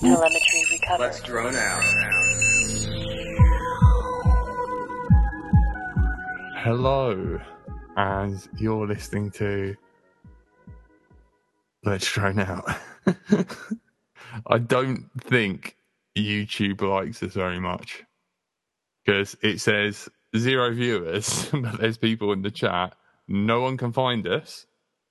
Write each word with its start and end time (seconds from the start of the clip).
Telemetry 0.00 0.64
recovered. 0.72 1.02
Let's 1.02 1.20
drone 1.20 1.54
out. 1.54 1.82
Hello, 6.56 7.38
and 7.96 8.48
you're 8.58 8.86
listening 8.86 9.30
to 9.32 9.76
Let's 11.84 12.10
Drone 12.10 12.38
Out. 12.38 12.64
I 14.46 14.58
don't 14.58 15.10
think 15.20 15.76
YouTube 16.16 16.80
likes 16.80 17.22
us 17.22 17.34
very 17.34 17.60
much 17.60 18.04
because 19.04 19.36
it 19.42 19.60
says 19.60 20.08
zero 20.36 20.72
viewers, 20.72 21.50
but 21.52 21.78
there's 21.78 21.98
people 21.98 22.32
in 22.32 22.40
the 22.40 22.50
chat. 22.50 22.94
No 23.28 23.60
one 23.60 23.76
can 23.76 23.92
find 23.92 24.26
us. 24.26 24.64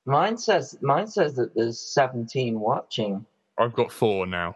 Mine 0.05 0.37
says 0.37 0.75
mine 0.81 1.07
says 1.07 1.35
that 1.35 1.53
there's 1.53 1.79
17 1.79 2.59
watching, 2.59 3.25
I've 3.59 3.73
got 3.73 3.91
four 3.91 4.25
now. 4.25 4.55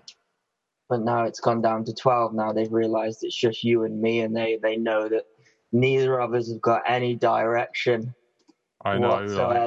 But 0.93 1.01
now 1.01 1.23
it's 1.23 1.39
gone 1.39 1.59
down 1.59 1.83
to 1.83 1.91
12. 1.91 2.35
Now 2.35 2.53
they've 2.53 2.71
realised 2.71 3.23
it's 3.23 3.35
just 3.35 3.63
you 3.63 3.83
and 3.83 3.99
me, 3.99 4.19
and 4.19 4.35
they 4.35 4.59
they 4.61 4.77
know 4.77 5.09
that 5.09 5.23
neither 5.71 6.19
of 6.21 6.35
us 6.35 6.51
have 6.51 6.61
got 6.61 6.83
any 6.87 7.15
direction 7.15 8.13
I 8.85 8.99
know. 8.99 9.09
like- 9.47 9.57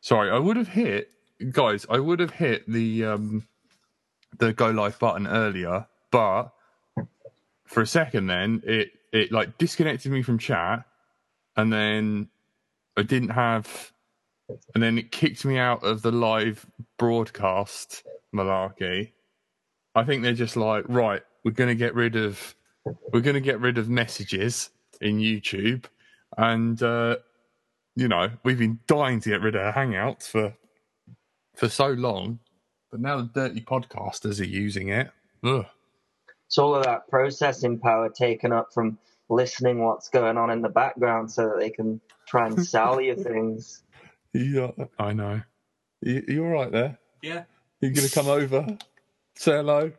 Sorry, 0.00 0.28
I 0.32 0.38
would 0.40 0.56
have 0.56 0.66
hit 0.66 1.10
guys. 1.52 1.86
I 1.88 2.00
would 2.00 2.18
have 2.18 2.32
hit 2.32 2.68
the 2.68 3.04
um 3.04 3.46
the 4.38 4.52
go 4.52 4.70
live 4.70 4.98
button 4.98 5.28
earlier, 5.28 5.86
but 6.10 6.52
for 7.64 7.80
a 7.80 7.86
second, 7.86 8.26
then 8.26 8.60
it 8.66 8.90
it 9.12 9.30
like 9.30 9.56
disconnected 9.56 10.10
me 10.10 10.22
from 10.22 10.36
chat, 10.36 10.84
and 11.56 11.72
then 11.72 12.28
I 12.96 13.02
didn't 13.02 13.28
have, 13.28 13.92
and 14.74 14.82
then 14.82 14.98
it 14.98 15.12
kicked 15.12 15.44
me 15.44 15.58
out 15.58 15.84
of 15.84 16.02
the 16.02 16.10
live 16.10 16.66
broadcast 16.98 18.02
malarkey. 18.34 19.12
I 19.94 20.04
think 20.04 20.22
they're 20.22 20.32
just 20.32 20.56
like, 20.56 20.84
right, 20.88 21.22
we're 21.44 21.52
gonna 21.52 21.74
get 21.74 21.94
rid 21.94 22.16
of, 22.16 22.54
we're 23.12 23.20
gonna 23.20 23.40
get 23.40 23.60
rid 23.60 23.78
of 23.78 23.88
messages 23.88 24.70
in 25.00 25.18
YouTube, 25.18 25.84
and 26.36 26.82
uh, 26.82 27.16
you 27.96 28.08
know 28.08 28.30
we've 28.44 28.58
been 28.58 28.78
dying 28.86 29.20
to 29.20 29.30
get 29.30 29.42
rid 29.42 29.56
of 29.56 29.74
Hangouts 29.74 30.28
for 30.28 30.54
for 31.54 31.68
so 31.68 31.88
long, 31.88 32.38
but 32.90 33.00
now 33.00 33.18
the 33.18 33.30
dirty 33.34 33.60
podcasters 33.60 34.40
are 34.40 34.44
using 34.44 34.88
it. 34.88 35.10
Ugh. 35.44 35.66
It's 36.46 36.58
all 36.58 36.74
of 36.74 36.84
that 36.84 37.08
processing 37.08 37.78
power 37.78 38.10
taken 38.10 38.52
up 38.52 38.72
from 38.72 38.98
listening 39.28 39.82
what's 39.82 40.08
going 40.08 40.36
on 40.36 40.50
in 40.50 40.62
the 40.62 40.68
background, 40.68 41.30
so 41.30 41.48
that 41.48 41.58
they 41.58 41.70
can 41.70 42.00
try 42.26 42.46
and 42.46 42.64
sell 42.64 43.00
you 43.00 43.14
things. 43.22 43.82
Yeah, 44.32 44.70
I 44.98 45.12
know. 45.12 45.42
You, 46.00 46.24
you 46.26 46.44
all 46.44 46.50
right 46.50 46.72
there? 46.72 46.98
Yeah. 47.22 47.44
You're 47.80 47.92
gonna 47.92 48.08
come 48.08 48.28
over? 48.28 48.78
Say 49.36 49.52
hello. 49.52 49.92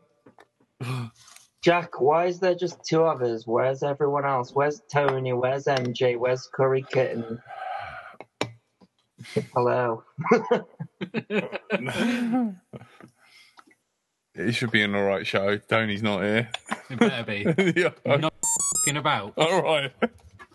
Jack, 1.63 2.01
why 2.01 2.25
is 2.25 2.39
there 2.39 2.55
just 2.55 2.83
two 2.83 3.03
of 3.03 3.21
us? 3.21 3.47
Where's 3.47 3.83
everyone 3.83 4.25
else? 4.25 4.51
Where's 4.53 4.81
Tony? 4.91 5.31
Where's 5.33 5.65
MJ? 5.65 6.17
Where's 6.17 6.49
Curry 6.53 6.85
Kitten? 6.91 7.41
Hello. 9.53 10.03
it 14.35 14.51
should 14.51 14.71
be 14.71 14.83
an 14.83 14.93
all 14.95 15.03
right 15.03 15.25
show. 15.25 15.57
Tony's 15.57 16.03
not 16.03 16.23
here. 16.23 16.49
It 16.89 16.99
better 16.99 17.23
be. 17.23 17.73
yeah. 17.79 17.91
You're 18.05 18.17
not 18.17 18.33
fing 18.85 18.97
about. 18.97 19.33
All 19.37 19.61
right. 19.61 19.93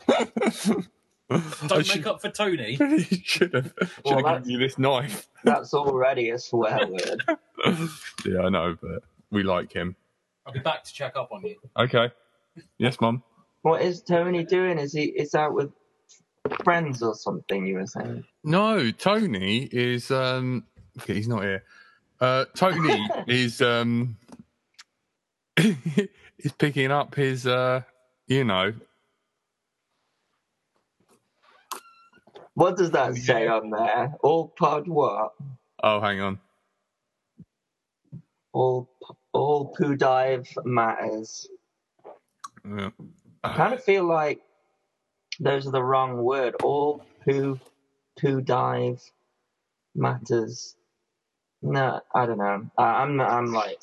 I 1.31 1.43
Don't 1.67 1.85
should- 1.85 1.97
make 1.99 2.07
up 2.07 2.21
for 2.23 2.31
Tony. 2.31 2.77
you 2.81 2.99
should 3.25 3.53
have, 3.55 3.73
should 3.79 3.91
Well, 4.05 4.15
have 4.17 4.25
that's- 4.25 4.39
given 4.47 4.51
you 4.51 4.59
this 4.59 4.79
knife. 4.79 5.29
That's 5.45 5.73
already 5.75 6.31
a 6.31 6.39
swear 6.39 6.87
word. 6.87 7.23
Yeah, 8.25 8.41
I 8.43 8.49
know, 8.49 8.77
but 8.81 9.03
we 9.31 9.43
like 9.45 9.73
him. 9.73 9.95
I'll 10.47 10.53
be 10.53 10.59
back 10.61 10.83
to 10.85 10.93
check 10.93 11.17
up 11.17 11.31
on 11.31 11.45
you. 11.45 11.57
Okay. 11.79 12.11
Yes, 12.79 13.01
Mum. 13.01 13.23
What 13.63 13.83
is 13.83 14.03
Tony 14.03 14.45
doing? 14.45 14.79
Is 14.79 14.93
he 14.93 15.05
is 15.05 15.35
out 15.35 15.55
with 15.55 15.71
friends 16.65 17.03
or 17.03 17.15
something? 17.15 17.67
You 17.67 17.75
were 17.77 17.87
saying. 17.87 18.25
No, 18.43 18.91
Tony 18.91 19.65
is 19.71 20.11
um 20.11 20.65
okay, 21.01 21.15
he's 21.15 21.29
not 21.29 21.43
here. 21.43 21.63
Uh 22.21 22.47
Tony 22.57 23.07
is 23.29 23.61
um 23.63 24.17
is 25.57 26.53
picking 26.59 26.91
up 26.91 27.15
his 27.15 27.47
uh 27.47 27.83
you 28.27 28.45
know 28.45 28.73
What 32.59 32.77
does 32.77 32.91
that 32.93 33.15
say 33.17 33.47
on 33.47 33.71
there? 33.71 34.15
All 34.23 34.49
pod 34.49 34.89
what? 34.89 35.35
oh 35.83 36.01
hang 36.01 36.21
on. 36.21 36.41
All 38.53 38.91
all 39.33 39.67
poo 39.77 39.97
dive 39.97 40.49
matters. 40.65 41.49
Yeah. 42.69 42.91
I 43.45 43.55
kind 43.57 43.75
of 43.75 43.85
feel 43.85 44.05
like 44.05 44.41
those 45.41 45.67
are 45.69 45.73
the 45.73 45.83
wrong 45.85 46.19
word. 46.25 46.57
All 46.65 47.05
poo 47.25 47.61
poo 48.21 48.41
dive 48.43 49.03
matters. 49.95 50.77
No, 51.63 52.01
I 52.15 52.27
don't 52.27 52.39
know. 52.39 52.71
I, 52.79 52.85
I'm 53.03 53.21
I'm 53.21 53.53
like 53.53 53.79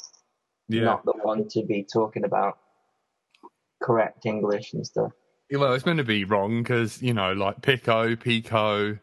Yeah. 0.69 0.84
not 0.84 1.06
the 1.06 1.13
one 1.13 1.47
to 1.50 1.63
be 1.63 1.84
talking 1.84 2.25
about 2.25 2.57
correct 3.81 4.25
English 4.25 4.74
and 4.74 4.86
stuff. 4.86 5.13
Well, 5.51 5.73
it's 5.73 5.85
meant 5.85 5.97
to 5.97 6.03
be 6.03 6.23
wrong 6.23 6.63
because, 6.63 7.01
you 7.01 7.13
know, 7.13 7.33
like 7.33 7.61
Pico, 7.61 8.16
Pico. 8.16 8.97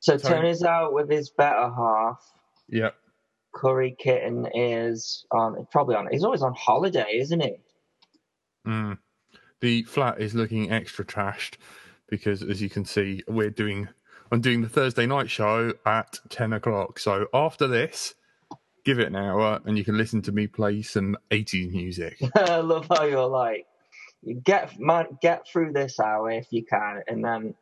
So 0.00 0.16
Sorry. 0.16 0.34
Tony's 0.34 0.62
out 0.62 0.92
with 0.92 1.10
his 1.10 1.30
better 1.30 1.70
half. 1.74 2.20
Yeah. 2.68 2.90
Curry 3.54 3.96
Kitten 3.98 4.46
is 4.54 5.24
on 5.32 5.66
probably 5.70 5.96
on. 5.96 6.08
He's 6.10 6.24
always 6.24 6.42
on 6.42 6.54
holiday, 6.54 7.18
isn't 7.18 7.40
he? 7.40 7.54
Mm. 8.66 8.98
The 9.60 9.84
flat 9.84 10.20
is 10.20 10.34
looking 10.34 10.70
extra 10.70 11.04
trashed 11.04 11.54
because, 12.08 12.42
as 12.42 12.60
you 12.60 12.68
can 12.68 12.84
see, 12.84 13.22
we're 13.26 13.50
doing. 13.50 13.88
I'm 14.30 14.40
doing 14.40 14.60
the 14.60 14.68
Thursday 14.68 15.06
night 15.06 15.30
show 15.30 15.72
at 15.86 16.18
ten 16.28 16.52
o'clock. 16.52 16.98
So 16.98 17.28
after 17.32 17.66
this, 17.66 18.14
give 18.86 19.00
it 19.00 19.08
an 19.08 19.16
hour, 19.16 19.60
and 19.64 19.76
you 19.76 19.84
can 19.84 19.98
listen 19.98 20.22
to 20.22 20.32
me 20.32 20.46
play 20.46 20.80
some 20.80 21.16
80s 21.32 21.72
music. 21.72 22.22
I 22.36 22.58
love 22.58 22.86
how 22.88 23.04
you're 23.04 23.26
like, 23.26 23.66
get 24.34 24.78
man, 24.78 25.06
get 25.20 25.46
through 25.48 25.72
this 25.72 26.00
hour 26.00 26.30
if 26.30 26.46
you 26.50 26.64
can, 26.64 27.02
and 27.08 27.24
then 27.24 27.54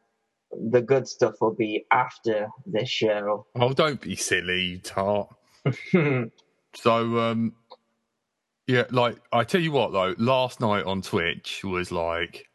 the 0.52 0.80
good 0.80 1.08
stuff 1.08 1.34
will 1.40 1.54
be 1.54 1.84
after 1.90 2.48
this 2.66 2.88
show. 2.88 3.46
oh, 3.56 3.72
don't 3.72 4.00
be 4.00 4.16
silly, 4.16 4.78
tart. 4.78 5.28
So, 6.74 7.18
um, 7.18 7.54
yeah, 8.66 8.84
like 8.90 9.16
I 9.32 9.44
tell 9.44 9.60
you 9.60 9.72
what 9.72 9.92
though, 9.92 10.14
last 10.18 10.60
night 10.60 10.84
on 10.84 11.02
Twitch 11.02 11.62
was 11.64 11.92
like, 11.92 12.48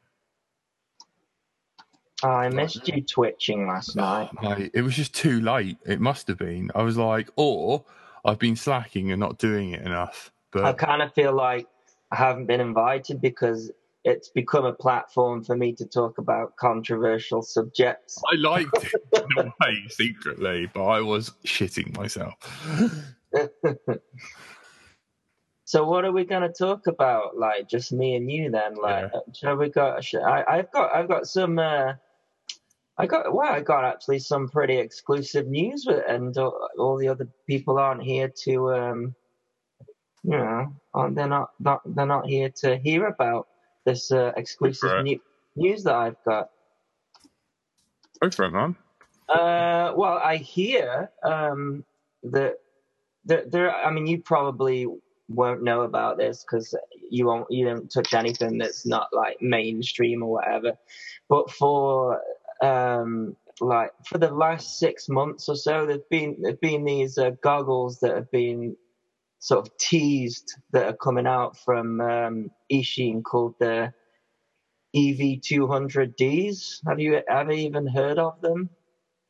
I 2.22 2.50
missed 2.50 2.88
you 2.88 3.02
twitching 3.02 3.68
last 3.68 3.96
night. 3.96 4.30
mate, 4.42 4.72
it 4.74 4.82
was 4.82 4.96
just 4.96 5.16
too 5.16 5.40
late. 5.40 5.78
It 5.86 6.02
must 6.02 6.28
have 6.28 6.38
been. 6.38 6.70
I 6.76 6.82
was 6.82 6.98
like, 6.98 7.30
or 7.38 7.86
I've 8.26 8.40
been 8.40 8.58
slacking 8.58 9.12
and 9.12 9.20
not 9.20 9.38
doing 9.38 9.72
it 9.72 9.82
enough. 9.82 10.32
But 10.52 10.66
I 10.66 10.74
kind 10.74 11.02
of 11.02 11.14
feel 11.14 11.34
like 11.34 11.68
I 12.12 12.18
haven't 12.18 12.48
been 12.48 12.60
invited 12.60 13.22
because 13.22 13.72
it's 14.10 14.30
become 14.30 14.66
a 14.66 14.74
platform 14.74 15.44
for 15.44 15.56
me 15.56 15.74
to 15.74 15.86
talk 15.86 16.18
about 16.18 16.56
controversial 16.58 17.42
subjects. 17.42 18.22
I 18.32 18.36
liked 18.36 18.70
it 18.84 19.02
in 19.14 19.46
a 19.48 19.54
way 19.62 19.84
secretly, 19.90 20.70
but 20.74 20.86
I 20.86 21.02
was 21.02 21.32
shitting 21.46 21.96
myself. 21.98 22.36
So 25.66 25.86
what 25.86 26.04
are 26.04 26.12
we 26.12 26.26
going 26.26 26.42
to 26.42 26.50
talk 26.50 26.88
about? 26.88 27.38
Like 27.38 27.70
just 27.70 27.92
me 27.94 28.16
and 28.16 28.28
you 28.32 28.50
then? 28.50 28.74
Like, 28.74 29.12
shall 29.36 29.56
we 29.56 29.70
got? 29.70 30.04
I, 30.16 30.44
I've 30.48 30.72
got, 30.72 30.96
I've 30.96 31.08
got 31.08 31.28
some. 31.28 31.60
Uh, 31.60 31.94
I 32.98 33.06
got 33.06 33.32
well. 33.32 33.54
I 33.54 33.62
got 33.62 33.86
actually 33.86 34.18
some 34.18 34.50
pretty 34.50 34.80
exclusive 34.80 35.46
news, 35.46 35.86
with, 35.88 36.04
and 36.08 36.36
all, 36.40 36.70
all 36.80 36.98
the 36.98 37.08
other 37.10 37.28
people 37.46 37.78
aren't 37.78 38.02
here 38.02 38.32
to. 38.46 38.74
Um, 38.74 39.16
you 40.24 40.32
know, 40.32 40.74
aren't- 40.96 41.16
they're 41.16 41.28
not, 41.28 41.52
not 41.60 41.82
they're 41.86 42.08
not 42.08 42.26
here 42.26 42.50
to 42.62 42.76
hear 42.80 43.06
about 43.06 43.48
this 43.86 44.12
uh, 44.12 44.32
exclusive 44.36 45.04
new, 45.04 45.20
news 45.56 45.84
that 45.84 45.96
I've 45.96 46.24
got. 46.26 46.50
Go 48.22 48.30
for 48.30 48.46
it, 48.46 48.52
man. 48.52 48.76
Uh, 49.28 49.94
well, 49.96 50.20
I 50.24 50.38
hear 50.38 51.12
um, 51.24 51.86
that 52.24 52.56
there, 53.26 53.44
there. 53.46 53.76
I 53.76 53.92
mean, 53.92 54.08
you 54.08 54.22
probably 54.22 54.88
won't 55.30 55.64
know 55.64 55.82
about 55.82 56.18
this 56.18 56.44
because 56.44 56.76
you 57.10 57.28
won't. 57.28 57.50
You 57.50 57.66
don't 57.66 57.92
touch 57.92 58.14
anything 58.14 58.58
that's 58.58 58.86
not 58.86 59.10
like 59.14 59.42
mainstream 59.42 60.24
or 60.24 60.32
whatever. 60.32 60.74
But 61.30 61.52
for 61.52 62.22
um, 62.62 63.36
like 63.62 63.92
for 64.06 64.18
the 64.18 64.32
last 64.32 64.80
six 64.80 65.08
months 65.08 65.48
or 65.48 65.56
so, 65.56 65.86
there've 65.86 66.10
been 66.10 66.38
there've 66.42 66.60
been 66.60 66.84
these 66.84 67.18
uh, 67.18 67.32
goggles 67.42 68.00
that 68.00 68.16
have 68.16 68.32
been 68.32 68.76
sort 69.40 69.66
of 69.66 69.78
teased 69.78 70.54
that 70.72 70.86
are 70.86 70.98
coming 70.98 71.26
out 71.26 71.58
from 71.58 72.02
um, 72.02 72.52
Eachine 72.72 73.24
called 73.24 73.56
the 73.60 73.94
E 74.94 75.40
EV200Ds. 75.42 76.82
Have 76.88 77.00
you 77.00 77.22
ever 77.30 77.52
even 77.52 77.88
heard 77.88 78.20
of 78.20 78.42
them? 78.42 78.70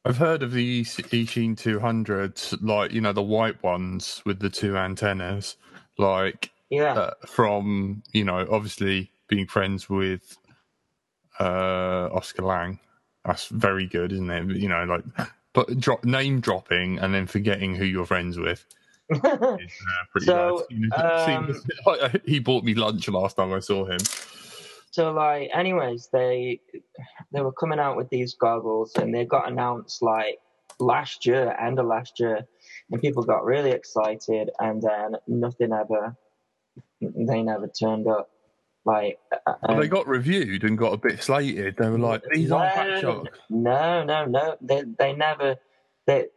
I've 0.06 0.18
heard 0.18 0.42
of 0.42 0.54
the 0.54 0.82
Eachine 0.84 1.56
200s, 1.56 2.58
like, 2.62 2.92
you 2.92 3.02
know, 3.02 3.12
the 3.12 3.22
white 3.22 3.62
ones 3.62 4.22
with 4.26 4.40
the 4.40 4.50
two 4.50 4.78
antennas, 4.78 5.58
like, 5.98 6.52
Yeah. 6.70 6.94
uh, 6.94 7.14
from, 7.28 8.02
you 8.14 8.24
know, 8.24 8.48
obviously 8.50 9.12
being 9.28 9.46
friends 9.46 9.90
with 9.90 10.38
uh, 11.40 12.10
Oscar 12.14 12.44
Liang. 12.44 12.80
That's 13.26 13.48
very 13.48 13.86
good, 13.86 14.14
isn't 14.14 14.30
it? 14.32 14.56
You 14.58 14.70
know, 14.70 14.86
like, 14.86 15.04
but 15.54 15.78
drop, 15.78 16.06
name 16.06 16.40
dropping 16.40 16.98
and 17.00 17.14
then 17.14 17.28
forgetting 17.28 17.76
who 17.76 17.84
you're 17.86 18.06
friends 18.06 18.38
with 18.40 18.66
pretty 19.10 20.26
So, 20.26 20.66
um, 20.96 21.62
he 22.26 22.40
bought 22.40 22.64
me 22.64 22.74
lunch 22.76 23.08
last 23.10 23.38
time 23.38 23.54
I 23.54 23.60
saw 23.60 23.86
him. 23.86 24.00
so 24.92 25.12
like, 25.12 25.50
anyways, 25.54 26.10
they 26.12 26.60
they 27.32 27.42
were 27.42 27.54
coming 27.54 27.80
out 27.80 27.98
with 27.98 28.10
these 28.10 28.36
goggles, 28.36 28.94
and 28.96 29.14
they 29.14 29.26
got 29.26 29.52
announced 29.52 30.02
like 30.02 30.40
last 30.80 31.26
year, 31.26 31.56
end 31.60 31.80
of 31.80 31.86
last 31.86 32.20
year, 32.20 32.46
and 32.92 33.02
people 33.02 33.24
got 33.24 33.44
really 33.44 33.72
excited, 33.72 34.50
and 34.60 34.82
then 34.82 35.16
nothing 35.28 35.74
ever, 35.74 36.16
they 37.02 37.42
never 37.42 37.68
turned 37.68 38.08
up. 38.08 38.30
Like, 38.86 39.20
uh, 39.46 39.54
Well, 39.68 39.78
they 39.78 39.84
um, 39.84 39.90
got 39.90 40.08
reviewed 40.08 40.64
and 40.64 40.78
got 40.78 40.94
a 40.94 40.98
bit 40.98 41.22
slated. 41.22 41.76
They 41.78 41.90
were 41.90 42.00
like, 42.00 42.24
"These 42.32 42.52
aren't 42.52 42.74
Fat 42.74 42.88
No, 42.88 43.02
Shark." 43.02 43.40
No, 43.50 44.04
no, 44.04 44.26
no. 44.26 44.56
They 44.62 44.84
they 44.98 45.14
never 45.14 45.58
they 46.08 46.28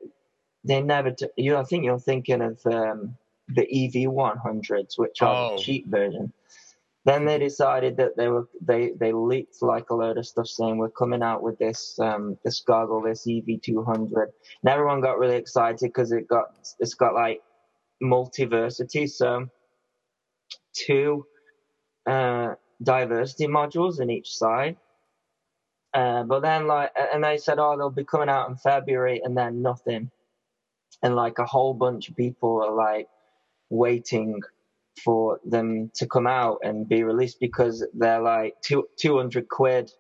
they 0.65 0.83
never. 0.83 1.11
T- 1.13 1.29
you, 1.37 1.57
I 1.57 1.65
think 1.65 1.85
you're 1.85 1.99
thinking 1.99 2.41
of 2.43 2.61
um, 2.67 3.17
the 3.49 3.63
EV 3.63 4.11
100s, 4.11 4.99
which 4.99 5.23
are 5.23 5.35
Oh. 5.53 5.57
the 5.57 5.63
cheap 5.63 5.87
version. 5.89 6.33
Then 7.05 7.25
they 7.25 7.39
decided 7.39 7.97
that 7.97 8.17
they 8.17 8.29
were 8.29 8.49
they 8.61 8.93
they 8.93 9.13
leaked 9.13 9.61
like 9.61 9.91
a 9.91 9.95
load 9.95 10.19
of 10.19 10.27
stuff 10.27 10.47
saying 10.47 10.79
we're 10.79 10.89
coming 10.91 11.23
out 11.23 11.43
with 11.43 11.59
this 11.59 11.99
um 11.99 12.39
this 12.45 12.61
goggle, 12.61 13.03
this 13.03 13.27
EV 13.29 13.61
200, 13.61 14.33
and 14.63 14.71
everyone 14.71 15.01
got 15.01 15.19
really 15.19 15.37
excited 15.37 15.81
because 15.81 16.13
it 16.13 16.29
got 16.29 16.55
it's 16.79 16.95
got 16.95 17.15
like 17.15 17.43
multiversity, 18.03 19.11
so 19.11 19.49
two 20.75 21.27
uh, 22.07 22.55
diversity 22.83 23.47
modules 23.47 24.01
in 24.01 24.11
each 24.11 24.37
side. 24.37 24.77
Uh, 25.95 26.23
but 26.25 26.41
then 26.41 26.67
like, 26.67 26.91
and 26.97 27.23
they 27.23 27.37
said, 27.37 27.59
oh, 27.59 27.77
they'll 27.77 27.91
be 27.91 28.05
coming 28.05 28.29
out 28.29 28.49
in 28.49 28.57
February, 28.57 29.21
and 29.25 29.37
then 29.37 29.61
nothing. 29.63 30.11
And 31.03 31.15
like 31.17 31.39
a 31.39 31.47
whole 31.47 31.75
bunch 31.75 32.09
of 32.09 32.17
people 32.17 32.63
are 32.63 32.75
like 32.75 33.09
waiting 33.71 34.41
for 35.05 35.41
them 35.45 35.91
to 35.95 36.07
come 36.07 36.27
out 36.27 36.59
and 36.63 36.89
be 36.89 37.03
released 37.03 37.39
because 37.41 37.87
they're 37.95 38.23
like 38.23 38.55
two, 38.63 38.87
200 39.01 39.49
quid 39.49 39.91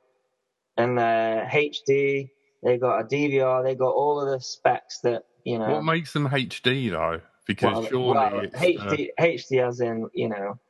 and 0.76 0.98
they're 0.98 1.48
HD. 1.52 2.30
They 2.62 2.78
got 2.78 3.00
a 3.00 3.04
DVR. 3.04 3.64
They 3.64 3.74
got 3.74 3.90
all 3.90 4.20
of 4.20 4.28
the 4.30 4.40
specs 4.40 5.00
that, 5.00 5.24
you 5.44 5.58
know. 5.58 5.70
What 5.70 5.84
makes 5.84 6.12
them 6.12 6.28
HD 6.28 6.90
though? 6.90 7.20
Because 7.46 7.74
Well, 7.74 7.86
surely 7.86 8.14
well, 8.14 8.40
it's, 8.40 8.54
uh, 8.54 8.58
HD, 8.58 9.08
HD 9.18 9.66
as 9.66 9.80
in 9.80 10.08
you 10.14 10.28
know 10.28 10.60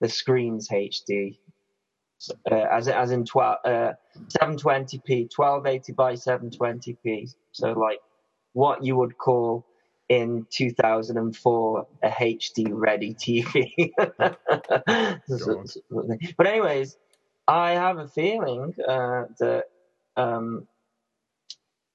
the 0.00 0.08
screen's 0.08 0.68
HD, 0.70 1.38
uh, 2.50 2.54
as 2.54 2.88
as 2.88 3.10
in 3.10 3.26
12, 3.26 3.56
uh, 3.64 3.92
720p, 4.40 5.28
1280 5.34 5.92
by 5.92 6.14
720p. 6.14 7.34
So 7.52 7.72
like 7.72 7.98
what 8.54 8.82
you 8.82 8.96
would 8.96 9.18
call 9.18 9.66
in 10.12 10.46
2004 10.50 11.86
a 12.02 12.08
HD 12.10 12.66
ready 12.70 13.14
TV. 13.14 13.92
but 16.36 16.46
anyways, 16.46 16.98
I 17.48 17.72
have 17.72 17.96
a 17.96 18.08
feeling 18.08 18.74
uh, 18.86 19.24
that 19.38 19.64
um, 20.18 20.68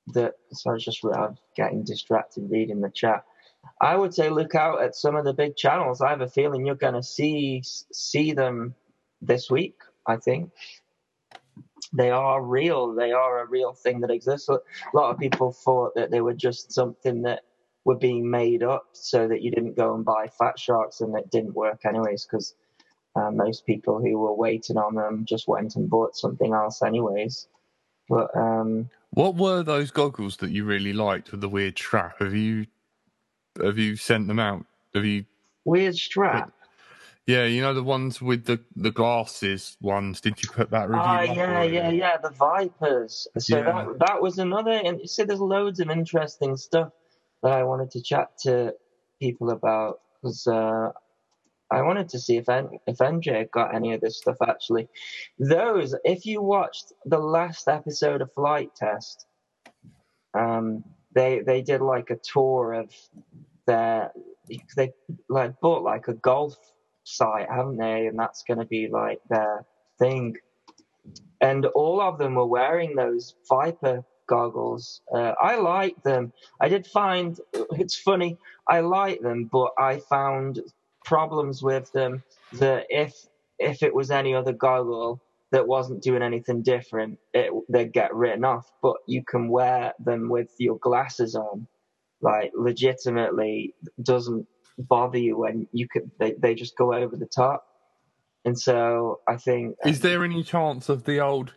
that 0.07 0.33
sorry, 0.51 0.79
just 0.79 1.05
I'm 1.05 1.37
getting 1.55 1.83
distracted 1.83 2.49
reading 2.49 2.81
the 2.81 2.89
chat. 2.89 3.23
I 3.79 3.95
would 3.95 4.15
say 4.15 4.29
look 4.29 4.55
out 4.55 4.81
at 4.81 4.95
some 4.95 5.15
of 5.15 5.23
the 5.23 5.33
big 5.33 5.55
channels. 5.55 6.01
I 6.01 6.09
have 6.09 6.21
a 6.21 6.29
feeling 6.29 6.65
you're 6.65 6.73
going 6.73 6.95
to 6.95 7.03
see 7.03 7.61
see 7.63 8.31
them 8.31 8.73
this 9.21 9.51
week. 9.51 9.75
I 10.07 10.17
think 10.17 10.49
they 11.93 12.09
are 12.09 12.41
real. 12.41 12.95
They 12.95 13.11
are 13.11 13.43
a 13.43 13.47
real 13.47 13.73
thing 13.73 13.99
that 13.99 14.09
exists. 14.09 14.49
A 14.49 14.59
lot 14.95 15.11
of 15.11 15.19
people 15.19 15.51
thought 15.51 15.93
that 15.93 16.09
they 16.09 16.21
were 16.21 16.33
just 16.33 16.71
something 16.71 17.21
that 17.21 17.43
were 17.87 17.95
being 17.95 18.29
made 18.29 18.63
up 18.63 18.85
so 18.91 19.29
that 19.29 19.41
you 19.41 19.49
didn't 19.49 19.77
go 19.77 19.95
and 19.95 20.03
buy 20.03 20.27
Fat 20.37 20.59
Sharks, 20.59 20.99
and 20.99 21.17
it 21.17 21.31
didn't 21.31 21.55
work 21.55 21.85
anyways 21.85 22.25
because 22.25 22.53
uh, 23.15 23.31
most 23.31 23.65
people 23.65 24.01
who 24.01 24.19
were 24.19 24.33
waiting 24.33 24.75
on 24.77 24.93
them 24.93 25.23
just 25.23 25.47
went 25.47 25.77
and 25.77 25.89
bought 25.89 26.17
something 26.17 26.53
else 26.53 26.81
anyways. 26.81 27.47
But 28.09 28.35
um, 28.35 28.89
What 29.11 29.35
were 29.35 29.63
those 29.63 29.89
goggles 29.89 30.35
that 30.37 30.51
you 30.51 30.65
really 30.65 30.91
liked 30.91 31.31
with 31.31 31.39
the 31.39 31.47
weird 31.47 31.77
strap? 31.77 32.19
Have 32.19 32.35
you 32.35 32.65
have 33.63 33.77
you 33.77 33.95
sent 33.95 34.27
them 34.27 34.39
out? 34.39 34.65
Have 34.93 35.05
you? 35.05 35.23
weird 35.63 35.95
strap. 35.95 36.51
Yeah, 37.25 37.45
you 37.45 37.61
know 37.61 37.73
the 37.73 37.83
ones 37.83 38.21
with 38.21 38.43
the 38.45 38.59
the 38.75 38.91
glasses 38.91 39.77
ones. 39.81 40.19
Did 40.19 40.43
you 40.43 40.49
put 40.49 40.71
that 40.71 40.89
review? 40.89 41.01
Ah, 41.01 41.21
yeah, 41.21 41.63
yeah, 41.63 41.89
yeah, 41.89 42.17
the 42.17 42.31
Vipers. 42.31 43.29
So 43.37 43.57
Yeah. 43.57 43.63
that 43.63 43.99
that 43.99 44.21
was 44.21 44.39
another, 44.39 44.71
and 44.71 44.99
you 44.99 45.07
see, 45.07 45.23
there's 45.23 45.39
loads 45.39 45.79
of 45.79 45.89
interesting 45.89 46.57
stuff 46.57 46.91
that 47.43 47.51
I 47.51 47.63
wanted 47.63 47.91
to 47.91 48.01
chat 48.01 48.29
to 48.43 48.73
people 49.19 49.49
about 49.51 49.99
because 50.21 50.47
uh, 50.47 50.91
I 51.71 51.81
wanted 51.81 52.09
to 52.09 52.19
see 52.19 52.37
if 52.37 52.49
N- 52.49 52.79
if 52.87 52.97
NJ 52.97 53.51
got 53.51 53.75
any 53.75 53.93
of 53.93 54.01
this 54.01 54.17
stuff 54.17 54.37
actually. 54.41 54.87
Those, 55.39 55.95
if 56.03 56.25
you 56.25 56.41
watched 56.41 56.93
the 57.05 57.19
last 57.19 57.67
episode 57.67 58.21
of 58.21 58.33
Flite 58.33 58.75
Test, 58.75 59.25
um, 60.33 60.83
they 61.13 61.41
they 61.45 61.61
did 61.61 61.81
like 61.81 62.09
a 62.09 62.17
tour 62.17 62.73
of 62.73 62.93
their 63.65 64.11
they 64.75 64.91
like 65.29 65.59
bought 65.59 65.83
like 65.83 66.07
a 66.07 66.13
golf 66.13 66.55
site, 67.03 67.49
haven't 67.49 67.77
they? 67.77 68.07
And 68.07 68.17
that's 68.17 68.43
going 68.43 68.59
to 68.59 68.65
be 68.65 68.87
like 68.87 69.19
their 69.29 69.65
thing. 69.99 70.35
And 71.41 71.65
all 71.67 72.01
of 72.01 72.17
them 72.17 72.35
were 72.35 72.45
wearing 72.45 72.95
those 72.95 73.35
Viper 73.47 74.03
goggles. 74.27 75.01
Uh, 75.13 75.33
I 75.41 75.55
like 75.57 76.01
them. 76.03 76.33
I 76.61 76.69
did 76.69 76.85
find 76.85 77.39
it's 77.53 77.97
funny. 77.97 78.37
I 78.67 78.81
like 78.81 79.21
them, 79.21 79.49
but 79.51 79.71
I 79.77 79.99
found 79.99 80.61
problems 81.03 81.63
with 81.63 81.91
them 81.93 82.23
that 82.53 82.85
if 82.89 83.15
if 83.59 83.81
it 83.81 83.93
was 83.95 84.11
any 84.11 84.35
other 84.35 84.53
goggle 84.53 85.21
that 85.51 85.67
wasn't 85.67 86.03
doing 86.03 86.21
anything 86.21 86.61
different, 86.61 87.19
it 87.33 87.51
they'd 87.69 87.93
get 87.93 88.13
written 88.13 88.45
off. 88.45 88.69
But 88.81 88.97
you 89.07 89.23
can 89.23 89.49
wear 89.49 89.93
them 89.99 90.29
with 90.29 90.51
your 90.59 90.77
glasses 90.77 91.35
on, 91.35 91.67
like 92.21 92.51
legitimately 92.53 93.73
doesn't 94.01 94.45
bother 94.77 95.17
you 95.17 95.37
when 95.37 95.67
you 95.71 95.87
could 95.87 96.11
they, 96.19 96.33
they 96.33 96.53
just 96.53 96.77
go 96.77 96.93
over 96.93 97.15
the 97.15 97.25
top. 97.25 97.65
And 98.45 98.57
so 98.57 99.19
I 99.27 99.37
think 99.37 99.75
Is 99.85 100.01
there 100.01 100.23
any 100.23 100.43
chance 100.43 100.89
of 100.89 101.03
the 101.05 101.19
old 101.19 101.53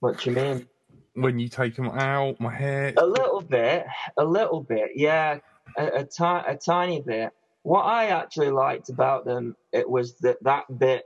what 0.00 0.24
you 0.26 0.32
mean? 0.32 0.68
when 1.14 1.38
you 1.38 1.48
take 1.48 1.74
them 1.74 1.86
out? 1.86 2.40
My 2.40 2.54
hair. 2.54 2.94
A 2.96 3.06
little 3.06 3.40
bit, 3.40 3.86
a 4.16 4.24
little 4.24 4.62
bit, 4.62 4.90
yeah, 4.94 5.38
a, 5.76 5.86
a, 5.86 6.04
ti- 6.04 6.24
a 6.46 6.56
tiny 6.56 7.00
bit. 7.00 7.32
What 7.62 7.82
I 7.82 8.06
actually 8.06 8.50
liked 8.50 8.88
about 8.88 9.24
them, 9.24 9.56
it 9.72 9.88
was 9.88 10.14
that 10.18 10.42
that 10.42 10.78
bit 10.78 11.04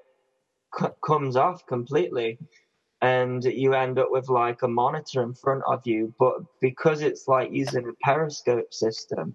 c- 0.78 0.86
comes 1.04 1.36
off 1.36 1.66
completely, 1.66 2.38
and 3.00 3.42
you 3.42 3.74
end 3.74 3.98
up 3.98 4.08
with 4.10 4.28
like 4.28 4.62
a 4.62 4.68
monitor 4.68 5.22
in 5.22 5.34
front 5.34 5.62
of 5.66 5.86
you. 5.86 6.14
But 6.18 6.36
because 6.60 7.00
it's 7.02 7.26
like 7.26 7.50
using 7.52 7.88
a 7.88 8.04
periscope 8.04 8.72
system, 8.72 9.34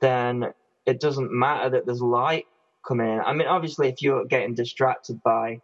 then 0.00 0.54
it 0.86 1.00
doesn't 1.00 1.32
matter 1.32 1.70
that 1.70 1.84
there's 1.84 2.00
light 2.00 2.46
coming 2.86 3.08
in. 3.08 3.20
I 3.20 3.32
mean, 3.34 3.48
obviously, 3.48 3.88
if 3.88 4.00
you're 4.00 4.24
getting 4.24 4.54
distracted 4.54 5.20
by 5.22 5.60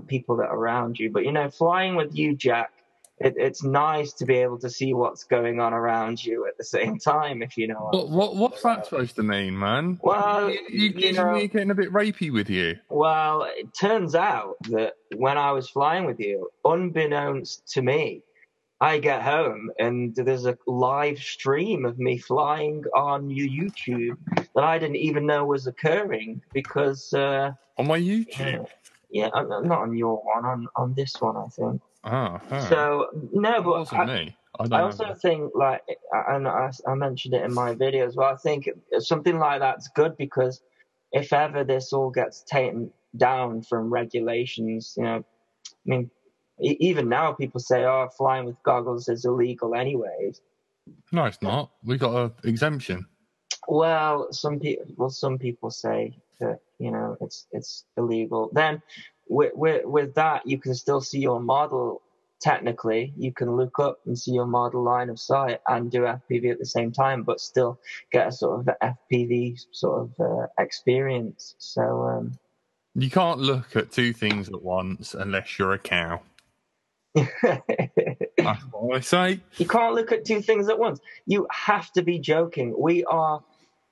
people 0.00 0.36
that 0.36 0.48
are 0.48 0.56
around 0.56 0.98
you, 0.98 1.10
but 1.10 1.24
you 1.24 1.32
know, 1.32 1.50
flying 1.50 1.96
with 1.96 2.14
you, 2.16 2.34
Jack, 2.36 2.70
it, 3.18 3.34
it's 3.36 3.62
nice 3.62 4.12
to 4.14 4.24
be 4.26 4.36
able 4.38 4.58
to 4.58 4.68
see 4.68 4.92
what's 4.92 5.22
going 5.24 5.60
on 5.60 5.72
around 5.72 6.24
you 6.24 6.46
at 6.48 6.58
the 6.58 6.64
same 6.64 6.98
time, 6.98 7.42
if 7.42 7.56
you 7.56 7.68
know. 7.68 7.88
What, 7.92 8.10
what 8.10 8.36
what's 8.36 8.62
that 8.62 8.86
supposed 8.86 9.14
to 9.16 9.22
mean, 9.22 9.56
man? 9.58 10.00
Well, 10.02 10.50
you, 10.50 10.60
you, 10.68 10.88
you 10.96 11.12
know- 11.12 11.36
you're 11.36 11.46
getting 11.46 11.70
a 11.70 11.74
bit 11.76 11.92
rapey 11.92 12.32
with 12.32 12.50
you. 12.50 12.76
Well, 12.88 13.44
it 13.48 13.68
turns 13.78 14.14
out 14.14 14.56
that 14.70 14.94
when 15.16 15.38
I 15.38 15.52
was 15.52 15.68
flying 15.68 16.06
with 16.06 16.18
you, 16.18 16.50
unbeknownst 16.64 17.68
to 17.74 17.82
me, 17.82 18.22
I 18.80 18.98
get 18.98 19.22
home 19.22 19.70
and 19.78 20.14
there's 20.14 20.44
a 20.46 20.58
live 20.66 21.18
stream 21.18 21.84
of 21.84 21.98
me 21.98 22.18
flying 22.18 22.84
on 22.94 23.30
your 23.30 23.46
YouTube 23.46 24.18
that 24.54 24.64
I 24.64 24.78
didn't 24.78 24.96
even 24.96 25.24
know 25.24 25.44
was 25.44 25.66
occurring 25.66 26.42
because, 26.52 27.12
uh, 27.14 27.52
On 27.78 27.86
my 27.86 27.98
YouTube. 27.98 28.66
Yeah, 29.14 29.28
uh, 29.28 29.60
not 29.60 29.78
on 29.78 29.96
your 29.96 30.16
one, 30.16 30.44
on, 30.44 30.66
on 30.74 30.94
this 30.94 31.14
one, 31.20 31.36
I 31.36 31.46
think. 31.46 31.80
Oh. 32.02 32.40
So, 32.68 33.06
no, 33.32 33.62
but 33.62 33.70
wasn't 33.70 34.00
I, 34.00 34.06
me. 34.06 34.36
I 34.58 34.76
I 34.76 34.82
also 34.82 35.14
think, 35.14 35.52
like, 35.54 35.82
and 36.28 36.48
I, 36.48 36.72
I 36.88 36.94
mentioned 36.94 37.32
it 37.34 37.44
in 37.44 37.54
my 37.54 37.74
video 37.74 38.08
as 38.08 38.16
well. 38.16 38.32
I 38.32 38.36
think 38.36 38.68
something 38.98 39.38
like 39.38 39.60
that's 39.60 39.86
good 39.94 40.16
because 40.16 40.60
if 41.12 41.32
ever 41.32 41.62
this 41.62 41.92
all 41.92 42.10
gets 42.10 42.42
taken 42.42 42.90
down 43.16 43.62
from 43.62 43.92
regulations, 43.92 44.94
you 44.96 45.04
know, 45.04 45.24
I 45.68 45.84
mean, 45.84 46.10
even 46.58 47.08
now 47.08 47.32
people 47.32 47.60
say, 47.60 47.84
"Oh, 47.84 48.08
flying 48.16 48.46
with 48.46 48.60
goggles 48.64 49.08
is 49.08 49.24
illegal," 49.24 49.76
anyways. 49.76 50.40
No, 51.12 51.24
it's 51.26 51.40
not. 51.40 51.70
We 51.84 51.98
got 51.98 52.16
an 52.16 52.32
exemption. 52.42 53.06
Well, 53.68 54.32
some 54.32 54.58
people, 54.58 54.86
well, 54.96 55.10
some 55.10 55.38
people 55.38 55.70
say 55.70 56.18
that 56.40 56.60
you 56.78 56.90
know 56.90 57.16
it's 57.20 57.46
it's 57.52 57.84
illegal. 57.96 58.50
Then, 58.52 58.82
with, 59.28 59.52
with 59.54 59.84
with 59.84 60.14
that, 60.14 60.46
you 60.46 60.58
can 60.58 60.74
still 60.74 61.00
see 61.00 61.20
your 61.20 61.40
model. 61.40 62.02
Technically, 62.40 63.14
you 63.16 63.32
can 63.32 63.56
look 63.56 63.78
up 63.78 64.00
and 64.04 64.18
see 64.18 64.32
your 64.32 64.46
model 64.46 64.82
line 64.82 65.08
of 65.08 65.18
sight 65.18 65.60
and 65.66 65.90
do 65.90 66.00
FPV 66.00 66.50
at 66.50 66.58
the 66.58 66.66
same 66.66 66.92
time, 66.92 67.22
but 67.22 67.40
still 67.40 67.80
get 68.12 68.26
a 68.28 68.32
sort 68.32 68.60
of 68.60 68.96
FPV 69.10 69.58
sort 69.72 70.02
of 70.02 70.20
uh, 70.20 70.46
experience. 70.58 71.54
So, 71.58 71.82
um, 72.02 72.38
You 72.94 73.08
can't 73.08 73.40
look 73.40 73.76
at 73.76 73.92
two 73.92 74.12
things 74.12 74.48
at 74.48 74.62
once 74.62 75.14
unless 75.14 75.58
you're 75.58 75.72
a 75.72 75.78
cow. 75.78 76.20
That's 77.14 78.62
what 78.72 78.96
I 78.96 79.00
say. 79.00 79.40
You 79.56 79.66
can't 79.66 79.94
look 79.94 80.12
at 80.12 80.24
two 80.24 80.42
things 80.42 80.68
at 80.68 80.78
once. 80.78 81.00
You 81.26 81.46
have 81.50 81.92
to 81.92 82.02
be 82.02 82.18
joking. 82.18 82.74
We 82.78 83.04
are 83.04 83.42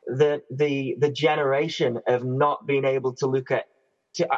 the 0.07 0.43
the 0.51 0.97
the 0.99 1.11
generation 1.11 2.01
of 2.07 2.25
not 2.25 2.67
being 2.67 2.85
able 2.85 3.15
to 3.17 3.27
look 3.27 3.51
at. 3.51 3.67
To, 4.17 4.29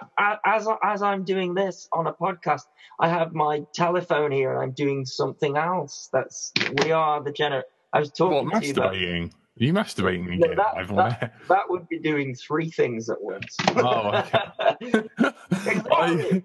as 0.46 0.68
as 0.82 1.02
I'm 1.02 1.24
doing 1.24 1.54
this 1.54 1.88
on 1.92 2.06
a 2.06 2.12
podcast, 2.12 2.62
I 3.00 3.08
have 3.08 3.32
my 3.34 3.62
telephone 3.74 4.30
here 4.30 4.52
and 4.52 4.62
I'm 4.62 4.70
doing 4.72 5.04
something 5.04 5.56
else. 5.56 6.08
That's 6.12 6.52
we 6.84 6.92
are 6.92 7.22
the 7.22 7.32
gener. 7.32 7.62
I 7.92 7.98
was 7.98 8.12
talking 8.12 8.50
What, 8.50 8.60
to 8.62 8.66
you 8.66 8.72
about 8.72 8.92
masturbating? 8.94 9.32
Are 9.32 9.64
you 9.64 9.72
masturbating 9.72 10.32
you 10.32 10.38
No, 10.38 10.54
that- 10.54 10.88
that- 10.96 11.32
that 11.48 11.70
would 11.70 11.88
be 11.88 11.98
doing 11.98 12.34
three 12.34 12.70
things 12.70 13.08
at 13.10 13.20
once. 13.20 13.56
Oh, 13.76 14.24
okay. 14.80 15.08
I, 15.92 16.42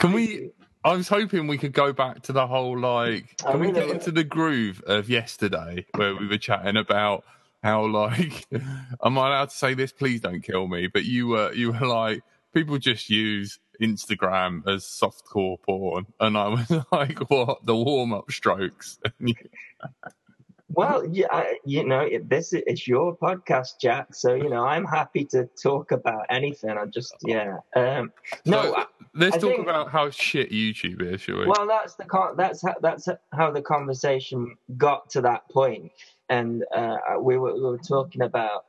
can 0.00 0.12
we? 0.12 0.50
I 0.84 0.94
was 0.94 1.08
hoping 1.08 1.48
we 1.48 1.58
could 1.58 1.72
go 1.72 1.92
back 1.92 2.22
to 2.22 2.32
the 2.32 2.46
whole 2.46 2.78
like. 2.78 3.40
I 3.44 3.52
Can 3.52 3.60
we 3.60 3.72
get 3.72 3.90
into 3.90 4.12
the 4.12 4.24
groove 4.24 4.82
of 4.86 5.08
yesterday 5.08 5.86
where 5.96 6.14
we 6.16 6.26
were 6.28 6.38
chatting 6.38 6.76
about 6.76 7.24
how 7.62 7.86
like, 7.86 8.46
am 9.04 9.18
I 9.18 9.26
allowed 9.28 9.50
to 9.50 9.56
say 9.56 9.74
this? 9.74 9.92
Please 9.92 10.20
don't 10.20 10.40
kill 10.42 10.66
me. 10.68 10.86
But 10.86 11.04
you 11.04 11.28
were 11.28 11.52
you 11.52 11.72
were 11.72 11.86
like, 11.86 12.22
people 12.54 12.78
just 12.78 13.10
use 13.10 13.58
Instagram 13.80 14.66
as 14.66 14.84
softcore 14.84 15.56
porn, 15.62 16.06
and 16.20 16.36
I 16.36 16.48
was 16.48 16.70
like, 16.92 17.18
what 17.30 17.64
the 17.64 17.76
warm 17.76 18.12
up 18.12 18.30
strokes? 18.30 18.98
Well, 20.70 21.06
yeah, 21.10 21.44
you 21.64 21.84
know, 21.86 22.00
it, 22.00 22.28
this 22.28 22.52
is 22.52 22.62
it's 22.66 22.86
your 22.86 23.16
podcast, 23.16 23.80
Jack. 23.80 24.14
So 24.14 24.34
you 24.34 24.50
know, 24.50 24.66
I'm 24.66 24.84
happy 24.84 25.24
to 25.26 25.48
talk 25.60 25.92
about 25.92 26.26
anything. 26.28 26.70
I 26.70 26.84
just, 26.84 27.14
yeah, 27.22 27.56
um, 27.74 28.12
no. 28.44 28.62
So, 28.62 28.76
I- 28.76 28.86
let's 29.14 29.36
I 29.36 29.38
talk 29.38 29.50
think- 29.50 29.62
about 29.62 29.90
how 29.90 30.10
shit 30.10 30.50
YouTube 30.52 31.00
is, 31.02 31.22
shall 31.22 31.38
we? 31.38 31.46
well, 31.46 31.66
that's 31.66 31.94
the 31.94 32.04
con- 32.04 32.36
that's 32.36 32.60
how, 32.62 32.74
that's 32.82 33.08
how 33.32 33.50
the 33.50 33.62
conversation 33.62 34.56
got 34.76 35.08
to 35.10 35.22
that 35.22 35.48
point, 35.48 35.90
and 36.28 36.64
uh, 36.74 36.96
we 37.20 37.38
were 37.38 37.54
we 37.54 37.60
were 37.60 37.78
talking 37.78 38.22
about 38.22 38.64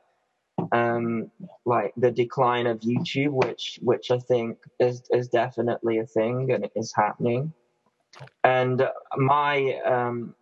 um, 0.72 1.30
like 1.64 1.92
the 1.96 2.10
decline 2.10 2.66
of 2.66 2.80
YouTube, 2.80 3.30
which 3.30 3.78
which 3.82 4.10
I 4.10 4.18
think 4.18 4.58
is 4.78 5.02
is 5.10 5.28
definitely 5.28 5.98
a 5.98 6.06
thing 6.06 6.52
and 6.52 6.64
it 6.64 6.72
is 6.76 6.92
happening. 6.94 7.52
And 8.44 8.88
my 9.16 9.78
um, 9.84 10.34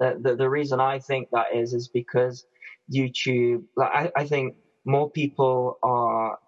the, 0.00 0.18
the 0.20 0.36
the 0.36 0.50
reason 0.50 0.80
I 0.80 0.98
think 0.98 1.28
that 1.32 1.54
is 1.54 1.74
is 1.74 1.88
because 1.88 2.46
YouTube, 2.92 3.64
like 3.76 3.90
I, 3.92 4.12
I 4.16 4.26
think 4.26 4.56
more 4.84 5.10
people 5.10 5.78
are 5.82 6.38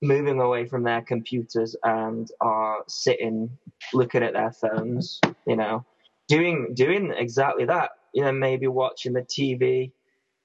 moving 0.00 0.40
away 0.40 0.66
from 0.66 0.82
their 0.82 1.00
computers 1.02 1.76
and 1.84 2.28
are 2.40 2.82
sitting 2.88 3.48
looking 3.92 4.22
at 4.22 4.32
their 4.32 4.52
phones, 4.52 5.20
you 5.46 5.56
know, 5.56 5.84
doing 6.28 6.72
doing 6.74 7.12
exactly 7.16 7.64
that. 7.66 7.90
You 8.12 8.24
know, 8.24 8.32
maybe 8.32 8.66
watching 8.66 9.12
the 9.12 9.22
TV. 9.22 9.92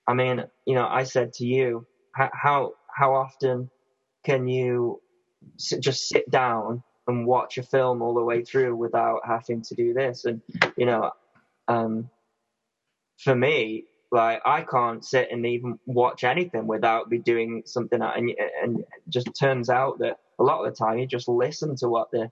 I 0.07 0.13
mean, 0.13 0.43
you 0.65 0.75
know, 0.75 0.87
I 0.87 1.03
said 1.03 1.33
to 1.33 1.45
you, 1.45 1.85
how 2.13 2.73
how, 2.95 3.13
often 3.13 3.69
can 4.23 4.47
you 4.47 5.01
just 5.57 6.07
sit 6.07 6.29
down 6.29 6.83
and 7.07 7.25
watch 7.27 7.57
a 7.57 7.63
film 7.63 8.01
all 8.01 8.13
the 8.13 8.23
way 8.23 8.43
through 8.43 8.75
without 8.75 9.21
having 9.25 9.61
to 9.63 9.75
do 9.75 9.93
this? 9.93 10.25
And 10.25 10.41
you 10.77 10.85
know, 10.85 11.11
um, 11.67 12.09
for 13.17 13.35
me, 13.35 13.85
like 14.11 14.41
I 14.45 14.61
can't 14.61 15.03
sit 15.03 15.29
and 15.31 15.45
even 15.45 15.79
watch 15.85 16.23
anything 16.23 16.67
without 16.67 17.09
be 17.09 17.19
doing 17.19 17.63
something. 17.65 18.01
And 18.01 18.31
and 18.63 18.79
it 18.79 18.87
just 19.09 19.29
turns 19.39 19.69
out 19.69 19.99
that 19.99 20.19
a 20.39 20.43
lot 20.43 20.65
of 20.65 20.73
the 20.73 20.77
time 20.77 20.99
you 20.99 21.07
just 21.07 21.27
listen 21.27 21.75
to 21.77 21.89
what 21.89 22.11
the 22.11 22.31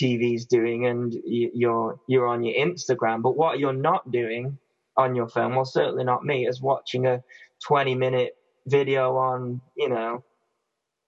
TV's 0.00 0.46
doing, 0.46 0.86
and 0.86 1.12
you, 1.24 1.50
you're 1.54 2.00
you're 2.08 2.26
on 2.26 2.42
your 2.44 2.54
Instagram. 2.66 3.22
But 3.22 3.36
what 3.36 3.58
you're 3.58 3.72
not 3.72 4.10
doing 4.10 4.58
on 4.96 5.14
your 5.14 5.28
phone, 5.28 5.54
well, 5.54 5.64
certainly 5.64 6.04
not 6.04 6.24
me, 6.24 6.46
is 6.46 6.60
watching 6.60 7.06
a 7.06 7.22
20 7.66 7.94
minute 7.94 8.36
video 8.66 9.16
on 9.16 9.60
you 9.76 9.88
know 9.88 10.22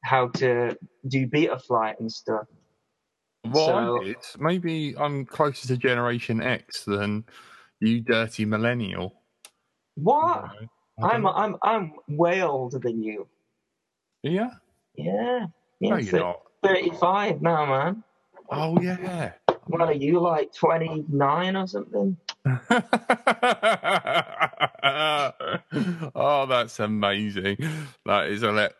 how 0.04 0.28
to 0.28 0.76
do 1.08 1.26
Betaflight 1.26 2.00
and 2.00 2.10
stuff. 2.10 2.46
Well, 3.44 3.99
So- 3.99 4.04
did. 4.04 4.16
Maybe 4.38 4.94
I'm 4.99 5.25
closer 5.26 5.68
to 5.68 5.76
Generation 5.76 6.42
X 6.42 6.84
than 6.84 7.25
you, 7.80 8.00
dirty 8.00 8.44
millennial. 8.44 9.14
What? 9.96 10.50
I'm 11.02 11.22
know. 11.22 11.30
I'm 11.30 11.56
I'm 11.62 11.92
way 12.08 12.42
older 12.42 12.78
than 12.78 13.02
you. 13.02 13.26
yeah. 14.22 14.50
Yeah. 14.94 15.46
Yeah. 15.80 15.90
No, 15.90 15.96
you're 15.96 16.20
not. 16.20 16.42
35 16.62 17.40
now, 17.40 17.64
man. 17.64 18.04
Oh 18.50 18.80
yeah. 18.80 19.33
What 19.66 19.83
are 19.83 19.92
you 19.92 20.19
like 20.19 20.52
29 20.52 21.57
or 21.57 21.66
something? 21.69 22.16
oh, 26.14 26.47
that's 26.49 26.80
amazing. 26.80 27.59
That 28.04 28.28
is 28.28 28.42
a 28.42 28.50
let. 28.50 28.73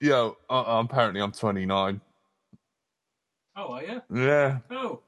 Yo, 0.00 0.36
uh, 0.48 0.82
apparently 0.84 1.20
I'm 1.20 1.32
29. 1.32 2.00
Oh, 3.56 3.72
are 3.72 3.82
you? 3.82 4.02
Yeah. 4.14 4.58
Oh, 4.70 5.00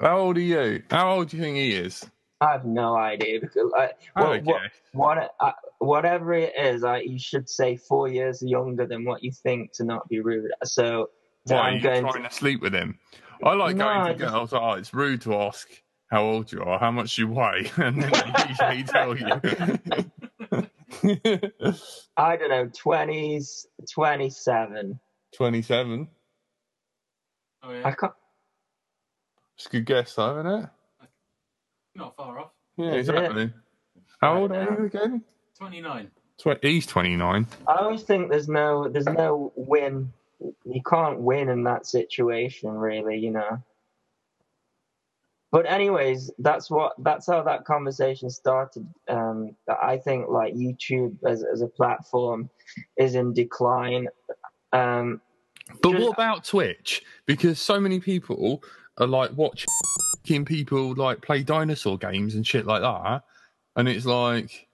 How 0.00 0.18
old 0.18 0.38
are 0.38 0.40
you? 0.40 0.82
How 0.90 1.16
old 1.16 1.28
do 1.28 1.36
you 1.36 1.42
think 1.42 1.56
he 1.56 1.74
is? 1.74 2.04
I 2.40 2.52
have 2.52 2.64
no 2.64 2.96
idea 2.96 3.40
because 3.40 3.72
I, 3.76 3.90
I 4.16 4.22
well, 4.22 4.30
would 4.30 4.44
what, 4.44 4.60
what, 4.92 5.34
uh, 5.38 5.52
whatever 5.78 6.32
it 6.34 6.52
is, 6.58 6.82
I, 6.82 6.98
you 7.00 7.18
should 7.18 7.48
say 7.48 7.76
four 7.76 8.08
years 8.08 8.42
younger 8.42 8.86
than 8.86 9.04
what 9.04 9.22
you 9.22 9.30
think 9.30 9.72
to 9.74 9.84
not 9.84 10.08
be 10.08 10.20
rude. 10.20 10.50
So, 10.64 10.74
so 10.74 11.10
Why 11.44 11.56
are 11.58 11.72
you 11.72 11.80
going 11.80 12.02
trying 12.02 12.22
to 12.24 12.30
sleep 12.30 12.60
with 12.62 12.74
him? 12.74 12.98
I 13.42 13.52
like 13.54 13.76
No, 13.76 13.84
going 13.84 13.96
I 14.00 14.12
to 14.12 14.18
just- 14.18 14.32
girls. 14.32 14.52
Oh, 14.52 14.72
it's 14.72 14.94
rude 14.94 15.20
to 15.22 15.34
ask 15.36 15.68
how 16.10 16.22
old 16.24 16.50
you 16.52 16.62
are, 16.62 16.78
how 16.78 16.90
much 16.90 17.18
you 17.18 17.28
weigh, 17.28 17.70
and 17.76 18.02
then 18.02 18.10
they 18.10 18.48
usually 18.48 18.82
tell 18.84 19.16
you. 19.16 19.26
I 22.16 22.36
don't 22.36 22.50
know, 22.50 22.66
20s, 22.66 23.66
27. 23.92 25.00
Twenty-seven. 25.34 26.08
oh 27.64 27.68
I 27.70 27.74
yeah. 27.74 27.90
can't. 27.94 28.12
It's 29.56 29.66
a 29.66 29.70
good 29.70 29.84
guess, 29.86 30.14
though, 30.14 30.38
isn't 30.40 30.46
it? 30.62 30.68
Not 31.96 32.16
far 32.16 32.38
off. 32.38 32.50
Yeah, 32.76 32.92
Is 32.94 33.08
it? 33.08 33.14
exactly. 33.16 33.52
How 34.20 34.38
old 34.38 34.52
are 34.52 34.62
you 34.62 34.86
again? 34.86 35.22
29. 35.58 36.10
Tw- 36.38 36.62
he's 36.62 36.86
twenty-nine. 36.86 37.46
I 37.66 37.74
always 37.76 38.02
think 38.02 38.30
there's 38.30 38.48
no, 38.48 38.88
there's 38.88 39.06
no 39.06 39.52
win. 39.56 40.12
You 40.64 40.82
can't 40.82 41.20
win 41.20 41.48
in 41.48 41.64
that 41.64 41.86
situation, 41.86 42.70
really. 42.70 43.18
You 43.18 43.30
know. 43.32 43.62
But 45.50 45.66
anyways, 45.66 46.32
that's 46.38 46.68
what 46.68 46.94
that's 46.98 47.28
how 47.28 47.42
that 47.44 47.64
conversation 47.64 48.28
started. 48.28 48.86
Um, 49.08 49.54
I 49.68 49.98
think 49.98 50.28
like 50.28 50.54
YouTube 50.54 51.16
as 51.24 51.44
as 51.44 51.62
a 51.62 51.68
platform 51.68 52.50
is 52.96 53.14
in 53.14 53.32
decline. 53.32 54.08
Um, 54.72 55.20
But 55.80 55.92
Just- 55.92 56.02
what 56.04 56.12
about 56.14 56.44
Twitch? 56.44 57.02
Because 57.26 57.60
so 57.60 57.78
many 57.78 58.00
people 58.00 58.62
are 58.98 59.06
like 59.06 59.30
watching 59.34 60.44
people 60.44 60.94
like 60.94 61.22
play 61.22 61.42
dinosaur 61.44 61.98
games 61.98 62.34
and 62.34 62.44
shit 62.46 62.66
like 62.66 62.82
that, 62.82 63.22
and 63.76 63.88
it's 63.88 64.06
like, 64.06 64.66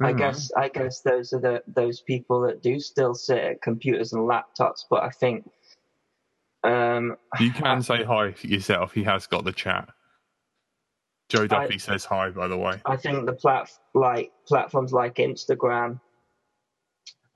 I 0.00 0.12
Mm. 0.12 0.18
guess 0.18 0.50
I 0.56 0.68
guess 0.68 1.00
those 1.02 1.32
are 1.32 1.40
the 1.40 1.62
those 1.68 2.00
people 2.00 2.40
that 2.42 2.62
do 2.62 2.80
still 2.80 3.14
sit 3.14 3.38
at 3.38 3.62
computers 3.62 4.12
and 4.12 4.22
laptops. 4.28 4.84
But 4.90 5.02
I 5.04 5.10
think 5.10 5.48
um, 6.64 7.16
you 7.38 7.50
can 7.52 7.82
say 7.82 8.02
hi 8.04 8.34
yourself. 8.42 8.92
He 8.92 9.04
has 9.04 9.26
got 9.26 9.44
the 9.44 9.52
chat. 9.52 9.88
Joe 11.28 11.46
Duffy 11.46 11.78
says 11.78 12.04
hi, 12.04 12.30
by 12.30 12.48
the 12.48 12.58
way. 12.58 12.80
I 12.84 12.96
think 12.96 13.26
the 13.26 13.32
plat 13.32 13.70
like 13.94 14.32
platforms 14.46 14.92
like 14.92 15.14
Instagram 15.16 16.00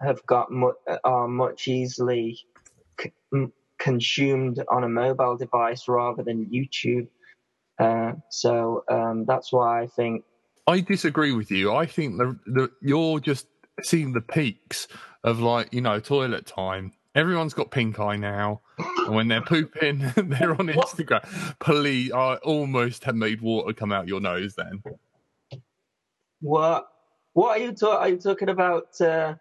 have 0.01 0.25
got 0.27 0.51
mu- 0.51 0.73
are 1.05 1.27
much 1.29 1.69
easily 1.69 2.39
c- 3.01 3.13
m- 3.33 3.53
consumed 3.79 4.63
on 4.69 4.85
a 4.85 4.89
mobile 4.89 5.37
device 5.37 5.89
rather 5.89 6.23
than 6.23 6.47
YouTube. 6.47 7.09
Uh, 7.79 8.13
so 8.29 8.85
um, 8.89 9.25
that's 9.27 9.53
why 9.53 9.83
I 9.83 9.87
think 9.87 10.25
I 10.69 10.81
disagree 10.81 11.33
with 11.33 11.51
you. 11.51 11.75
I 11.75 11.87
think 11.87 12.19
the, 12.19 12.39
the 12.47 12.71
you're 12.83 13.21
just 13.21 13.47
seeing 13.83 14.13
the 14.13 14.21
peaks 14.21 14.87
of 15.25 15.41
like 15.41 15.73
you 15.73 15.81
know 15.81 15.99
toilet 15.99 16.47
time, 16.47 16.93
Everyone's 17.19 17.53
got 17.53 17.73
pink 17.73 17.99
eye 17.99 18.15
now. 18.15 18.61
And 18.79 19.17
when 19.17 19.27
they're 19.27 19.43
pooping, 19.43 19.99
they're 20.17 20.53
on 20.53 20.69
Instagram. 20.69 21.25
Please, 21.59 22.13
I 22.13 22.37
almost 22.37 23.03
have 23.05 23.17
made 23.17 23.41
water 23.41 23.73
come 23.73 23.91
out 23.91 24.07
your 24.07 24.21
nose 24.21 24.55
then. 24.55 24.83
What? 26.41 26.87
What 27.33 27.59
are 27.59 27.65
you 27.65 27.73
talking? 27.73 27.99
Are 27.99 28.09
you 28.09 28.19
talking 28.19 28.49
about? 28.49 29.01
Uh, 29.01 29.35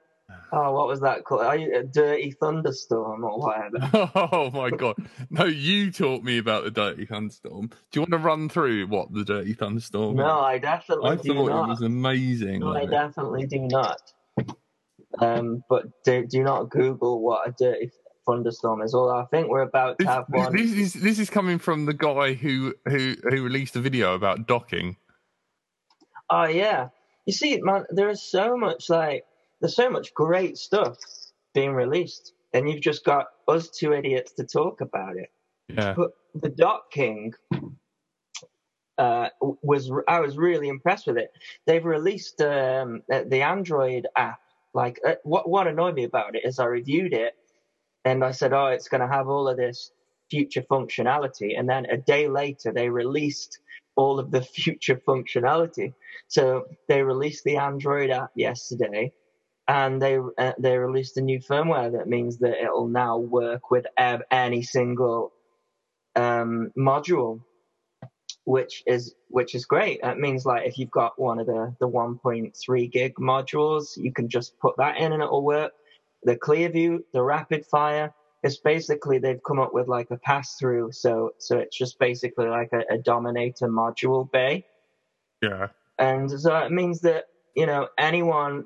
oh, 0.51 0.71
what 0.73 0.87
was 0.87 0.99
that 1.01 1.23
called? 1.23 1.41
Are 1.41 1.55
you 1.55 1.75
a 1.77 1.83
dirty 1.83 2.31
thunderstorm 2.31 3.23
or 3.23 3.39
whatever? 3.39 4.09
Oh 4.15 4.49
my 4.51 4.69
god. 4.71 4.95
No, 5.29 5.45
you 5.45 5.91
taught 5.91 6.23
me 6.23 6.37
about 6.37 6.63
the 6.63 6.71
dirty 6.71 7.05
thunderstorm. 7.05 7.67
Do 7.67 7.75
you 7.93 8.01
want 8.01 8.11
to 8.11 8.17
run 8.17 8.49
through 8.49 8.87
what 8.87 9.13
the 9.13 9.23
dirty 9.23 9.53
thunderstorm 9.53 10.15
No, 10.15 10.25
is? 10.39 10.43
I 10.45 10.57
definitely 10.57 11.09
I 11.11 11.15
do 11.15 11.33
thought 11.33 11.49
not. 11.49 11.65
it 11.65 11.69
was 11.69 11.81
amazing. 11.81 12.59
No, 12.61 12.73
I 12.75 12.81
it? 12.81 12.89
definitely 12.91 13.45
do 13.47 13.59
not. 13.59 14.01
Um, 15.19 15.63
but 15.69 15.83
do, 16.03 16.27
do 16.27 16.43
not 16.43 16.69
Google 16.69 17.21
what 17.21 17.47
a 17.47 17.51
dirty 17.57 17.89
thunderstorm 18.25 18.81
is. 18.81 18.93
Although 18.93 19.17
I 19.17 19.25
think 19.25 19.49
we're 19.49 19.61
about 19.61 19.97
to 19.99 20.05
This, 20.05 20.13
have 20.13 20.25
one. 20.29 20.55
this 20.55 20.71
is 20.71 20.93
this 20.93 21.17
is 21.19 21.29
coming 21.29 21.57
from 21.59 21.85
the 21.85 21.93
guy 21.93 22.33
who 22.33 22.75
who 22.85 23.15
who 23.23 23.43
released 23.43 23.75
a 23.75 23.79
video 23.81 24.13
about 24.13 24.47
docking. 24.47 24.97
Oh 26.29 26.43
yeah, 26.45 26.89
you 27.25 27.33
see, 27.33 27.59
man, 27.61 27.85
there 27.89 28.09
is 28.09 28.21
so 28.21 28.57
much 28.57 28.89
like 28.89 29.23
there's 29.59 29.75
so 29.75 29.89
much 29.89 30.13
great 30.13 30.57
stuff 30.57 30.97
being 31.53 31.73
released, 31.73 32.33
and 32.53 32.69
you've 32.69 32.81
just 32.81 33.03
got 33.03 33.27
us 33.47 33.69
two 33.69 33.93
idiots 33.93 34.33
to 34.33 34.43
talk 34.43 34.81
about 34.81 35.17
it. 35.17 35.31
Yeah. 35.67 35.93
But 35.95 36.11
the 36.35 36.49
Dock-King 36.49 37.33
uh, 38.97 39.29
was 39.39 39.91
I 40.07 40.19
was 40.19 40.37
really 40.37 40.69
impressed 40.69 41.07
with 41.07 41.17
it. 41.17 41.31
They've 41.65 41.85
released 41.85 42.41
um, 42.41 43.03
the 43.09 43.41
Android 43.41 44.07
app. 44.15 44.39
Like 44.73 44.99
uh, 45.05 45.15
what 45.23 45.49
what 45.49 45.67
annoyed 45.67 45.95
me 45.95 46.03
about 46.03 46.35
it 46.35 46.43
is 46.45 46.59
I 46.59 46.65
reviewed 46.65 47.13
it 47.13 47.33
and 48.05 48.23
I 48.23 48.31
said, 48.31 48.53
oh, 48.53 48.67
it's 48.67 48.87
going 48.87 49.01
to 49.01 49.07
have 49.07 49.27
all 49.27 49.47
of 49.47 49.57
this 49.57 49.91
future 50.29 50.61
functionality, 50.63 51.57
and 51.57 51.69
then 51.69 51.85
a 51.85 51.97
day 51.97 52.27
later 52.27 52.71
they 52.71 52.89
released 52.89 53.59
all 53.95 54.19
of 54.19 54.31
the 54.31 54.41
future 54.57 55.01
functionality. 55.07 55.93
So 56.27 56.65
they 56.87 57.01
released 57.01 57.43
the 57.43 57.57
Android 57.57 58.09
app 58.09 58.31
yesterday, 58.35 59.13
and 59.67 60.01
they 60.01 60.17
uh, 60.37 60.53
they 60.57 60.77
released 60.77 61.17
a 61.17 61.21
new 61.21 61.39
firmware 61.39 61.91
that 61.91 62.07
means 62.07 62.37
that 62.39 62.61
it'll 62.61 62.87
now 62.87 63.17
work 63.17 63.69
with 63.69 63.85
ev- 63.97 64.23
any 64.31 64.63
single 64.63 65.33
um, 66.15 66.71
module, 66.77 67.41
which 68.45 68.83
is 68.87 69.13
which 69.29 69.55
is 69.55 69.65
great. 69.65 70.01
That 70.01 70.17
means 70.17 70.45
like 70.45 70.65
if 70.65 70.77
you've 70.77 70.91
got 70.91 71.19
one 71.19 71.39
of 71.39 71.47
the 71.47 71.75
the 71.79 71.87
1.3 71.87 72.91
gig 72.91 73.15
modules, 73.15 73.97
you 73.97 74.13
can 74.13 74.29
just 74.29 74.57
put 74.59 74.75
that 74.77 74.97
in 74.97 75.11
and 75.11 75.21
it'll 75.21 75.43
work. 75.43 75.73
The 76.23 76.35
Clearview, 76.35 76.99
the 77.13 77.21
Rapid 77.21 77.65
Fire, 77.65 78.13
it's 78.43 78.57
basically 78.57 79.19
they've 79.19 79.43
come 79.45 79.59
up 79.59 79.73
with 79.73 79.87
like 79.87 80.11
a 80.11 80.17
pass 80.17 80.55
through. 80.55 80.91
So 80.93 81.31
so 81.39 81.57
it's 81.57 81.77
just 81.77 81.99
basically 81.99 82.47
like 82.47 82.69
a, 82.73 82.93
a 82.93 82.97
Dominator 82.97 83.67
module 83.67 84.31
bay. 84.31 84.65
Yeah. 85.41 85.67
And 85.99 86.29
so 86.29 86.55
it 86.57 86.71
means 86.71 87.01
that, 87.01 87.25
you 87.55 87.65
know, 87.65 87.87
anyone 87.97 88.65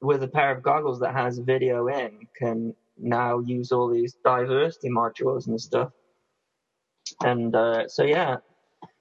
with 0.00 0.22
a 0.22 0.28
pair 0.28 0.50
of 0.50 0.62
goggles 0.62 1.00
that 1.00 1.14
has 1.14 1.38
video 1.38 1.88
in 1.88 2.26
can 2.38 2.74
now 2.98 3.38
use 3.40 3.72
all 3.72 3.88
these 3.88 4.14
diversity 4.24 4.88
modules 4.88 5.46
and 5.46 5.60
stuff. 5.60 5.90
And 7.22 7.54
uh, 7.54 7.88
so, 7.88 8.04
yeah. 8.04 8.36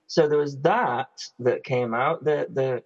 So 0.08 0.28
there 0.28 0.40
was 0.40 0.58
that 0.62 1.10
that 1.40 1.64
came 1.64 1.94
out, 1.94 2.24
the, 2.24 2.48
the, 2.52 2.84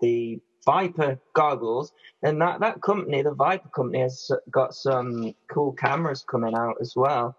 the 0.00 0.40
Viper 0.64 1.18
goggles. 1.34 1.92
And 2.22 2.40
that, 2.40 2.60
that 2.60 2.80
company, 2.82 3.22
the 3.22 3.34
Viper 3.34 3.68
company, 3.68 4.00
has 4.00 4.30
got 4.50 4.74
some 4.74 5.34
cool 5.50 5.72
cameras 5.72 6.24
coming 6.28 6.54
out 6.54 6.76
as 6.80 6.94
well. 6.96 7.36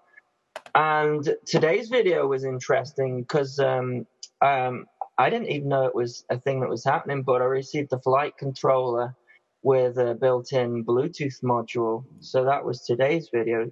And 0.76 1.36
today's 1.46 1.90
video 1.90 2.28
was 2.28 2.44
interesting 2.44 3.22
because 3.22 3.60
um, 3.60 4.06
um, 4.42 4.86
I 5.18 5.30
didn't 5.30 5.50
even 5.50 5.70
know 5.70 5.86
it 5.86 5.96
was 5.96 6.26
a 6.30 6.40
thing 6.40 6.60
that 6.62 6.70
was 6.70 6.84
happening, 6.84 7.24
but 7.24 7.42
I 7.42 7.46
received 7.46 7.94
a 7.94 8.00
flight 8.00 8.38
controller 8.38 9.16
with 9.64 9.98
a 9.98 10.14
built-in 10.14 10.86
Bluetooth 10.86 11.42
module. 11.44 12.06
So 12.20 12.46
that 12.46 12.64
was 12.66 12.82
today's 12.82 13.30
video. 13.34 13.72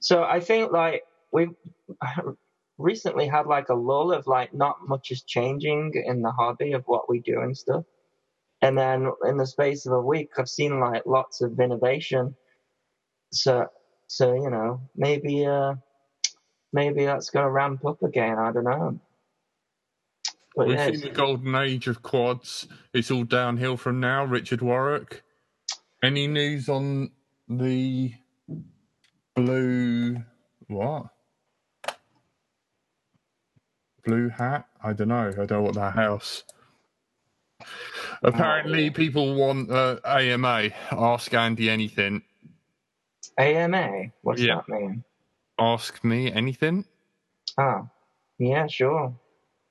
So 0.00 0.24
I 0.24 0.40
think 0.40 0.72
like 0.72 1.02
we 1.32 1.48
recently 2.78 3.26
had 3.28 3.46
like 3.46 3.68
a 3.68 3.74
lull 3.74 4.12
of 4.12 4.26
like 4.26 4.52
not 4.52 4.76
much 4.86 5.10
is 5.12 5.22
changing 5.22 5.92
in 6.04 6.20
the 6.20 6.32
hobby 6.32 6.72
of 6.72 6.82
what 6.86 7.08
we 7.08 7.20
do 7.20 7.40
and 7.40 7.56
stuff. 7.56 7.84
And 8.60 8.76
then 8.76 9.10
in 9.24 9.36
the 9.36 9.46
space 9.46 9.86
of 9.86 9.92
a 9.92 10.00
week, 10.00 10.30
I've 10.38 10.48
seen 10.48 10.80
like 10.80 11.06
lots 11.06 11.42
of 11.42 11.60
innovation. 11.60 12.34
So, 13.32 13.66
so 14.08 14.34
you 14.34 14.50
know, 14.50 14.80
maybe 14.96 15.46
uh, 15.46 15.74
maybe 16.72 17.04
that's 17.04 17.30
gonna 17.30 17.50
ramp 17.50 17.84
up 17.84 18.02
again. 18.02 18.38
I 18.38 18.52
don't 18.52 18.64
know. 18.64 19.00
We've 20.56 20.80
seen 20.80 21.00
the 21.00 21.10
golden 21.10 21.54
age 21.54 21.86
of 21.88 22.02
quads. 22.02 22.68
It's 22.92 23.10
all 23.10 23.24
downhill 23.24 23.76
from 23.76 24.00
now. 24.00 24.24
Richard 24.24 24.62
Warwick. 24.62 25.22
Any 26.02 26.26
news 26.28 26.68
on 26.68 27.10
the 27.48 28.14
blue 29.34 30.18
what? 30.68 31.06
Blue 34.04 34.28
hat? 34.28 34.66
I 34.82 34.92
don't 34.92 35.08
know. 35.08 35.28
I 35.28 35.32
don't 35.32 35.50
know 35.50 35.62
what 35.62 35.74
that 35.74 35.94
house. 35.94 36.44
Apparently, 38.22 38.90
people 38.90 39.34
want 39.34 39.70
uh, 39.70 39.98
AMA. 40.04 40.70
Ask 40.92 41.32
Andy 41.34 41.70
anything. 41.70 42.22
AMA. 43.38 44.06
What's 44.22 44.42
Yeah. 44.42 44.56
that 44.56 44.68
mean? 44.68 45.04
Ask 45.58 46.04
me 46.04 46.32
anything. 46.32 46.84
Oh, 47.58 47.88
yeah, 48.38 48.66
sure. 48.66 49.14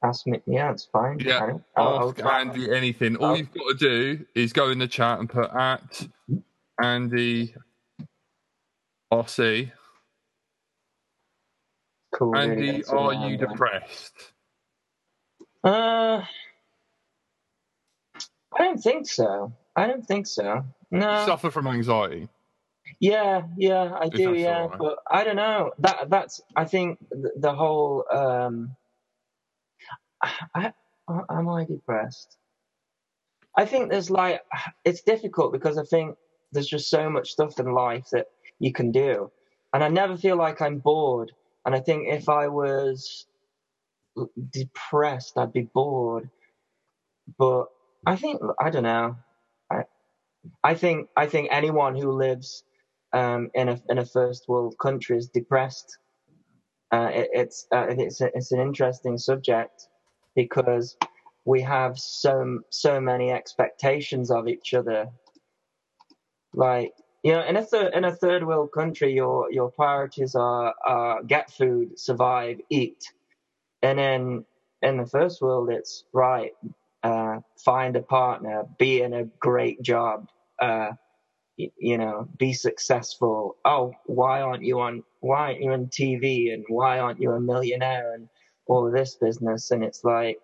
Ask 0.03 0.27
me. 0.27 0.41
Yeah, 0.45 0.71
it's 0.71 0.85
fine. 0.85 1.17
Yeah, 1.19 1.57
I'll- 1.77 2.09
Ask 2.09 2.21
I'll- 2.23 2.31
Andy 2.31 2.75
anything. 2.75 3.15
All 3.17 3.27
I'll- 3.27 3.37
you've 3.37 3.53
got 3.53 3.79
to 3.79 4.17
do 4.17 4.25
is 4.35 4.51
go 4.51 4.69
in 4.69 4.79
the 4.79 4.87
chat 4.87 5.19
and 5.19 5.29
put 5.29 5.49
at 5.53 6.07
Andy 6.81 7.55
RC. 9.11 9.71
Cool. 12.13 12.35
Andy, 12.37 12.83
are 12.85 13.13
you 13.13 13.37
depressed? 13.37 14.33
Uh, 15.63 16.21
I 18.55 18.59
don't 18.59 18.77
think 18.79 19.07
so. 19.07 19.53
I 19.75 19.87
don't 19.87 20.05
think 20.05 20.27
so. 20.27 20.65
You 20.91 20.99
No. 20.99 21.25
suffer 21.25 21.49
from 21.49 21.65
anxiety. 21.67 22.27
Yeah, 22.99 23.43
yeah, 23.57 23.95
I 23.99 24.09
do. 24.09 24.33
Yeah, 24.35 24.63
alright. 24.63 24.77
but 24.79 24.99
I 25.09 25.23
don't 25.23 25.37
know. 25.37 25.71
That 25.79 26.09
that's. 26.09 26.41
I 26.55 26.65
think 26.65 26.99
the, 27.09 27.31
the 27.37 27.53
whole. 27.53 28.05
Um, 28.11 28.75
I, 30.55 30.71
am 31.29 31.49
I 31.49 31.65
depressed? 31.65 32.37
I 33.57 33.65
think 33.65 33.91
there's 33.91 34.09
like 34.09 34.41
it's 34.85 35.01
difficult 35.01 35.51
because 35.51 35.77
I 35.77 35.83
think 35.83 36.15
there's 36.51 36.67
just 36.67 36.89
so 36.89 37.09
much 37.09 37.31
stuff 37.31 37.59
in 37.59 37.73
life 37.73 38.07
that 38.11 38.27
you 38.59 38.71
can 38.71 38.91
do, 38.91 39.31
and 39.73 39.83
I 39.83 39.89
never 39.89 40.17
feel 40.17 40.37
like 40.37 40.61
I'm 40.61 40.79
bored. 40.79 41.31
And 41.65 41.73
I 41.73 41.79
think 41.79 42.07
if 42.09 42.27
I 42.27 42.47
was 42.47 43.25
depressed, 44.51 45.37
I'd 45.37 45.53
be 45.53 45.69
bored. 45.73 46.29
But 47.37 47.67
I 48.05 48.15
think 48.15 48.41
I 48.59 48.69
don't 48.69 48.83
know. 48.83 49.15
I 49.71 49.83
I 50.63 50.75
think 50.75 51.09
I 51.15 51.27
think 51.27 51.49
anyone 51.51 51.95
who 51.95 52.11
lives 52.11 52.63
um, 53.13 53.49
in 53.53 53.69
a 53.69 53.81
in 53.89 53.97
a 53.97 54.05
first 54.05 54.45
world 54.47 54.75
country 54.79 55.17
is 55.17 55.29
depressed. 55.29 55.97
Uh, 56.91 57.09
it, 57.11 57.29
it's 57.33 57.67
uh, 57.71 57.87
it's 57.89 58.21
a, 58.21 58.29
it's 58.35 58.51
an 58.51 58.59
interesting 58.59 59.17
subject 59.17 59.87
because 60.35 60.97
we 61.45 61.61
have 61.61 61.99
so 61.99 62.59
so 62.69 62.99
many 63.01 63.31
expectations 63.31 64.31
of 64.31 64.47
each 64.47 64.73
other. 64.73 65.07
Like 66.53 66.93
you 67.23 67.33
know, 67.33 67.43
in 67.43 67.57
a 67.57 67.63
third 67.63 67.93
in 67.93 68.05
a 68.05 68.15
third 68.15 68.45
world 68.45 68.71
country, 68.73 69.13
your 69.13 69.51
your 69.51 69.71
priorities 69.71 70.35
are, 70.35 70.73
are 70.85 71.23
get 71.23 71.51
food, 71.51 71.97
survive, 71.99 72.59
eat, 72.69 73.03
and 73.81 73.99
then 73.99 74.45
in 74.81 74.97
the 74.97 75.05
first 75.05 75.41
world, 75.41 75.69
it's 75.71 76.05
right. 76.13 76.51
Uh, 77.03 77.39
find 77.63 77.95
a 77.97 78.01
partner, 78.01 78.63
be 78.79 79.01
in 79.01 79.13
a 79.13 79.25
great 79.39 79.81
job, 79.81 80.27
uh, 80.61 80.91
y- 81.59 81.71
you 81.77 81.97
know, 81.97 82.27
be 82.37 82.53
successful. 82.53 83.57
Oh, 83.65 83.93
why 84.05 84.41
aren't 84.41 84.63
you 84.63 84.79
on? 84.81 85.03
Why 85.21 85.49
aren't 85.49 85.61
you 85.61 85.71
on 85.73 85.87
TV? 85.87 86.51
And 86.53 86.65
why 86.69 86.99
aren't 86.99 87.21
you 87.21 87.31
a 87.31 87.39
millionaire? 87.41 88.13
And 88.15 88.29
all 88.67 88.87
of 88.87 88.93
this 88.93 89.15
business. 89.15 89.71
And 89.71 89.83
it's 89.83 90.03
like, 90.03 90.39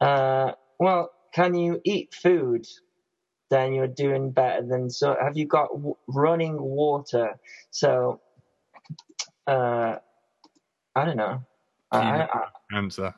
uh, 0.00 0.52
well, 0.78 1.10
can 1.32 1.54
you 1.54 1.80
eat 1.84 2.14
food? 2.14 2.66
Then 3.50 3.72
you're 3.74 3.86
doing 3.86 4.30
better 4.32 4.66
than 4.66 4.90
so. 4.90 5.16
Have 5.20 5.36
you 5.36 5.46
got 5.46 5.68
w- 5.70 5.96
running 6.08 6.60
water? 6.60 7.38
So, 7.70 8.20
uh, 9.46 9.96
I 10.96 11.04
don't 11.04 11.16
know. 11.16 11.44
I, 11.92 11.98
I, 11.98 12.22
I, 12.24 12.76
Answer. 12.76 13.14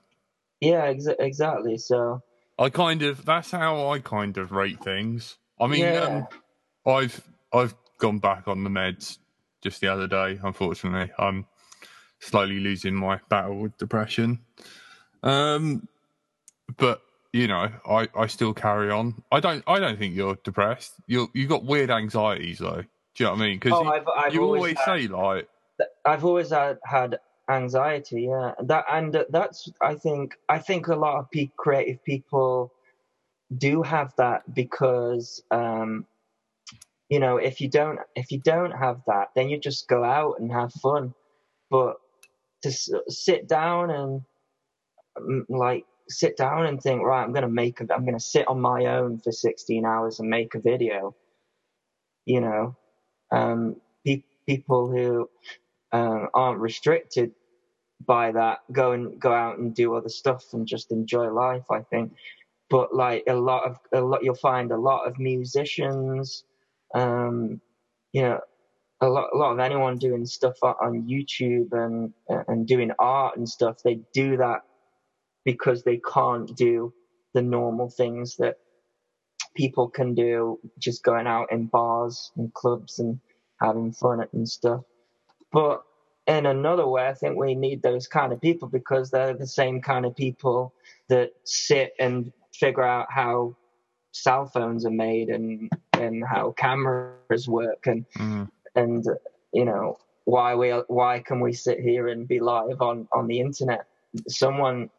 yeah, 0.60 0.92
exa- 0.92 1.16
exactly. 1.18 1.78
So, 1.78 2.22
I 2.58 2.68
kind 2.70 3.02
of. 3.02 3.24
That's 3.24 3.50
how 3.50 3.88
I 3.90 4.00
kind 4.00 4.36
of 4.36 4.52
rate 4.52 4.82
things. 4.82 5.36
I 5.60 5.66
mean, 5.68 5.80
Yeah. 5.82 6.00
um, 6.00 6.28
I've 6.86 7.22
I've 7.52 7.74
gone 7.98 8.18
back 8.18 8.48
on 8.48 8.64
the 8.64 8.70
meds 8.70 9.18
just 9.62 9.80
the 9.80 9.88
other 9.88 10.06
day. 10.08 10.38
Unfortunately, 10.42 11.12
I'm 11.18 11.46
slowly 12.20 12.60
losing 12.60 12.94
my 12.94 13.20
battle 13.28 13.58
with 13.60 13.76
depression. 13.78 14.40
Um, 15.22 15.88
but 16.76 17.02
you 17.32 17.46
know, 17.46 17.68
I, 17.88 18.08
I 18.16 18.26
still 18.28 18.54
carry 18.54 18.90
on. 18.90 19.22
I 19.30 19.40
don't 19.40 19.62
I 19.66 19.78
don't 19.78 19.98
think 19.98 20.14
you're 20.14 20.38
depressed. 20.44 20.94
You 21.06 21.28
you 21.34 21.46
got 21.46 21.64
weird 21.64 21.90
anxieties 21.90 22.58
though. 22.58 22.82
Do 23.14 23.24
you 23.24 23.26
know 23.26 23.32
what 23.32 23.40
I 23.40 23.46
mean? 23.46 23.58
Because 23.58 23.72
Oh, 23.74 23.82
you, 23.82 23.90
I've, 23.90 24.08
I've 24.08 24.34
you 24.34 24.42
always, 24.42 24.76
had, 24.78 24.84
say 24.84 25.08
like, 25.08 25.48
I've 26.04 26.24
always 26.24 26.50
had, 26.50 26.78
had 26.84 27.18
anxiety. 27.50 28.22
Yeah, 28.30 28.52
that 28.64 28.84
and 28.90 29.24
that's 29.30 29.70
I 29.80 29.94
think 29.94 30.36
I 30.48 30.58
think 30.58 30.88
a 30.88 30.96
lot 30.96 31.18
of 31.18 31.30
pe- 31.30 31.50
creative 31.56 32.02
people 32.04 32.72
do 33.56 33.82
have 33.82 34.12
that 34.16 34.54
because 34.54 35.42
um, 35.50 36.04
you 37.08 37.20
know 37.20 37.36
if 37.36 37.60
you 37.60 37.68
don't 37.68 38.00
if 38.14 38.32
you 38.32 38.38
don't 38.40 38.72
have 38.72 39.00
that, 39.06 39.28
then 39.34 39.48
you 39.48 39.58
just 39.58 39.88
go 39.88 40.04
out 40.04 40.40
and 40.40 40.52
have 40.52 40.72
fun. 40.74 41.14
But 41.70 41.96
to 42.62 42.72
sit 43.08 43.48
down 43.48 43.90
and 43.90 44.22
mm, 45.18 45.44
like 45.48 45.84
sit 46.08 46.36
down 46.36 46.66
and 46.66 46.80
think, 46.80 47.02
right, 47.02 47.22
I'm 47.22 47.32
gonna 47.32 47.48
make 47.48 47.80
a, 47.80 47.86
I'm 47.92 48.04
gonna 48.04 48.20
sit 48.20 48.48
on 48.48 48.60
my 48.60 48.86
own 48.86 49.18
for 49.18 49.32
16 49.32 49.84
hours 49.84 50.20
and 50.20 50.28
make 50.28 50.54
a 50.54 50.60
video. 50.60 51.14
You 52.24 52.40
know, 52.40 52.76
um, 53.30 53.76
pe- 54.04 54.24
people 54.46 54.90
who 54.90 55.28
um, 55.92 56.28
aren't 56.34 56.60
restricted 56.60 57.32
by 58.04 58.32
that 58.32 58.58
go 58.72 58.92
and 58.92 59.18
go 59.18 59.32
out 59.32 59.58
and 59.58 59.74
do 59.74 59.94
other 59.94 60.08
stuff 60.08 60.44
and 60.52 60.66
just 60.66 60.92
enjoy 60.92 61.30
life. 61.30 61.64
I 61.70 61.80
think, 61.80 62.12
but 62.68 62.94
like 62.94 63.24
a 63.28 63.34
lot 63.34 63.64
of 63.64 63.78
a 63.92 64.00
lot, 64.00 64.24
you'll 64.24 64.34
find 64.34 64.72
a 64.72 64.76
lot 64.76 65.06
of 65.06 65.18
musicians, 65.18 66.44
um, 66.94 67.60
you 68.12 68.22
know, 68.22 68.40
a 69.00 69.08
lot 69.08 69.28
a 69.32 69.36
lot 69.36 69.52
of 69.52 69.58
anyone 69.58 69.98
doing 69.98 70.24
stuff 70.24 70.56
on- 70.62 71.06
YouTube 71.06 71.72
and 71.72 72.12
and 72.48 72.66
doing 72.66 72.90
art 72.98 73.36
and 73.36 73.48
stuff. 73.48 73.82
They 73.82 74.00
do 74.12 74.36
that 74.38 74.62
because 75.44 75.82
they 75.82 75.98
can't 75.98 76.54
do 76.56 76.92
the 77.34 77.42
normal 77.42 77.90
things 77.90 78.36
that 78.36 78.56
people 79.54 79.88
can 79.88 80.14
do, 80.14 80.58
just 80.78 81.02
going 81.02 81.26
out 81.26 81.52
in 81.52 81.66
bars 81.66 82.30
and 82.36 82.52
clubs 82.54 82.98
and 82.98 83.20
having 83.60 83.92
fun 83.92 84.26
and 84.32 84.48
stuff. 84.48 84.82
But 85.52 85.82
in 86.26 86.46
another 86.46 86.86
way, 86.86 87.06
I 87.06 87.14
think 87.14 87.38
we 87.38 87.54
need 87.54 87.82
those 87.82 88.06
kind 88.08 88.32
of 88.32 88.40
people 88.40 88.68
because 88.68 89.10
they're 89.10 89.34
the 89.36 89.46
same 89.46 89.80
kind 89.80 90.04
of 90.04 90.16
people 90.16 90.74
that 91.08 91.30
sit 91.44 91.92
and 92.00 92.32
figure 92.52 92.82
out 92.82 93.06
how 93.10 93.56
cell 94.12 94.46
phones 94.46 94.84
are 94.86 94.90
made 94.90 95.28
and 95.28 95.70
and 95.92 96.24
how 96.24 96.52
cameras 96.52 97.46
work 97.48 97.86
and 97.86 98.06
mm, 98.18 98.48
and 98.76 99.04
you 99.52 99.64
know 99.64 99.98
why 100.24 100.54
we 100.54 100.70
why 100.88 101.20
can 101.20 101.40
we 101.40 101.52
sit 101.52 101.80
here 101.80 102.08
and 102.08 102.28
be 102.28 102.40
live 102.40 102.80
on 102.80 103.08
on 103.12 103.26
the 103.26 103.40
internet 103.40 103.86
someone 104.28 104.90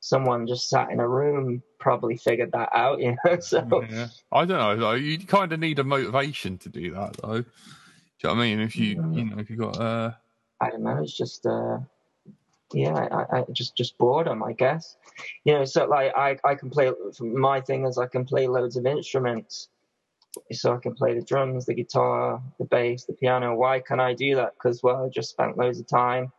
someone 0.00 0.46
just 0.46 0.68
sat 0.68 0.90
in 0.90 1.00
a 1.00 1.08
room 1.08 1.62
probably 1.78 2.16
figured 2.16 2.52
that 2.52 2.68
out 2.74 3.00
you 3.00 3.16
know 3.24 3.38
so 3.40 3.84
yeah. 3.90 4.08
I 4.32 4.44
don't 4.44 4.58
know. 4.58 4.76
Though 4.76 4.92
you 4.92 5.18
kind 5.18 5.52
of 5.52 5.60
need 5.60 5.78
a 5.78 5.84
motivation 5.84 6.58
to 6.58 6.68
do 6.68 6.92
that, 6.92 7.16
though. 7.22 7.42
Do 7.42 8.28
you 8.28 8.28
know 8.28 8.34
what 8.34 8.40
I 8.40 8.46
mean? 8.46 8.60
If 8.60 8.76
you 8.76 8.86
you 9.12 9.24
know 9.24 9.38
if 9.38 9.50
you 9.50 9.56
got 9.56 9.80
uh 9.80 10.12
I 10.60 10.70
don't 10.70 10.82
know. 10.82 10.98
It's 11.02 11.16
just, 11.16 11.46
uh, 11.46 11.78
yeah, 12.72 12.94
I, 12.94 13.38
I 13.38 13.44
just 13.52 13.76
just 13.76 13.96
boredom, 13.98 14.42
I 14.42 14.52
guess. 14.52 14.96
You 15.44 15.54
know, 15.54 15.64
so 15.64 15.86
like 15.86 16.12
I 16.16 16.38
I 16.44 16.54
can 16.54 16.70
play. 16.70 16.90
My 17.20 17.60
thing 17.60 17.86
is 17.86 17.98
I 17.98 18.06
can 18.06 18.24
play 18.24 18.48
loads 18.48 18.76
of 18.76 18.86
instruments. 18.86 19.68
So 20.52 20.74
I 20.74 20.78
can 20.78 20.94
play 20.94 21.14
the 21.14 21.24
drums, 21.24 21.66
the 21.66 21.74
guitar, 21.74 22.42
the 22.58 22.64
bass, 22.64 23.04
the 23.04 23.14
piano. 23.14 23.54
Why 23.54 23.80
can 23.80 24.00
I 24.00 24.14
do 24.14 24.36
that? 24.36 24.54
Because 24.54 24.82
well, 24.82 25.06
I 25.06 25.08
just 25.08 25.30
spent 25.30 25.56
loads 25.58 25.80
of 25.80 25.88
time. 25.88 26.32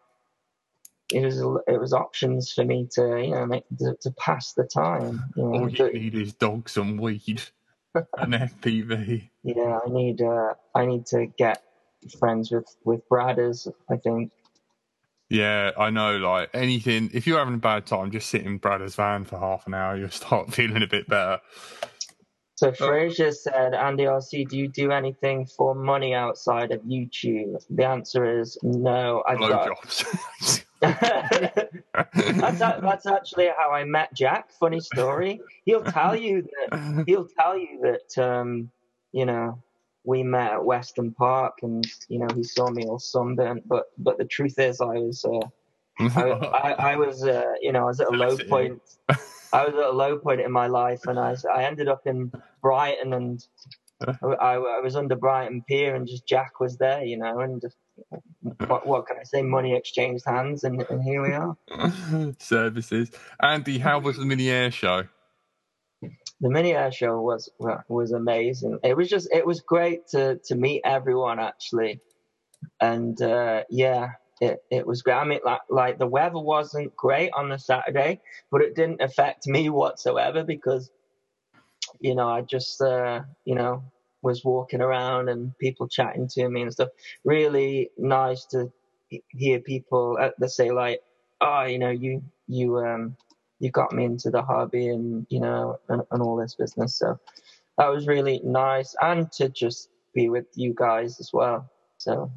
It 1.14 1.24
was 1.24 1.40
it 1.68 1.80
was 1.80 1.94
options 1.94 2.52
for 2.52 2.66
me 2.66 2.88
to 2.94 3.02
you 3.24 3.32
know 3.32 3.46
make 3.46 3.64
to, 3.80 3.96
to 4.02 4.12
pass 4.12 4.54
the 4.54 4.66
time. 4.66 5.24
You 5.36 5.44
know, 5.44 5.50
all 5.54 5.70
you 5.70 5.78
But, 5.78 5.94
need 5.94 6.16
is 6.16 6.34
dogs 6.34 6.78
and 6.78 7.00
weed 7.00 7.42
and 7.96 8.34
FPV. 8.34 9.30
yeah, 9.44 9.80
I 9.86 9.90
need 9.90 10.22
uh 10.22 10.54
I 10.76 10.86
need 10.86 11.06
to 11.08 11.28
get 11.28 11.64
friends 12.20 12.52
with 12.52 12.68
with 12.84 13.08
Bradders. 13.10 13.72
I 13.90 13.98
think 13.98 14.32
Yeah, 15.30 15.72
I 15.78 15.90
know. 15.90 16.18
Like 16.18 16.50
anything, 16.54 17.10
if 17.14 17.26
you're 17.28 17.40
having 17.40 17.56
a 17.56 17.58
bad 17.58 17.86
time, 17.86 18.12
just 18.12 18.30
sit 18.30 18.44
in 18.46 18.60
Bradder's 18.60 18.96
van 18.96 19.26
for 19.26 19.40
half 19.40 19.68
an 19.68 19.74
hour, 19.74 19.96
you'll 19.98 20.10
start 20.10 20.54
feeling 20.54 20.84
a 20.84 20.88
bit 20.88 21.08
better. 21.08 21.40
So 22.58 22.72
Fraser 22.72 23.32
said, 23.32 23.76
Andy 23.76 24.06
RC, 24.06 24.50
do 24.50 24.58
you 24.58 24.68
do 24.68 24.92
anything 24.92 25.46
for 25.46 25.76
money 25.76 26.16
outside 26.16 26.72
of 26.72 26.82
YouTube? 26.82 27.64
The 27.70 27.86
answer 27.86 28.40
is 28.40 28.58
no. 28.64 29.24
I've 29.28 29.38
got. 29.38 29.70
Blowjobs. 29.78 30.64
that's, 30.82 32.60
that's 32.60 33.06
actually 33.06 33.50
how 33.56 33.70
I 33.72 33.84
met 33.84 34.12
Jack. 34.16 34.50
Funny 34.60 34.80
story. 34.80 35.40
He'll 35.66 35.84
tell 35.84 36.16
you 36.16 36.48
that. 36.72 37.04
He'll 37.06 37.28
tell 37.28 37.56
you 37.56 37.80
that. 37.84 38.24
Um, 38.24 38.72
you 39.12 39.28
know, 39.28 39.62
we 40.04 40.24
met 40.24 40.54
at 40.54 40.66
Weston 40.66 41.12
Park, 41.12 41.60
and 41.62 41.86
you 42.10 42.18
know 42.18 42.28
he 42.36 42.42
saw 42.44 42.72
me 42.72 42.86
all 42.86 42.98
sunburnt. 42.98 43.68
But 43.68 43.86
but 44.00 44.18
the 44.18 44.26
truth 44.26 44.58
is, 44.58 44.82
I 44.82 44.86
was. 44.86 45.24
Uh, 45.24 45.48
I, 46.00 46.22
I, 46.32 46.72
I 46.92 46.96
was, 46.96 47.24
uh, 47.24 47.54
you 47.62 47.72
know, 47.72 47.82
I 47.82 47.86
was 47.86 48.00
at 48.00 48.08
a 48.08 48.12
low 48.12 48.36
point. 48.36 48.82
I 49.54 49.66
was 49.66 49.76
at 49.76 49.84
a 49.84 49.92
low 49.92 50.18
point 50.18 50.42
in 50.42 50.52
my 50.52 50.68
life, 50.68 51.06
and 51.06 51.20
I, 51.20 51.36
I 51.54 51.64
ended 51.64 51.88
up 51.88 52.06
in 52.06 52.32
Brighton, 52.62 53.14
and 53.14 53.46
I, 54.02 54.56
I 54.56 54.80
was 54.80 54.96
under 54.96 55.16
Brighton 55.16 55.64
Pier, 55.68 55.96
and 55.96 56.08
just 56.08 56.28
Jack 56.28 56.60
was 56.60 56.78
there, 56.78 57.04
you 57.04 57.18
know, 57.18 57.40
and 57.40 57.62
just, 57.62 57.78
what, 58.68 58.86
what 58.86 59.08
can 59.08 59.18
I 59.20 59.24
say? 59.24 59.42
Money 59.42 59.76
exchanged 59.76 60.26
hands, 60.26 60.64
and, 60.64 60.82
and 60.90 61.02
here 61.02 61.22
we 61.22 61.34
are. 61.34 62.36
Services. 62.40 63.12
Andy, 63.42 63.80
how 63.80 64.00
was 64.00 64.18
the 64.18 64.26
mini 64.26 64.50
air 64.50 64.72
show? 64.72 65.04
The 66.40 66.50
mini 66.50 66.76
air 66.76 66.92
show 66.92 67.20
was 67.20 67.50
was 67.88 68.12
amazing. 68.12 68.78
It 68.84 68.96
was 68.96 69.10
just, 69.10 69.28
it 69.34 69.44
was 69.44 69.62
great 69.62 70.08
to 70.10 70.40
to 70.46 70.56
meet 70.56 70.82
everyone 70.86 71.40
actually, 71.40 72.00
and 72.80 73.20
uh, 73.20 73.64
yeah, 73.72 74.10
it, 74.40 74.64
it 74.70 74.86
was 74.86 75.02
great. 75.02 75.16
I 75.16 75.24
mean, 75.24 75.40
like, 75.44 75.62
like 75.70 76.00
the 76.00 76.08
weather 76.08 76.40
wasn't 76.40 76.96
great 76.96 77.32
on 77.36 77.50
the 77.50 77.58
Saturday, 77.58 78.22
but 78.52 78.62
it 78.62 78.76
didn't 78.76 79.02
affect 79.02 79.48
me 79.48 79.70
whatsoever 79.70 80.44
because, 80.44 80.92
you 82.00 82.16
know, 82.16 82.30
I 82.30 82.42
just, 82.42 82.82
uh, 82.82 83.22
you 83.46 83.56
know, 83.56 83.84
was 84.22 84.44
walking 84.44 84.82
around 84.82 85.30
and 85.30 85.58
people 85.58 85.88
chatting 85.88 86.28
to 86.28 86.50
me 86.50 86.62
and 86.62 86.72
stuff. 86.72 86.90
Really 87.24 87.90
nice 87.98 88.46
to 88.48 88.72
hear 89.30 89.60
people 89.60 90.18
that 90.38 90.52
say 90.52 90.72
like, 90.72 91.02
oh, 91.42 91.64
you 91.64 91.80
know, 91.80 91.92
you, 91.92 92.22
you, 92.48 92.78
um, 92.80 93.16
you 93.60 93.72
got 93.72 93.94
me 93.94 94.06
into 94.06 94.30
the 94.30 94.42
hobby 94.42 94.90
and, 94.90 95.26
you 95.30 95.40
know, 95.40 95.80
and, 95.90 96.02
and 96.12 96.22
all 96.22 96.36
this 96.36 96.56
business. 96.56 96.98
So 96.98 97.20
that 97.78 97.88
was 97.88 98.08
really 98.08 98.42
nice. 98.44 98.96
And 99.02 99.32
to 99.34 99.50
just 99.50 99.90
be 100.14 100.30
with 100.30 100.46
you 100.56 100.74
guys 100.76 101.20
as 101.20 101.32
well. 101.32 101.70
So 101.98 102.32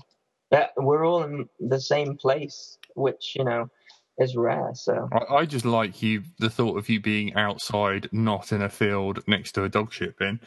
yeah, 0.51 0.69
we're 0.77 1.07
all 1.07 1.23
in 1.23 1.49
the 1.61 1.81
same 1.81 2.17
place, 2.17 2.79
which 2.95 3.35
you 3.37 3.45
know 3.45 3.71
is 4.19 4.37
rare. 4.37 4.71
So 4.75 5.09
I, 5.13 5.37
I 5.37 5.47
just 5.47 5.65
like 5.65 6.03
you, 6.03 6.23
the 6.39 6.51
thought 6.51 6.79
of 6.79 6.89
you 6.89 7.01
being 7.01 7.35
outside, 7.35 8.09
not 8.13 8.53
in 8.53 8.63
a 8.63 8.69
field 8.69 9.23
next 9.27 9.53
to 9.53 9.65
a 9.65 9.69
dog 9.69 9.93
shit 9.93 10.17
bin. 10.19 10.41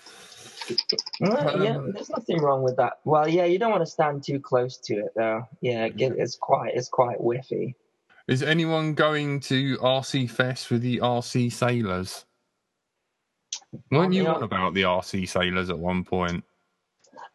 Well, 1.20 1.63
yeah, 1.63 1.78
there's 1.94 2.10
nothing 2.10 2.42
wrong 2.42 2.63
with 2.63 2.78
that. 2.78 3.00
Well, 3.04 3.28
yeah, 3.28 3.46
you 3.46 3.60
don't 3.60 3.72
want 3.72 3.82
to 3.82 3.92
stand 3.92 4.24
too 4.24 4.39
close 4.39 4.78
to 4.78 4.94
it 4.96 5.12
though. 5.16 5.48
Yeah, 5.62 5.86
it, 5.86 5.96
it's 5.98 6.36
quite 6.36 6.74
it's 6.76 6.89
quite 6.89 7.18
whiffy. 7.20 7.76
Is 8.28 8.42
anyone 8.42 8.94
going 8.94 9.42
to 9.42 9.78
RC 9.80 10.30
Fest 10.30 10.72
with 10.72 10.82
the 10.82 11.00
RC 11.00 11.52
Sailors? 11.52 12.26
Weren't 13.92 14.13
you 14.13 14.28
on 14.28 14.44
about 14.44 14.74
the 14.74 14.84
RC 14.84 15.28
Sailors 15.28 15.70
at 15.70 15.78
one 15.78 16.04
point? 16.04 16.44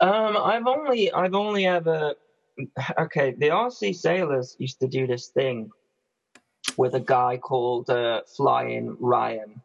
Um, 0.01 0.37
I've 0.37 0.67
only 0.67 1.13
I've 1.13 1.35
only 1.35 1.67
ever 1.67 2.15
okay. 2.99 3.33
The 3.33 3.49
RC 3.49 3.95
Sailors 3.97 4.57
used 4.59 4.81
to 4.81 4.89
do 4.89 5.07
this 5.07 5.29
thing 5.29 5.71
with 6.77 6.95
a 6.95 7.01
guy 7.01 7.37
called 7.37 7.91
uh, 7.91 8.23
Flying 8.37 8.97
Ryan. 9.01 9.61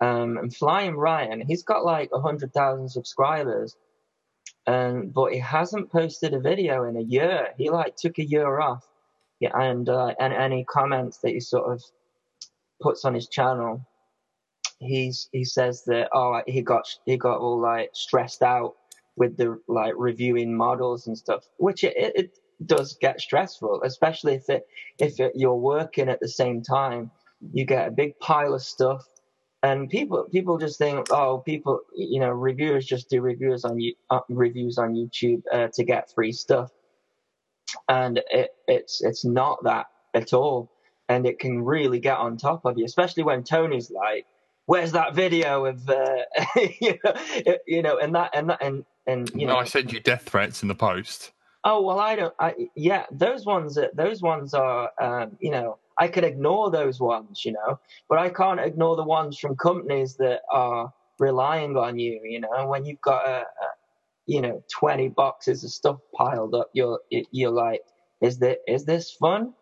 Um, 0.00 0.38
and 0.38 0.54
Flying 0.54 0.96
Ryan, 0.96 1.40
he's 1.40 1.62
got 1.62 1.84
like 1.84 2.10
a 2.12 2.20
hundred 2.20 2.54
thousand 2.54 2.88
subscribers, 2.88 3.76
and 4.66 5.12
but 5.12 5.32
he 5.32 5.38
hasn't 5.38 5.92
posted 5.92 6.32
a 6.32 6.40
video 6.40 6.84
in 6.84 6.96
a 6.96 7.02
year. 7.02 7.48
He 7.58 7.68
like 7.68 7.96
took 7.96 8.18
a 8.18 8.24
year 8.24 8.60
off, 8.60 8.84
yeah, 9.40 9.50
and 9.54 9.88
uh, 9.88 10.14
and 10.18 10.32
any 10.32 10.64
comments 10.64 11.18
that 11.18 11.30
he 11.30 11.40
sort 11.40 11.70
of 11.70 11.82
puts 12.80 13.04
on 13.04 13.12
his 13.12 13.28
channel, 13.28 13.86
he's 14.78 15.28
he 15.32 15.44
says 15.44 15.84
that 15.84 16.08
oh 16.12 16.40
he 16.46 16.62
got 16.62 16.86
he 17.04 17.18
got 17.18 17.38
all 17.38 17.60
like 17.60 17.90
stressed 17.92 18.42
out 18.42 18.76
with 19.20 19.36
the 19.38 19.60
like 19.68 19.94
reviewing 19.98 20.56
models 20.56 21.06
and 21.06 21.18
stuff, 21.18 21.44
which 21.58 21.84
it, 21.84 21.94
it, 21.96 22.38
does 22.66 22.98
get 23.00 23.20
stressful, 23.20 23.82
especially 23.84 24.34
if 24.34 24.50
it 24.50 24.66
if 24.98 25.20
it, 25.20 25.32
you're 25.36 25.56
working 25.56 26.08
at 26.10 26.20
the 26.20 26.28
same 26.28 26.62
time. 26.62 27.10
You 27.52 27.66
get 27.66 27.88
a 27.88 27.92
big 27.92 28.18
pile 28.20 28.54
of 28.54 28.62
stuff, 28.62 29.04
and 29.62 29.90
people 29.90 30.26
people 30.32 30.58
just 30.58 30.78
think, 30.78 31.08
oh, 31.12 31.38
people, 31.38 31.80
you 31.96 32.20
know, 32.20 32.30
reviewers 32.30 32.86
just 32.86 33.10
do 33.10 33.22
reviews 33.22 33.64
on 33.64 33.80
you 33.80 33.94
uh, 34.10 34.20
reviews 34.30 34.78
on 34.78 34.94
YouTube 34.94 35.42
uh, 35.52 35.68
to 35.74 35.84
get 35.84 36.12
free 36.14 36.32
stuff. 36.32 36.70
and 37.88 38.22
it, 38.30 38.50
it's 38.68 39.02
it's 39.02 39.24
not 39.24 39.64
that 39.64 39.86
at 40.14 40.32
all, 40.32 40.70
and 41.08 41.26
it 41.26 41.38
can 41.40 41.62
really 41.64 42.00
get 42.00 42.18
on 42.18 42.36
top 42.36 42.64
of 42.66 42.78
you, 42.78 42.86
especially 42.86 43.24
when 43.24 43.44
Tony's 43.44 43.90
like, 43.90 44.26
"Where's 44.66 44.92
that 44.92 45.14
video 45.14 45.66
of 45.66 45.88
uh, 45.88 46.24
you 46.80 46.98
know, 47.04 47.14
you 47.66 47.82
know?" 47.82 47.98
And 47.98 48.14
that 48.16 48.32
and 48.34 48.50
that 48.50 48.62
and 48.62 48.84
and 49.10 49.30
you 49.34 49.46
No, 49.46 49.54
know, 49.54 49.58
I 49.58 49.64
send 49.64 49.92
you 49.92 50.00
death 50.00 50.24
threats 50.28 50.62
in 50.62 50.68
the 50.68 50.74
post. 50.74 51.32
Oh 51.64 51.82
well, 51.82 52.00
I 52.00 52.16
don't. 52.16 52.34
I 52.40 52.54
yeah, 52.76 53.06
those 53.12 53.44
ones. 53.44 53.78
Those 53.94 54.22
ones 54.22 54.54
are. 54.54 54.90
Um, 55.00 55.36
you 55.40 55.50
know, 55.50 55.78
I 55.98 56.08
can 56.08 56.24
ignore 56.24 56.70
those 56.70 57.00
ones. 57.00 57.44
You 57.44 57.52
know, 57.52 57.80
but 58.08 58.18
I 58.18 58.30
can't 58.30 58.60
ignore 58.60 58.96
the 58.96 59.04
ones 59.04 59.38
from 59.38 59.56
companies 59.56 60.16
that 60.16 60.42
are 60.50 60.92
relying 61.18 61.76
on 61.76 61.98
you. 61.98 62.20
You 62.24 62.40
know, 62.40 62.66
when 62.66 62.86
you've 62.86 63.02
got 63.02 63.26
a, 63.28 63.42
a 63.42 63.68
you 64.26 64.40
know 64.40 64.64
twenty 64.72 65.08
boxes 65.08 65.64
of 65.64 65.70
stuff 65.70 65.98
piled 66.16 66.54
up, 66.54 66.70
you're 66.74 67.00
you're 67.10 67.52
like, 67.52 67.82
is 68.22 68.38
this 68.38 68.56
is 68.66 68.86
this 68.86 69.12
fun? 69.12 69.52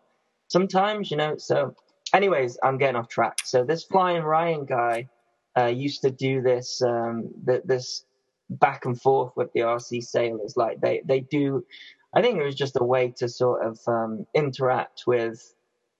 Sometimes 0.49 1.11
you 1.11 1.17
know. 1.17 1.37
So, 1.37 1.75
anyways, 2.13 2.57
I'm 2.63 2.77
getting 2.77 2.95
off 2.97 3.09
track. 3.09 3.39
So 3.43 3.65
this 3.65 3.83
flying 3.83 4.23
Ryan 4.23 4.65
guy 4.65 5.09
uh, 5.57 5.67
used 5.67 6.01
to 6.03 6.11
do 6.11 6.41
this. 6.41 6.81
Um, 6.81 7.29
th- 7.45 7.63
this 7.65 8.05
back 8.49 8.85
and 8.85 8.99
forth 8.99 9.33
with 9.35 9.51
the 9.53 9.61
RC 9.61 10.03
sailors. 10.03 10.55
Like 10.57 10.81
they, 10.81 11.01
they 11.05 11.21
do, 11.21 11.65
I 12.13 12.21
think 12.21 12.39
it 12.39 12.43
was 12.43 12.55
just 12.55 12.77
a 12.79 12.83
way 12.83 13.13
to 13.17 13.29
sort 13.29 13.65
of 13.65 13.79
um, 13.87 14.25
interact 14.33 15.03
with 15.05 15.53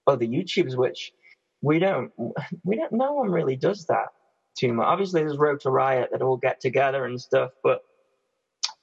other 0.08 0.26
YouTubers, 0.26 0.76
which 0.76 1.14
we 1.62 1.80
don't, 1.80 2.12
we 2.64 2.78
don't, 2.78 2.92
no 2.92 3.14
one 3.14 3.32
really 3.32 3.56
does 3.56 3.86
that 3.86 4.08
too 4.58 4.74
much. 4.74 4.88
Obviously 4.88 5.22
there's 5.22 5.38
Rotor 5.38 5.72
Riot 5.72 6.10
that 6.12 6.22
all 6.22 6.38
get 6.38 6.60
together 6.60 7.06
and 7.06 7.22
stuff, 7.22 7.52
but 7.64 7.84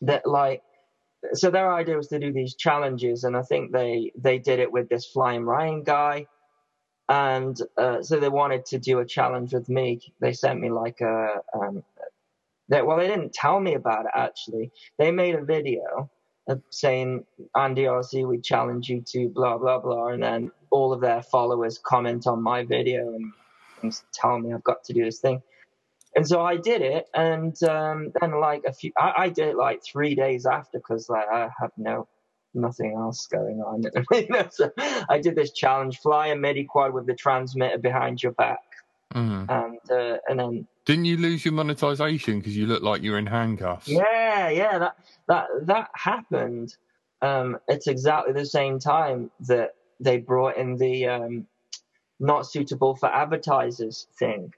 that 0.03 0.27
like, 0.27 0.63
so 1.33 1.51
their 1.51 1.73
idea 1.73 1.97
was 1.97 2.09
to 2.09 2.21
do 2.21 2.33
these 2.33 2.55
challenges 2.55 3.25
and 3.25 3.37
I 3.37 3.43
think 3.43 3.73
they, 3.73 4.13
they 4.17 4.39
did 4.39 4.61
it 4.61 4.71
with 4.71 4.89
this 4.89 5.07
Flying 5.07 5.45
Ryan 5.45 5.83
guy. 5.83 6.27
And 7.09 7.57
uh, 7.77 8.03
so 8.03 8.19
they 8.19 8.29
wanted 8.29 8.67
to 8.67 8.79
do 8.79 8.99
a 8.99 9.07
challenge 9.07 9.55
with 9.55 9.69
me. 9.69 10.01
They 10.21 10.33
sent 10.33 10.61
me 10.61 10.71
like 10.71 11.01
a, 11.01 11.41
um, 11.55 11.85
that 12.69 12.87
well 12.87 12.97
they 12.97 13.07
didn't 13.07 13.33
tell 13.33 13.61
me 13.61 13.75
about 13.75 14.07
it 14.07 14.13
actually. 14.15 14.71
They 14.99 15.11
made 15.11 15.35
a 15.35 15.45
video 15.45 16.11
saying 16.71 17.25
andy 17.57 17.83
rc 17.83 18.29
we 18.29 18.41
challenge 18.41 18.89
you 18.89 19.03
to 19.05 19.29
blah 19.29 19.59
blah 19.59 19.79
blah 19.79 20.09
and 20.09 20.23
then 20.23 20.51
all 20.71 20.93
of 20.93 21.01
their 21.01 21.23
followers 21.23 21.79
comment 21.79 22.27
on 22.27 22.43
my 22.43 22.63
video 22.65 23.15
and, 23.15 23.33
and 23.83 24.01
tell 24.13 24.39
me 24.39 24.53
i've 24.53 24.65
got 24.65 24.85
to 24.85 24.93
do 24.93 25.05
this 25.05 25.21
thing. 25.21 25.43
And 26.15 26.27
so 26.27 26.41
i 26.41 26.57
did 26.57 26.81
it 26.83 27.07
and 27.15 27.61
um, 27.65 28.13
then 28.21 28.41
like 28.41 28.63
a 28.67 28.73
few 28.73 28.93
I, 28.97 29.13
I 29.19 29.29
did 29.29 29.49
it 29.49 29.57
like 29.57 29.83
three 29.85 30.15
days 30.15 30.47
after 30.47 30.79
because 30.79 31.09
like 31.09 31.27
i 31.31 31.51
had 31.61 31.71
no 31.77 32.09
nothing 32.55 32.95
else 32.97 33.27
going 33.27 33.61
on. 33.61 33.83
So 34.51 34.71
i 35.11 35.19
did 35.19 35.37
this 35.37 35.53
challenge 35.53 35.99
fly 35.99 36.29
a 36.29 36.37
midi 36.37 36.65
quad 36.65 36.95
with 36.95 37.07
the 37.07 37.15
transmitter 37.15 37.79
behind 37.79 38.23
your 38.23 38.33
back. 38.33 38.61
Mm. 39.15 39.47
and 39.49 39.91
uh, 39.91 40.19
and 40.29 40.41
then 40.41 40.67
Didn't 40.87 41.07
you 41.07 41.17
lose 41.17 41.45
your 41.45 41.53
monetization 41.53 42.39
because 42.39 42.57
you 42.57 42.67
looked 42.67 42.85
like 42.85 43.03
you're 43.03 43.19
in 43.19 43.27
handcuffs? 43.27 43.89
Yeah, 43.89 44.49
yeah, 44.51 44.79
that 44.79 44.97
that 45.27 45.47
that 45.63 45.91
happened. 45.95 46.77
Um, 47.23 47.59
it's 47.67 47.89
exactly 47.89 48.33
the 48.33 48.47
same 48.47 48.79
time 48.79 49.31
that 49.41 49.75
they 49.99 50.19
brought 50.19 50.57
in 50.57 50.77
the 50.77 51.07
um, 51.09 51.47
not 52.21 52.47
suitable 52.47 52.95
for 52.95 53.13
advertisers 53.13 54.07
thing, 54.17 54.53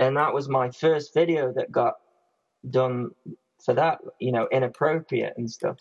and 0.00 0.16
that 0.16 0.34
was 0.34 0.48
my 0.48 0.70
first 0.70 1.14
video 1.14 1.52
that 1.52 1.70
got 1.70 1.94
done 2.68 3.10
for 3.64 3.72
that. 3.74 4.00
You 4.18 4.32
know, 4.32 4.48
inappropriate 4.50 5.34
and 5.36 5.48
stuff. 5.48 5.78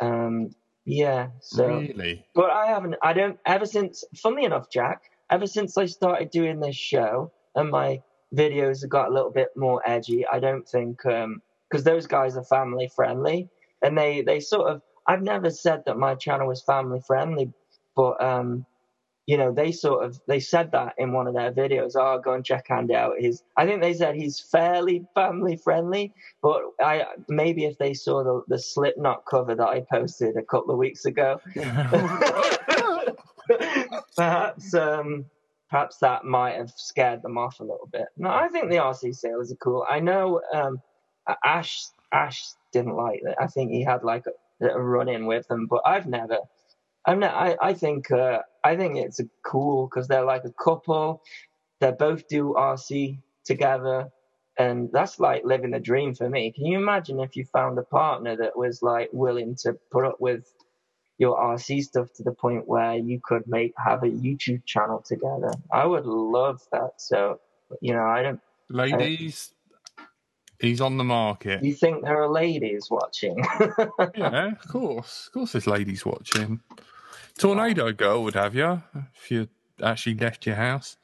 Um, 0.00 0.50
yeah, 0.84 1.28
so 1.40 1.78
Really? 1.78 2.26
but 2.34 2.50
I 2.50 2.66
haven't. 2.66 2.96
I 3.02 3.14
don't. 3.14 3.38
Ever 3.46 3.64
since, 3.64 4.04
funnily 4.14 4.44
enough, 4.44 4.70
Jack. 4.70 5.04
Ever 5.30 5.46
since 5.46 5.78
I 5.78 5.86
started 5.86 6.30
doing 6.30 6.60
this 6.60 6.76
show 6.76 7.32
and 7.54 7.70
my 7.70 8.02
videos 8.34 8.82
have 8.82 8.90
got 8.90 9.08
a 9.08 9.12
little 9.12 9.30
bit 9.30 9.48
more 9.56 9.82
edgy, 9.86 10.26
I 10.26 10.38
don't 10.40 10.68
think 10.68 10.98
because 11.02 11.84
those 11.84 12.06
guys 12.06 12.36
are 12.36 12.44
family 12.44 12.90
friendly 12.94 13.48
and 13.82 13.96
they 13.96 14.22
they 14.22 14.40
sort 14.40 14.70
of. 14.70 14.82
I've 15.06 15.22
never 15.22 15.50
said 15.50 15.82
that 15.86 15.96
my 15.96 16.14
channel 16.14 16.46
was 16.46 16.62
family 16.62 17.00
friendly, 17.06 17.52
but 17.96 18.22
um, 18.22 18.66
you 19.26 19.36
know 19.36 19.52
they 19.52 19.72
sort 19.72 20.04
of 20.04 20.20
they 20.28 20.40
said 20.40 20.72
that 20.72 20.94
in 20.98 21.12
one 21.12 21.26
of 21.26 21.34
their 21.34 21.52
videos. 21.52 21.92
Oh, 21.96 22.20
go 22.22 22.34
and 22.34 22.44
check 22.44 22.66
Andy 22.70 22.94
out. 22.94 23.14
He's 23.18 23.42
I 23.56 23.66
think 23.66 23.80
they 23.80 23.94
said 23.94 24.14
he's 24.14 24.40
fairly 24.40 25.06
family 25.14 25.56
friendly, 25.56 26.12
but 26.42 26.62
I 26.80 27.06
maybe 27.28 27.64
if 27.64 27.78
they 27.78 27.94
saw 27.94 28.22
the 28.22 28.42
the 28.48 28.58
Slipknot 28.58 29.24
cover 29.28 29.54
that 29.54 29.68
I 29.68 29.80
posted 29.90 30.36
a 30.36 30.42
couple 30.42 30.72
of 30.72 30.78
weeks 30.78 31.04
ago, 31.06 31.40
perhaps 34.16 34.74
um, 34.74 35.24
perhaps 35.70 35.98
that 35.98 36.24
might 36.24 36.56
have 36.56 36.72
scared 36.76 37.22
them 37.22 37.38
off 37.38 37.60
a 37.60 37.64
little 37.64 37.88
bit. 37.92 38.06
No, 38.16 38.30
I 38.30 38.48
think 38.48 38.70
the 38.70 38.76
RC 38.76 39.14
sailors 39.14 39.52
are 39.52 39.56
cool. 39.56 39.86
I 39.88 40.00
know 40.00 40.40
um, 40.52 40.80
Ash 41.44 41.86
Ash 42.12 42.42
didn't 42.72 42.96
like 42.96 43.20
it. 43.22 43.36
I 43.40 43.46
think 43.46 43.70
he 43.70 43.84
had 43.84 44.02
like 44.02 44.24
a, 44.60 44.66
a 44.66 44.80
run 44.80 45.08
in 45.08 45.26
with 45.26 45.46
them, 45.48 45.66
but 45.66 45.82
I've 45.86 46.06
never. 46.06 46.38
I'm 47.06 47.20
not, 47.20 47.34
I 47.34 47.56
I 47.60 47.74
think 47.74 48.10
uh, 48.10 48.40
I 48.64 48.76
think 48.76 48.96
it's 48.96 49.20
cool 49.44 49.86
because 49.86 50.08
they're 50.08 50.24
like 50.24 50.44
a 50.44 50.52
couple. 50.62 51.22
They 51.80 51.92
both 51.92 52.28
do 52.28 52.54
RC 52.56 53.18
together. 53.44 54.10
And 54.58 54.90
that's 54.92 55.18
like 55.18 55.44
living 55.44 55.70
the 55.70 55.80
dream 55.80 56.14
for 56.14 56.28
me. 56.28 56.52
Can 56.52 56.66
you 56.66 56.76
imagine 56.78 57.20
if 57.20 57.34
you 57.34 57.46
found 57.46 57.78
a 57.78 57.82
partner 57.82 58.36
that 58.36 58.58
was 58.58 58.82
like 58.82 59.08
willing 59.12 59.54
to 59.62 59.72
put 59.90 60.04
up 60.04 60.20
with 60.20 60.52
your 61.20 61.38
RC 61.38 61.82
stuff 61.82 62.10
to 62.14 62.22
the 62.22 62.32
point 62.32 62.66
where 62.66 62.94
you 62.96 63.20
could 63.22 63.46
make 63.46 63.74
have 63.76 64.02
a 64.02 64.06
YouTube 64.08 64.64
channel 64.64 65.02
together. 65.06 65.52
I 65.70 65.84
would 65.84 66.06
love 66.06 66.62
that. 66.72 66.92
So, 66.96 67.38
you 67.82 67.92
know, 67.92 68.02
I 68.04 68.22
don't. 68.22 68.40
Ladies, 68.70 69.52
he's 70.58 70.80
on 70.80 70.96
the 70.96 71.04
market. 71.04 71.62
You 71.62 71.74
think 71.74 72.04
there 72.04 72.22
are 72.22 72.28
ladies 72.30 72.88
watching? 72.90 73.36
yeah, 74.16 74.52
of 74.52 74.66
course. 74.66 75.26
Of 75.26 75.32
course, 75.34 75.52
there's 75.52 75.66
ladies 75.66 76.06
watching. 76.06 76.60
Tornado 77.38 77.92
Girl 77.92 78.22
would 78.24 78.34
have 78.34 78.54
you 78.54 78.82
if 79.14 79.30
you 79.30 79.48
actually 79.82 80.14
left 80.14 80.46
your 80.46 80.56
house. 80.56 80.96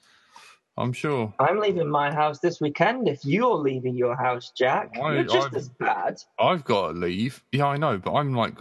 I'm 0.79 0.93
sure. 0.95 1.35
I'm 1.39 1.59
leaving 1.61 1.89
my 1.91 2.13
house 2.15 2.39
this 2.39 2.59
weekend. 2.61 3.07
If 3.09 3.25
you're 3.25 3.55
leaving 3.57 3.97
your 3.97 4.17
house, 4.17 4.51
Jack, 4.57 4.97
I- 5.03 5.15
you're 5.15 5.25
just 5.25 5.49
I've- 5.49 5.57
as 5.57 5.69
bad. 5.69 6.17
I've 6.39 6.65
got 6.65 6.93
to 6.93 6.99
leave. 6.99 7.43
Yeah, 7.53 7.67
I 7.67 7.77
know, 7.77 7.99
but 7.99 8.15
I'm 8.15 8.33
like 8.35 8.55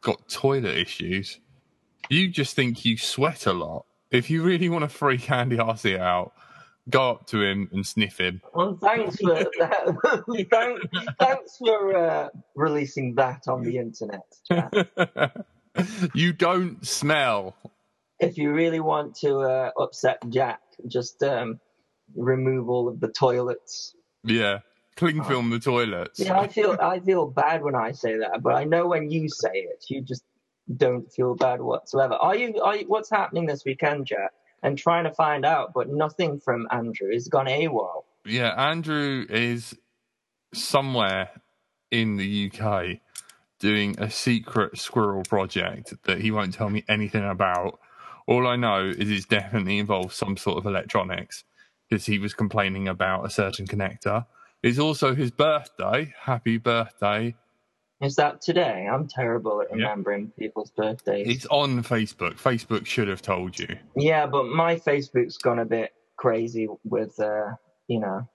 got 0.00 0.28
toilet 0.28 0.76
issues. 0.76 1.38
You 2.08 2.28
just 2.28 2.56
think 2.56 2.84
you 2.84 2.96
sweat 2.96 3.46
a 3.46 3.52
lot. 3.52 3.84
If 4.10 4.30
you 4.30 4.42
really 4.42 4.68
want 4.68 4.82
to 4.82 4.88
freak 4.88 5.30
Andy 5.30 5.56
RC 5.56 5.98
out, 5.98 6.32
go 6.88 7.10
up 7.10 7.26
to 7.28 7.42
him 7.42 7.68
and 7.72 7.86
sniff 7.86 8.18
him. 8.18 8.40
Well, 8.52 8.76
thanks 8.80 9.16
for 9.16 9.34
that. 9.58 10.48
thanks, 10.50 10.86
thanks 11.20 11.56
for 11.58 11.96
uh, 11.96 12.28
releasing 12.56 13.14
that 13.16 13.46
on 13.46 13.62
the 13.62 13.78
internet. 13.78 14.26
Jack. 14.50 14.72
you 16.14 16.32
don't 16.32 16.84
smell. 16.84 17.54
if 18.18 18.36
you 18.36 18.52
really 18.52 18.80
want 18.80 19.14
to 19.16 19.38
uh, 19.40 19.70
upset 19.78 20.18
Jack, 20.30 20.60
just 20.88 21.22
um, 21.22 21.60
remove 22.16 22.68
all 22.68 22.88
of 22.88 22.98
the 22.98 23.08
toilets. 23.08 23.94
Yeah. 24.24 24.60
Cling 25.00 25.20
uh, 25.20 25.24
film 25.24 25.48
the 25.48 25.58
toilets. 25.58 26.20
Yeah, 26.20 26.38
I 26.38 26.46
feel 26.46 26.76
I 26.78 27.00
feel 27.00 27.26
bad 27.26 27.62
when 27.62 27.74
I 27.74 27.92
say 27.92 28.18
that, 28.18 28.42
but 28.42 28.54
I 28.54 28.64
know 28.64 28.86
when 28.86 29.10
you 29.10 29.30
say 29.30 29.50
it, 29.54 29.86
you 29.88 30.02
just 30.02 30.22
don't 30.76 31.10
feel 31.10 31.34
bad 31.34 31.62
whatsoever. 31.62 32.14
Are 32.14 32.36
you? 32.36 32.60
Are 32.60 32.76
you, 32.76 32.84
what's 32.86 33.08
happening 33.08 33.46
this 33.46 33.64
weekend, 33.64 34.06
Jack? 34.06 34.32
And 34.62 34.76
trying 34.76 35.04
to 35.04 35.10
find 35.14 35.46
out, 35.46 35.72
but 35.74 35.88
nothing 35.88 36.38
from 36.38 36.68
Andrew. 36.70 37.08
He's 37.10 37.28
gone 37.28 37.46
AWOL. 37.46 38.04
Yeah, 38.26 38.50
Andrew 38.50 39.24
is 39.30 39.74
somewhere 40.52 41.30
in 41.90 42.18
the 42.18 42.52
UK 42.52 42.98
doing 43.58 43.98
a 43.98 44.10
secret 44.10 44.76
squirrel 44.76 45.22
project 45.22 45.94
that 46.04 46.20
he 46.20 46.30
won't 46.30 46.52
tell 46.52 46.68
me 46.68 46.84
anything 46.90 47.24
about. 47.24 47.80
All 48.26 48.46
I 48.46 48.56
know 48.56 48.84
is 48.86 49.10
it's 49.10 49.24
definitely 49.24 49.78
involved 49.78 50.12
some 50.12 50.36
sort 50.36 50.58
of 50.58 50.66
electronics 50.66 51.44
because 51.88 52.04
he 52.04 52.18
was 52.18 52.34
complaining 52.34 52.86
about 52.86 53.24
a 53.24 53.30
certain 53.30 53.66
connector. 53.66 54.26
It's 54.62 54.78
also 54.78 55.14
his 55.14 55.30
birthday. 55.30 56.12
Happy 56.20 56.58
birthday. 56.58 57.34
Is 58.02 58.16
that 58.16 58.40
today? 58.40 58.88
I'm 58.90 59.08
terrible 59.08 59.60
at 59.60 59.68
Yeah. 59.70 59.76
remembering 59.76 60.32
people's 60.38 60.70
birthdays. 60.70 61.28
It's 61.28 61.46
on 61.46 61.82
Facebook. 61.82 62.34
Facebook 62.38 62.86
should 62.86 63.08
have 63.08 63.22
told 63.22 63.58
you. 63.58 63.68
Yeah, 63.96 64.26
but 64.26 64.46
my 64.46 64.76
Facebook's 64.76 65.36
gone 65.36 65.58
a 65.58 65.64
bit 65.66 65.92
crazy 66.16 66.68
with, 66.84 67.18
uh, 67.20 67.54
you 67.88 68.00
know, 68.00 68.28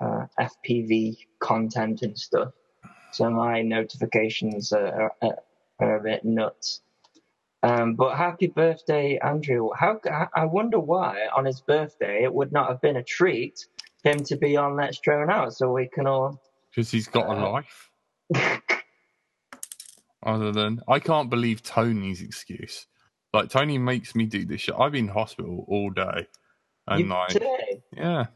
uh, 0.00 0.26
FPV 0.38 1.16
content 1.40 2.02
and 2.02 2.18
stuff. 2.18 2.52
So 3.12 3.30
my 3.30 3.62
notifications 3.62 4.72
are, 4.72 5.12
are, 5.22 5.38
are 5.80 5.96
a 5.96 6.02
bit 6.02 6.24
nuts. 6.24 6.80
Um, 7.62 7.94
but 7.94 8.16
happy 8.16 8.46
birthday, 8.48 9.18
Andrew. 9.18 9.70
How 9.76 10.00
I 10.34 10.44
wonder 10.44 10.78
why 10.78 11.26
on 11.34 11.44
his 11.46 11.60
birthday 11.60 12.22
it 12.22 12.32
would 12.32 12.52
not 12.52 12.68
have 12.68 12.80
been 12.80 12.96
a 12.96 13.02
treat 13.02 13.66
him 14.06 14.22
to 14.24 14.36
be 14.36 14.56
on 14.56 14.76
Let's 14.76 14.98
Drone 15.00 15.30
Out 15.30 15.52
so 15.54 15.72
we 15.72 15.88
can 15.88 16.06
all. 16.06 16.40
Because 16.70 16.90
he's 16.90 17.08
got 17.08 17.26
a 17.26 17.32
Uh, 17.32 17.50
life. 17.52 17.90
other 20.24 20.52
than 20.52 20.80
I 20.88 20.98
can't 20.98 21.30
believe 21.30 21.62
Tony's 21.62 22.22
excuse. 22.22 22.86
Like 23.32 23.50
Tony 23.50 23.78
makes 23.78 24.14
me 24.14 24.26
do 24.26 24.44
this 24.44 24.62
shit. 24.62 24.74
I've 24.78 24.92
been 24.92 25.06
in 25.08 25.12
hospital 25.14 25.64
all 25.68 25.90
day, 25.90 26.26
and 26.86 27.00
You- 27.00 27.06
like 27.06 27.28
today, 27.28 27.82
yeah, 27.92 28.26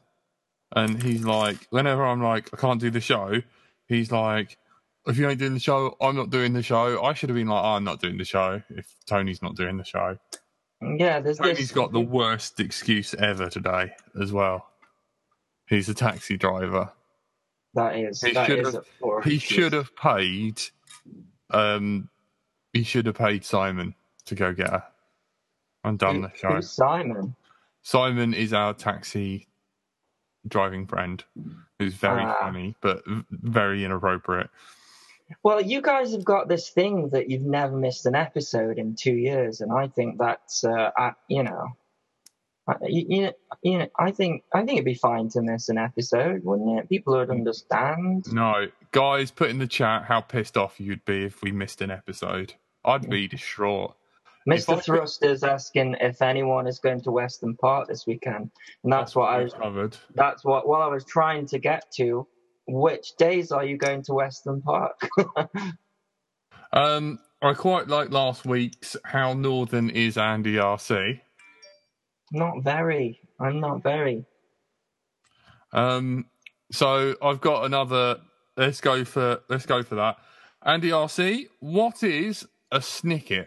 and 0.74 1.02
he's 1.02 1.24
like, 1.24 1.56
whenever 1.70 2.04
I'm 2.04 2.22
like 2.22 2.48
I 2.52 2.56
can't 2.56 2.80
do 2.80 2.90
the 2.90 3.00
show, 3.00 3.40
he's 3.86 4.12
like, 4.12 4.58
if 5.06 5.16
you 5.18 5.28
ain't 5.28 5.38
doing 5.38 5.54
the 5.54 5.60
show, 5.60 5.96
I'm 6.00 6.16
not 6.16 6.30
doing 6.30 6.52
the 6.52 6.62
show. 6.62 7.02
I 7.02 7.14
should 7.14 7.30
have 7.30 7.36
been 7.36 7.48
like, 7.48 7.64
I'm 7.64 7.84
not 7.84 8.00
doing 8.00 8.18
the 8.18 8.24
show 8.24 8.62
if 8.70 8.94
Tony's 9.06 9.42
not 9.42 9.56
doing 9.56 9.76
the 9.78 9.84
show. 9.84 10.18
yeah, 10.82 11.20
there's 11.20 11.38
Tony's 11.38 11.58
this. 11.58 11.72
got 11.72 11.92
the 11.92 12.00
worst 12.00 12.60
excuse 12.60 13.14
ever 13.14 13.48
today 13.48 13.92
as 14.20 14.32
well. 14.32 14.66
He's 15.70 15.88
a 15.88 15.94
taxi 15.94 16.36
driver. 16.36 16.90
That 17.74 17.96
is 17.96 18.20
He 18.20 18.32
that 18.32 18.46
should 18.46 18.58
is 18.66 18.74
have- 18.74 19.24
He 19.24 19.38
should 19.38 19.72
have 19.72 19.94
paid. 19.96 20.60
Um, 21.50 22.10
he 22.72 22.82
should 22.82 23.06
have 23.06 23.14
paid 23.14 23.44
Simon 23.44 23.94
to 24.26 24.34
go 24.34 24.52
get 24.52 24.68
her 24.70 24.84
and 25.84 25.98
done 25.98 26.22
the 26.22 26.32
show. 26.34 26.54
who's 26.54 26.70
Simon? 26.70 27.34
Simon 27.82 28.34
is 28.34 28.52
our 28.52 28.74
taxi 28.74 29.46
driving 30.48 30.86
friend, 30.86 31.22
who's 31.78 31.94
very 31.94 32.22
Ah. 32.24 32.34
funny 32.40 32.74
but 32.80 33.02
very 33.30 33.84
inappropriate. 33.84 34.50
Well, 35.44 35.60
you 35.60 35.80
guys 35.80 36.10
have 36.12 36.24
got 36.24 36.48
this 36.48 36.70
thing 36.70 37.10
that 37.10 37.30
you've 37.30 37.42
never 37.46 37.76
missed 37.76 38.04
an 38.06 38.16
episode 38.16 38.78
in 38.78 38.96
two 38.96 39.14
years, 39.14 39.60
and 39.60 39.70
I 39.72 39.86
think 39.86 40.18
that's, 40.18 40.64
uh, 40.64 40.90
I, 40.96 41.12
you 41.28 41.44
know, 41.44 41.68
you, 42.82 43.22
know, 43.22 43.32
you 43.62 43.78
know, 43.78 43.88
I 43.98 44.10
think 44.10 44.44
I 44.52 44.58
think 44.60 44.72
it'd 44.72 44.84
be 44.84 44.94
fine 44.94 45.28
to 45.30 45.42
miss 45.42 45.68
an 45.68 45.78
episode, 45.78 46.42
wouldn't 46.44 46.78
it? 46.78 46.88
People 46.88 47.16
would 47.16 47.30
understand. 47.30 48.26
No, 48.32 48.66
guys, 48.92 49.30
put 49.30 49.50
in 49.50 49.58
the 49.58 49.66
chat 49.66 50.04
how 50.04 50.20
pissed 50.20 50.56
off 50.56 50.80
you'd 50.80 51.04
be 51.04 51.24
if 51.24 51.42
we 51.42 51.52
missed 51.52 51.80
an 51.80 51.90
episode. 51.90 52.54
I'd 52.84 53.08
be 53.08 53.28
distraught. 53.28 53.94
Mr. 54.48 54.74
could- 54.74 54.84
Thrust 54.84 55.24
is 55.24 55.44
asking 55.44 55.96
if 56.00 56.22
anyone 56.22 56.66
is 56.66 56.78
going 56.78 57.02
to 57.02 57.10
Weston 57.10 57.56
Park 57.56 57.88
this 57.88 58.06
weekend, 58.06 58.50
and 58.82 58.92
that's 58.92 59.14
what 59.14 59.30
I 59.30 59.42
was. 59.42 59.52
covered. 59.52 59.96
That's 60.14 60.44
what. 60.44 60.66
Well, 60.66 60.80
I 60.82 60.86
was 60.88 61.04
trying 61.04 61.46
to 61.48 61.58
get 61.58 61.90
to. 61.96 62.26
Which 62.66 63.16
days 63.16 63.50
are 63.52 63.64
you 63.64 63.76
going 63.76 64.02
to 64.04 64.14
Weston 64.14 64.62
Park? 64.62 65.00
Um, 66.72 67.18
I 67.42 67.54
quite 67.54 67.88
like 67.88 68.10
last 68.10 68.44
week's 68.44 68.96
How 69.04 69.32
Northern 69.32 69.90
is 69.90 70.16
Andy 70.16 70.54
RC. 70.54 71.20
Not 72.30 72.62
very. 72.62 73.20
I'm 73.38 73.60
not 73.60 73.82
very. 73.82 74.24
Um, 75.72 76.26
so 76.72 77.14
I've 77.22 77.40
got 77.40 77.64
another. 77.64 78.18
Let's 78.56 78.80
go 78.80 79.04
for 79.04 79.40
let's 79.48 79.66
go 79.66 79.82
for 79.82 79.94
that. 79.96 80.18
Andy 80.64 80.90
RC, 80.90 81.46
what 81.60 82.02
is 82.02 82.46
a 82.70 82.78
snicket? 82.80 83.46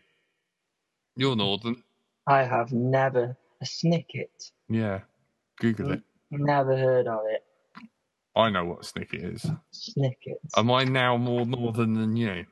You're 1.15 1.36
Northern. 1.36 1.84
I 2.26 2.43
have 2.43 2.72
never 2.72 3.38
a 3.62 3.65
snicket. 3.65 4.52
Yeah, 4.69 5.02
Google 5.60 5.91
it. 5.91 6.02
Never 6.32 6.76
heard 6.76 7.08
of 7.08 7.22
it. 7.30 7.43
I 8.36 8.50
know 8.50 8.65
what 8.65 8.80
a 8.80 8.82
snicket 8.82 9.36
is. 9.36 9.46
Snickets. 9.72 10.58
Am 10.58 10.72
I 10.72 10.86
now 10.86 11.17
more 11.17 11.46
Northern 11.46 11.93
than 11.93 12.15
you? 12.15 12.46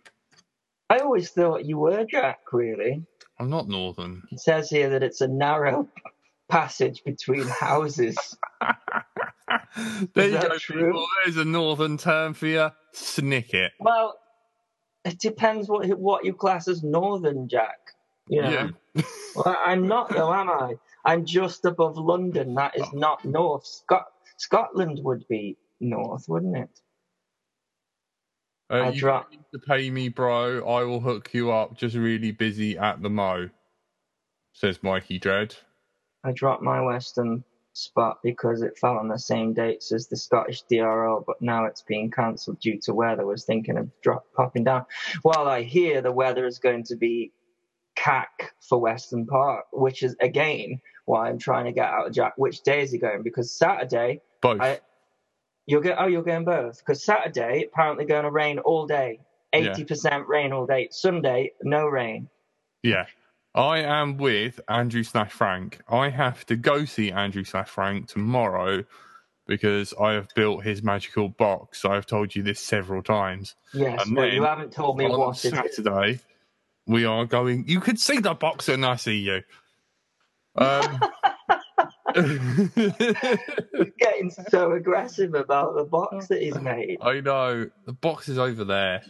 I 0.91 1.00
always 1.00 1.32
thought 1.32 1.65
you 1.65 1.80
were 1.80 2.06
Jack. 2.06 2.41
Really, 2.52 3.04
I'm 3.39 3.50
not 3.50 3.67
Northern. 3.67 4.22
it 4.32 4.39
says 4.39 4.70
here 4.70 4.89
that 4.89 5.02
it's 5.02 5.22
a 5.22 5.28
narrow 5.28 5.88
passage 6.52 7.02
between 7.06 7.48
houses. 7.48 8.18
there 10.14 10.26
Is 10.28 10.34
you 10.34 10.40
go, 10.42 10.58
true? 10.58 10.86
people. 10.88 11.06
There's 11.24 11.38
a 11.38 11.46
Northern 11.46 11.98
term 11.98 12.34
for 12.34 12.48
you. 12.48 12.70
Snicket. 12.94 13.70
Well, 13.80 14.20
it 15.06 15.18
depends 15.20 15.70
what 15.70 15.88
what 15.98 16.26
you 16.26 16.34
class 16.34 16.68
as 16.68 16.84
northern, 16.84 17.48
Jack. 17.50 17.80
You 18.28 18.42
know. 18.44 18.70
You. 18.96 19.04
Well, 19.34 19.56
I'm 19.66 19.88
not 19.88 20.10
though, 20.10 20.34
am 20.34 20.50
I? 20.50 20.74
I'm 21.06 21.26
just 21.26 21.64
above 21.64 21.96
London. 21.96 22.54
That 22.56 22.78
is 22.78 22.92
not 22.92 23.24
north. 23.24 23.66
Scot- 23.66 24.12
Scotland 24.36 25.00
would 25.04 25.26
be 25.30 25.58
north, 25.80 26.26
wouldn't 26.28 26.58
it? 26.58 26.80
Uh, 28.70 28.74
I 28.74 28.90
you 28.90 29.00
dro- 29.00 29.26
need 29.32 29.46
to 29.54 29.60
pay 29.60 29.90
me, 29.90 30.10
bro. 30.10 30.68
I 30.68 30.84
will 30.84 31.00
hook 31.00 31.30
you 31.34 31.50
up. 31.50 31.78
Just 31.78 31.96
really 31.96 32.32
busy 32.34 32.78
at 32.78 33.02
the 33.02 33.10
mo. 33.10 33.50
Says 34.52 34.84
Mikey 34.84 35.18
Dread. 35.18 35.56
I 36.23 36.31
dropped 36.31 36.62
my 36.62 36.81
Weston 36.81 37.43
spot 37.73 38.19
because 38.21 38.62
it 38.62 38.77
fell 38.77 38.97
on 38.97 39.07
the 39.07 39.17
same 39.17 39.53
dates 39.53 39.91
as 39.91 40.07
the 40.07 40.17
Scottish 40.17 40.63
DRL, 40.71 41.23
but 41.25 41.41
now 41.41 41.65
it's 41.65 41.81
being 41.81 42.12
cancelled 42.12 42.60
due 42.60 42.79
to 42.84 42.93
weather. 42.93 43.21
I 43.23 43.25
Was 43.25 43.45
thinking 43.45 43.77
of 43.77 43.89
drop 44.01 44.25
popping 44.36 44.65
down. 44.65 44.86
Well, 45.23 45.47
I 45.47 45.63
hear 45.63 46.01
the 46.01 46.12
weather 46.12 46.45
is 46.45 46.60
going 46.60 46.84
to 46.86 46.95
be 46.95 47.31
cack 47.95 48.53
for 48.67 48.79
Weston 48.79 49.25
Park, 49.25 49.65
which 49.71 50.03
is 50.03 50.15
again 50.21 50.81
why 51.05 51.29
I'm 51.29 51.39
trying 51.39 51.65
to 51.65 51.71
get 51.71 51.89
out 51.89 52.07
of 52.07 52.13
Jack. 52.13 52.34
Which 52.38 52.62
day 52.62 52.81
is 52.81 52.91
he 52.91 52.97
going? 52.97 53.23
Because 53.23 53.51
Saturday 53.57 54.21
Both. 54.41 54.62
I- 54.62 54.79
you're 55.67 55.81
going. 55.81 55.95
Oh, 55.97 56.07
you're 56.07 56.23
going 56.23 56.43
both. 56.43 56.79
Because 56.79 57.03
Saturday 57.03 57.65
apparently 57.71 58.05
going 58.05 58.23
to 58.23 58.31
rain 58.31 58.60
all 58.60 58.88
day. 58.88 59.19
Yeah. 59.53 59.60
Eighty 59.60 59.84
percent 59.86 60.27
rain 60.27 60.51
all 60.51 60.65
day. 60.65 60.89
Sunday 60.91 61.51
no 61.62 61.86
rain. 61.86 62.29
Yeah. 62.84 63.05
I 63.54 63.80
am 63.80 64.18
with 64.18 64.60
Andrew 64.70 65.04
slash 65.04 65.32
Frank. 65.32 65.82
I 65.90 66.10
have 66.10 66.46
to 66.46 66.56
go 66.56 66.86
see 66.86 67.12
Andrew 67.12 67.44
slash 67.44 67.68
Frank 67.70 68.08
tomorrow 68.08 68.86
because 69.48 69.94
I 70.00 70.14
have 70.14 70.30
built 70.36 70.64
his 70.64 70.82
magical 70.84 71.28
box. 71.28 71.84
I've 71.84 72.06
told 72.06 72.34
you 72.36 72.44
this 72.44 72.62
several 72.62 73.04
times. 73.04 73.56
Yes, 73.74 74.06
And 74.06 74.16
but 74.16 74.32
you 74.32 74.44
haven't 74.44 74.72
told 74.72 74.98
me 74.98 75.06
On 75.06 75.20
what 75.20 75.44
it. 75.44 75.54
Saturday, 75.54 76.20
we 76.88 77.04
are 77.06 77.26
going. 77.26 77.66
You 77.68 77.82
could 77.82 78.00
see 78.00 78.20
the 78.20 78.34
box 78.34 78.70
and 78.70 78.86
I 78.86 78.96
see 78.96 79.18
you. 79.18 79.42
Um, 80.56 81.00
He's 82.16 83.92
getting 84.00 84.30
so 84.50 84.72
aggressive 84.74 85.34
about 85.34 85.76
the 85.76 85.86
box 85.86 86.28
that 86.28 86.42
he's 86.42 86.56
made. 86.62 86.98
I 87.02 87.22
know 87.22 87.70
the 87.86 87.94
box 87.94 88.30
is 88.30 88.38
over 88.38 88.64
there. 88.64 89.02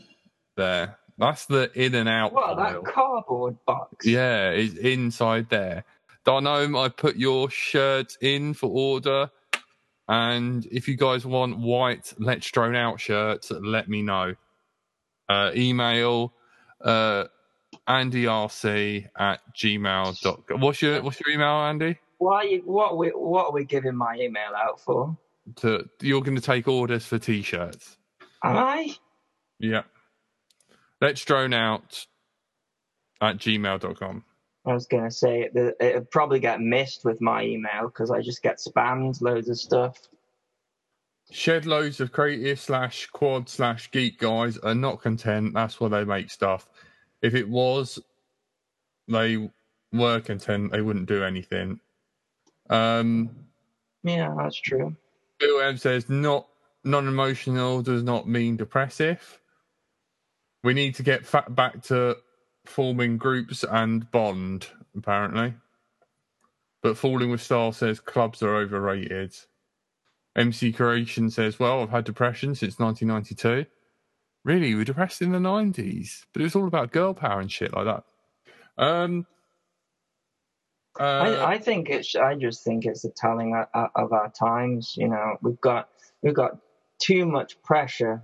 There, 0.57 0.97
that's 1.17 1.45
the 1.45 1.71
in 1.73 1.95
and 1.95 2.09
out. 2.09 2.33
Pile. 2.33 2.55
that 2.55 2.83
cardboard 2.83 3.57
box? 3.65 4.05
Yeah, 4.05 4.49
it's 4.49 4.75
inside 4.75 5.49
there. 5.49 5.85
Donome, 6.25 6.79
I 6.79 6.89
put 6.89 7.15
your 7.15 7.49
shirt 7.49 8.15
in 8.21 8.53
for 8.53 8.69
order. 8.69 9.31
And 10.07 10.65
if 10.65 10.87
you 10.87 10.97
guys 10.97 11.25
want 11.25 11.57
white 11.57 12.13
Let's 12.17 12.49
Drone 12.51 12.75
Out 12.75 12.99
shirts, 12.99 13.51
let 13.51 13.87
me 13.87 14.01
know. 14.01 14.35
Uh, 15.29 15.51
email 15.55 16.33
uh, 16.83 17.25
andyrc 17.87 19.07
at 19.17 19.39
gmail.com. 19.55 20.59
What's 20.59 20.81
your, 20.81 21.01
what's 21.01 21.19
your 21.21 21.33
email, 21.33 21.61
Andy? 21.61 21.97
Why? 22.17 22.43
You, 22.43 22.61
what? 22.65 22.91
Are 22.91 22.97
we, 22.97 23.07
what 23.09 23.45
are 23.47 23.51
we 23.51 23.63
giving 23.63 23.95
my 23.95 24.15
email 24.19 24.51
out 24.55 24.79
for? 24.81 25.17
To, 25.57 25.89
you're 26.01 26.21
going 26.21 26.35
to 26.35 26.41
take 26.41 26.67
orders 26.67 27.05
for 27.05 27.17
t 27.17 27.41
shirts. 27.41 27.97
Am 28.43 28.57
I? 28.57 28.95
Yeah. 29.59 29.83
Let's 31.01 31.25
Drone 31.25 31.53
Out 31.53 32.05
at 33.19 33.37
gmail.com. 33.37 34.23
I 34.63 34.73
was 34.73 34.85
gonna 34.85 35.09
say 35.09 35.49
it, 35.53 35.75
it'd 35.79 36.11
probably 36.11 36.39
get 36.39 36.61
missed 36.61 37.03
with 37.03 37.19
my 37.19 37.43
email 37.43 37.87
because 37.87 38.11
I 38.11 38.21
just 38.21 38.43
get 38.43 38.59
spammed 38.59 39.19
loads 39.19 39.49
of 39.49 39.57
stuff. 39.57 39.97
Shed 41.31 41.65
loads 41.65 41.99
of 41.99 42.11
creative 42.11 42.59
slash 42.59 43.07
quad 43.07 43.49
slash 43.49 43.89
geek 43.89 44.19
guys 44.19 44.59
are 44.59 44.75
not 44.75 45.01
content. 45.01 45.55
That's 45.55 45.79
why 45.79 45.87
they 45.87 46.03
make 46.03 46.29
stuff. 46.29 46.69
If 47.23 47.33
it 47.33 47.49
was, 47.49 47.99
they 49.07 49.49
were 49.91 50.19
content. 50.19 50.71
They 50.71 50.81
wouldn't 50.81 51.07
do 51.07 51.23
anything. 51.23 51.79
Um, 52.69 53.31
Yeah, 54.03 54.35
that's 54.37 54.59
true. 54.59 54.95
Bill 55.39 55.61
M 55.61 55.77
says 55.77 56.07
not 56.07 56.47
non-emotional 56.83 57.81
does 57.81 58.03
not 58.03 58.27
mean 58.27 58.57
depressive. 58.57 59.40
We 60.63 60.73
need 60.73 60.95
to 60.95 61.03
get 61.03 61.23
back 61.49 61.81
to 61.83 62.17
forming 62.65 63.17
groups 63.17 63.63
and 63.63 64.09
bond. 64.11 64.67
Apparently, 64.95 65.53
but 66.83 66.97
falling 66.97 67.31
with 67.31 67.41
style 67.41 67.71
says 67.71 67.99
clubs 67.99 68.43
are 68.43 68.55
overrated. 68.55 69.35
MC 70.35 70.71
Creation 70.71 71.29
says, 71.29 71.59
"Well, 71.59 71.81
I've 71.81 71.89
had 71.89 72.05
depression 72.05 72.55
since 72.55 72.79
1992. 72.79 73.65
Really, 74.43 74.69
you 74.69 74.77
were 74.77 74.83
depressed 74.83 75.21
in 75.21 75.31
the 75.31 75.39
90s, 75.39 76.25
but 76.33 76.41
it 76.41 76.45
was 76.45 76.55
all 76.55 76.67
about 76.67 76.91
girl 76.91 77.13
power 77.13 77.39
and 77.39 77.51
shit 77.51 77.73
like 77.73 77.85
that." 77.85 78.03
Um, 78.77 79.25
uh, 80.99 81.03
I, 81.03 81.53
I 81.53 81.57
think 81.57 81.89
it's. 81.89 82.15
I 82.15 82.35
just 82.35 82.63
think 82.63 82.85
it's 82.85 83.05
a 83.05 83.09
telling 83.09 83.55
of, 83.55 83.89
of 83.95 84.13
our 84.13 84.31
times. 84.31 84.95
You 84.97 85.07
know, 85.07 85.37
we've 85.41 85.61
got 85.61 85.89
we've 86.21 86.33
got 86.33 86.57
too 86.99 87.25
much 87.25 87.61
pressure, 87.63 88.21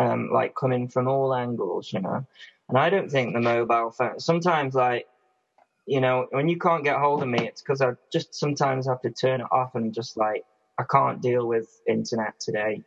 um, 0.00 0.30
like 0.32 0.54
coming 0.54 0.88
from 0.88 1.08
all 1.08 1.34
angles. 1.34 1.92
You 1.92 2.00
know, 2.00 2.26
and 2.68 2.78
I 2.78 2.90
don't 2.90 3.10
think 3.10 3.34
the 3.34 3.40
mobile 3.40 3.90
phone. 3.90 4.18
Sometimes, 4.20 4.74
like, 4.74 5.06
you 5.86 6.00
know, 6.00 6.26
when 6.30 6.48
you 6.48 6.58
can't 6.58 6.84
get 6.84 6.98
hold 6.98 7.22
of 7.22 7.28
me, 7.28 7.46
it's 7.46 7.62
because 7.62 7.80
I 7.80 7.92
just 8.12 8.34
sometimes 8.34 8.86
have 8.86 9.00
to 9.02 9.10
turn 9.10 9.40
it 9.40 9.46
off 9.50 9.74
and 9.74 9.92
just 9.92 10.16
like 10.16 10.44
I 10.78 10.84
can't 10.90 11.20
deal 11.20 11.46
with 11.46 11.68
internet 11.86 12.38
today. 12.40 12.82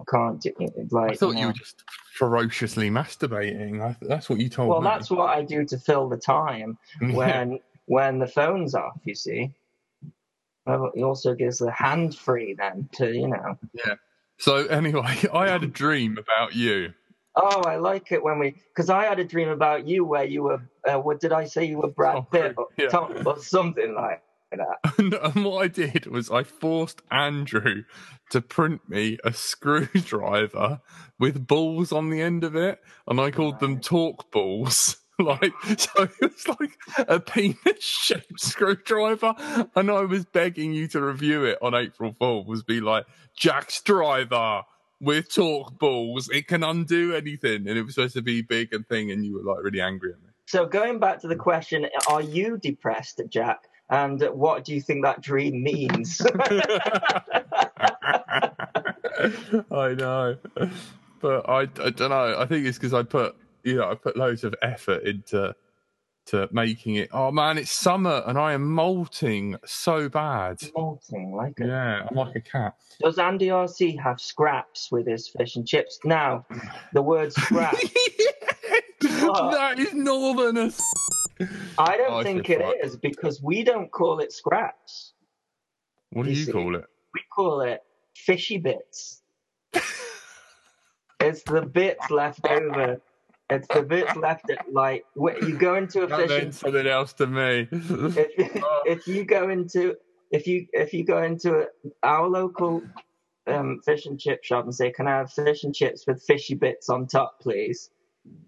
I 0.00 0.04
can't 0.08 0.40
do 0.40 0.52
like. 0.90 1.12
I 1.12 1.14
thought 1.14 1.34
no. 1.34 1.40
you 1.40 1.46
were 1.48 1.52
just 1.52 1.82
ferociously 2.14 2.90
masturbating. 2.90 3.82
I, 3.82 3.96
that's 4.02 4.28
what 4.30 4.38
you 4.38 4.48
told 4.48 4.68
Well, 4.68 4.80
me. 4.80 4.86
Well, 4.86 4.94
that's 4.94 5.10
what 5.10 5.30
I 5.30 5.42
do 5.42 5.64
to 5.64 5.78
fill 5.78 6.08
the 6.08 6.16
time 6.16 6.78
when 7.00 7.58
when 7.86 8.18
the 8.18 8.28
phone's 8.28 8.74
off. 8.74 9.00
You 9.04 9.14
see. 9.14 9.52
It 10.70 11.02
also 11.02 11.34
gives 11.34 11.56
the 11.58 11.70
hand 11.70 12.14
free 12.14 12.52
then 12.52 12.90
to 12.96 13.10
you 13.10 13.28
know. 13.28 13.56
So 14.38 14.66
anyway, 14.66 15.18
I 15.32 15.48
had 15.48 15.62
a 15.62 15.66
dream 15.68 16.16
about 16.18 16.54
you. 16.54 16.92
Oh, 17.36 17.62
I 17.62 17.76
like 17.76 18.10
it 18.10 18.22
when 18.22 18.38
we 18.40 18.56
because 18.74 18.90
I 18.90 19.04
had 19.04 19.20
a 19.20 19.24
dream 19.24 19.48
about 19.48 19.86
you 19.86 20.04
where 20.04 20.24
you 20.24 20.42
were. 20.44 20.62
Uh, 20.88 20.98
what 20.98 21.20
did 21.20 21.32
I 21.32 21.44
say? 21.44 21.64
You 21.66 21.78
were 21.78 21.88
Brad 21.88 22.16
Oh, 22.16 22.22
Pitt 22.22 22.54
or, 22.56 22.66
yeah. 22.76 22.88
Tom, 22.88 23.14
or 23.26 23.38
something 23.38 23.94
like 23.94 24.22
that. 24.50 24.78
And, 24.98 25.14
and 25.14 25.44
what 25.44 25.62
I 25.62 25.68
did 25.68 26.06
was 26.06 26.30
I 26.30 26.42
forced 26.42 27.02
Andrew 27.10 27.84
to 28.30 28.40
print 28.40 28.80
me 28.88 29.18
a 29.22 29.32
screwdriver 29.32 30.80
with 31.18 31.46
balls 31.46 31.92
on 31.92 32.10
the 32.10 32.20
end 32.22 32.42
of 32.44 32.56
it, 32.56 32.80
and 33.06 33.20
I 33.20 33.30
called 33.30 33.60
them 33.60 33.78
talk 33.80 34.32
balls. 34.32 34.96
Like 35.24 35.52
so, 35.76 36.04
it 36.04 36.32
was 36.32 36.48
like 36.48 36.78
a 37.08 37.18
penis-shaped 37.18 38.38
screwdriver, 38.40 39.34
and 39.74 39.90
I 39.90 40.02
was 40.02 40.24
begging 40.24 40.72
you 40.72 40.86
to 40.88 41.00
review 41.00 41.44
it 41.44 41.58
on 41.60 41.74
April 41.74 42.14
Fool's. 42.20 42.62
Be 42.62 42.80
like 42.80 43.04
Jack's 43.36 43.82
driver 43.82 44.62
with 45.00 45.34
talk 45.34 45.76
balls. 45.76 46.28
It 46.32 46.46
can 46.46 46.62
undo 46.62 47.16
anything, 47.16 47.66
and 47.66 47.76
it 47.76 47.82
was 47.82 47.96
supposed 47.96 48.14
to 48.14 48.22
be 48.22 48.42
big 48.42 48.72
and 48.72 48.86
thing, 48.86 49.10
and 49.10 49.24
you 49.24 49.34
were 49.34 49.42
like 49.42 49.64
really 49.64 49.80
angry 49.80 50.12
at 50.12 50.22
me. 50.22 50.28
So 50.46 50.66
going 50.66 51.00
back 51.00 51.20
to 51.22 51.28
the 51.28 51.34
question, 51.34 51.88
are 52.08 52.22
you 52.22 52.56
depressed, 52.56 53.20
Jack? 53.28 53.64
And 53.90 54.22
what 54.32 54.64
do 54.64 54.72
you 54.72 54.80
think 54.80 55.04
that 55.04 55.20
dream 55.20 55.64
means? 55.64 56.20
I 59.70 59.94
know, 59.94 60.36
but 61.20 61.48
I, 61.48 61.62
I 61.62 61.90
don't 61.90 62.10
know. 62.10 62.36
I 62.38 62.46
think 62.46 62.66
it's 62.66 62.78
because 62.78 62.94
I 62.94 63.02
put 63.02 63.34
you 63.64 63.76
know 63.76 63.90
I 63.90 63.94
put 63.94 64.16
loads 64.16 64.44
of 64.44 64.54
effort 64.62 65.04
into 65.04 65.54
to 66.28 66.48
making 66.52 66.96
it. 66.96 67.08
Oh 67.12 67.30
man, 67.30 67.58
it's 67.58 67.70
summer 67.70 68.22
and 68.26 68.38
I 68.38 68.52
am 68.52 68.70
molting 68.70 69.56
so 69.64 70.08
bad. 70.08 70.60
Molting, 70.76 71.32
like 71.34 71.58
it. 71.58 71.66
Yeah, 71.66 72.06
I'm 72.08 72.16
like 72.16 72.36
a 72.36 72.40
cat. 72.40 72.74
Does 73.02 73.18
Andy 73.18 73.46
RC 73.46 73.98
have 74.00 74.20
scraps 74.20 74.92
with 74.92 75.06
his 75.06 75.28
fish 75.28 75.56
and 75.56 75.66
chips? 75.66 75.98
Now, 76.04 76.46
the 76.92 77.02
word 77.02 77.32
scrap, 77.32 77.74
that 79.00 79.76
is 79.78 79.94
northern 79.94 80.58
as. 80.58 80.80
I 81.78 81.96
don't 81.96 82.12
oh, 82.12 82.18
I 82.18 82.22
think 82.24 82.50
it 82.50 82.60
fine. 82.60 82.74
is 82.82 82.96
because 82.96 83.40
we 83.42 83.62
don't 83.62 83.90
call 83.90 84.18
it 84.20 84.32
scraps. 84.32 85.12
What 86.10 86.26
do 86.26 86.32
You 86.32 86.44
you 86.44 86.52
call 86.52 86.74
it? 86.74 86.84
We 87.14 87.20
call 87.34 87.60
it 87.62 87.82
fishy 88.14 88.58
bits. 88.58 89.22
it's 91.20 91.42
the 91.44 91.62
bits 91.62 92.10
left 92.10 92.46
over. 92.46 93.00
It's 93.50 93.68
the 93.68 93.82
bits 93.82 94.14
left 94.16 94.50
at 94.50 94.70
like 94.72 95.04
when 95.14 95.36
you 95.46 95.56
go 95.56 95.76
into 95.76 96.02
a 96.02 96.06
That 96.06 96.20
fish 96.20 96.28
meant 96.28 96.42
and 96.44 96.54
something 96.54 96.86
else 96.86 97.12
to 97.14 97.26
me. 97.26 97.68
if, 97.70 98.64
if 98.86 99.06
you 99.06 99.24
go 99.24 99.48
into 99.48 99.96
if 100.30 100.46
you 100.46 100.66
if 100.72 100.92
you 100.92 101.04
go 101.04 101.22
into 101.22 101.66
our 102.02 102.28
local 102.28 102.82
um, 103.46 103.80
fish 103.84 104.04
and 104.04 104.20
chip 104.20 104.44
shop 104.44 104.64
and 104.64 104.74
say, 104.74 104.90
"Can 104.90 105.06
I 105.06 105.18
have 105.18 105.32
fish 105.32 105.64
and 105.64 105.74
chips 105.74 106.06
with 106.06 106.22
fishy 106.22 106.54
bits 106.54 106.90
on 106.90 107.06
top, 107.06 107.40
please?" 107.40 107.90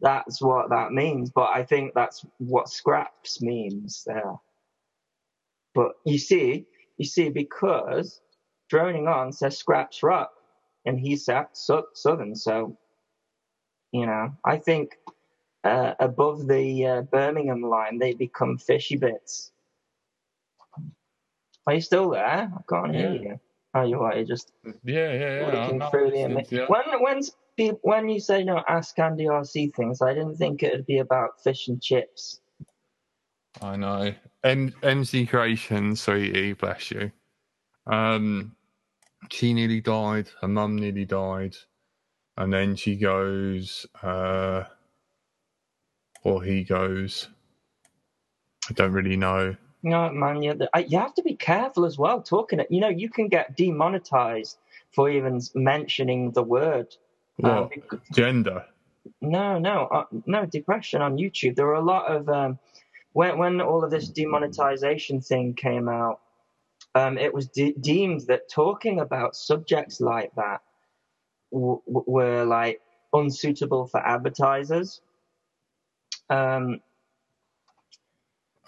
That's 0.02 0.42
what 0.42 0.68
that 0.68 0.92
means. 0.92 1.30
But 1.30 1.48
I 1.54 1.64
think 1.64 1.94
that's 1.94 2.24
what 2.36 2.68
scraps 2.68 3.40
means 3.40 4.04
there. 4.06 4.34
But 5.74 5.92
you 6.04 6.18
see, 6.18 6.66
you 6.98 7.06
see, 7.06 7.30
because 7.30 8.20
droning 8.68 9.08
on 9.08 9.32
says 9.32 9.56
scraps 9.56 10.02
rock, 10.02 10.30
and 10.84 11.00
he 11.00 11.16
sat 11.16 11.56
Sou- 11.56 11.86
southern, 11.94 12.34
so 12.34 12.76
you 13.92 14.06
know, 14.06 14.32
I 14.44 14.56
think 14.58 14.96
uh, 15.64 15.94
above 15.98 16.46
the 16.46 16.86
uh, 16.86 17.02
Birmingham 17.02 17.62
line, 17.62 17.98
they 17.98 18.14
become 18.14 18.58
fishy 18.58 18.96
bits. 18.96 19.52
Are 21.66 21.74
you 21.74 21.80
still 21.80 22.10
there? 22.10 22.52
I 22.52 22.60
can't 22.68 22.94
hear 22.94 23.12
you. 23.12 23.40
Oh, 23.74 23.84
you 23.84 24.00
are. 24.00 24.16
You're 24.16 24.24
just 24.24 24.52
yeah, 24.82 25.12
yeah, 25.12 25.52
yeah. 25.52 25.90
through 25.90 26.10
the 26.10 26.22
image. 26.22 26.50
you. 26.50 26.64
When 26.66 26.82
when's 27.00 27.32
pe- 27.56 27.78
when 27.82 28.08
you 28.08 28.18
say 28.18 28.42
no, 28.42 28.62
ask 28.68 28.98
Andy 28.98 29.26
RC 29.26 29.74
things. 29.74 30.02
I 30.02 30.14
didn't 30.14 30.36
think 30.36 30.62
it'd 30.62 30.86
be 30.86 30.98
about 30.98 31.42
fish 31.42 31.68
and 31.68 31.80
chips. 31.80 32.40
I 33.62 33.76
know. 33.76 34.12
M- 34.42 34.74
MC 34.82 35.26
Creation, 35.26 35.94
sweetie, 35.94 36.54
bless 36.54 36.90
you. 36.90 37.12
Um, 37.86 38.56
she 39.30 39.52
nearly 39.52 39.80
died. 39.80 40.28
Her 40.40 40.48
mum 40.48 40.76
nearly 40.76 41.04
died, 41.04 41.56
and 42.36 42.52
then 42.52 42.76
she 42.76 42.96
goes, 42.96 43.86
uh, 44.02 44.64
or 46.24 46.42
he 46.42 46.64
goes. 46.64 47.28
I 48.68 48.72
don't 48.74 48.92
really 48.92 49.16
know. 49.16 49.56
No, 49.82 50.10
man, 50.10 50.42
you, 50.42 50.54
you 50.86 50.98
have 50.98 51.14
to 51.14 51.22
be 51.22 51.36
careful 51.36 51.84
as 51.86 51.98
well. 51.98 52.22
Talking, 52.22 52.60
it, 52.60 52.68
you 52.70 52.80
know, 52.80 52.88
you 52.88 53.08
can 53.08 53.28
get 53.28 53.56
demonetized 53.56 54.58
for 54.92 55.08
even 55.10 55.40
mentioning 55.54 56.32
the 56.32 56.42
word. 56.42 56.94
Um, 57.42 57.70
What 57.70 57.70
bec- 57.70 58.00
gender? 58.12 58.64
No, 59.22 59.58
no, 59.58 59.86
uh, 59.86 60.04
no 60.26 60.46
depression 60.46 61.02
on 61.02 61.16
YouTube. 61.16 61.56
There 61.56 61.66
were 61.66 61.74
a 61.74 61.84
lot 61.84 62.06
of 62.06 62.28
um, 62.28 62.58
when 63.12 63.38
when 63.38 63.60
all 63.60 63.82
of 63.82 63.90
this 63.90 64.08
demonetization 64.08 65.20
thing 65.22 65.54
came 65.54 65.88
out. 65.88 66.20
Um, 66.94 67.18
it 67.18 67.32
was 67.32 67.48
de- 67.48 67.74
deemed 67.80 68.22
that 68.28 68.50
talking 68.50 69.00
about 69.00 69.36
subjects 69.36 70.00
like 70.00 70.34
that 70.36 70.60
w- 71.52 71.82
were 71.86 72.44
like 72.44 72.80
unsuitable 73.12 73.86
for 73.86 74.00
advertisers. 74.06 75.00
Um, 76.28 76.80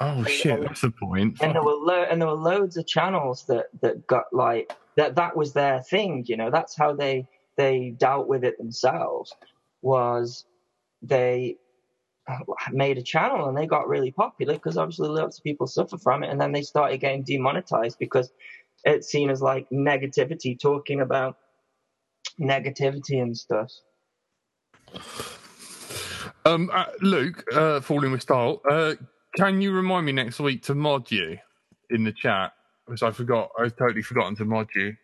Oh 0.00 0.24
shit, 0.24 0.60
that's 0.62 0.80
the 0.80 0.90
point. 0.90 1.38
and 1.40 1.54
there 1.54 1.62
were 1.62 1.76
lo- 1.76 2.06
and 2.10 2.20
there 2.20 2.26
were 2.28 2.34
loads 2.34 2.76
of 2.76 2.86
channels 2.86 3.44
that 3.46 3.66
that 3.82 4.04
got 4.06 4.24
like 4.32 4.72
that 4.96 5.14
that 5.14 5.36
was 5.36 5.52
their 5.52 5.80
thing 5.82 6.24
you 6.26 6.36
know 6.36 6.50
that's 6.50 6.76
how 6.76 6.92
they 6.92 7.26
they 7.56 7.94
dealt 7.98 8.26
with 8.26 8.42
it 8.42 8.58
themselves 8.58 9.32
was 9.82 10.44
they 11.02 11.56
made 12.72 12.98
a 12.98 13.02
channel 13.02 13.48
and 13.48 13.56
they 13.56 13.66
got 13.66 13.86
really 13.88 14.10
popular 14.10 14.54
because 14.54 14.76
obviously 14.76 15.08
lots 15.08 15.38
of 15.38 15.44
people 15.44 15.66
suffer 15.66 15.98
from 15.98 16.24
it 16.24 16.30
and 16.30 16.40
then 16.40 16.52
they 16.52 16.62
started 16.62 16.98
getting 16.98 17.22
demonetized 17.22 17.98
because 17.98 18.32
it's 18.84 19.08
seen 19.08 19.30
as 19.30 19.40
like 19.42 19.68
negativity 19.70 20.58
talking 20.58 21.00
about 21.00 21.36
negativity 22.40 23.22
and 23.22 23.36
stuff 23.36 23.70
Um, 26.44 26.70
uh, 26.74 26.86
Luke, 27.02 27.44
uh, 27.54 27.80
falling 27.80 28.12
with 28.12 28.22
style. 28.22 28.62
Uh, 28.70 28.94
can 29.36 29.60
you 29.62 29.72
remind 29.72 30.06
me 30.06 30.12
next 30.12 30.40
week 30.40 30.62
to 30.64 30.74
mod 30.74 31.10
you 31.10 31.38
in 31.90 32.04
the 32.04 32.12
chat? 32.12 32.52
Because 32.86 33.02
I 33.02 33.12
forgot. 33.12 33.50
I've 33.58 33.76
totally 33.76 34.02
forgotten 34.02 34.36
to 34.36 34.44
mod 34.44 34.68
you. 34.74 34.96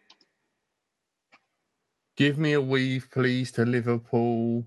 Give 2.17 2.39
me 2.39 2.55
a 2.55 2.61
weave, 2.61 3.09
please, 3.13 3.53
to 3.53 3.65
Liverpool. 3.67 4.65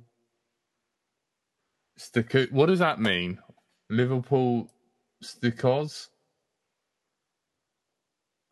Stick. 1.98 2.36
What 2.52 2.68
does 2.68 2.80
that 2.80 3.00
mean? 3.02 3.40
Liverpool 3.90 4.70
stickers. 5.22 6.10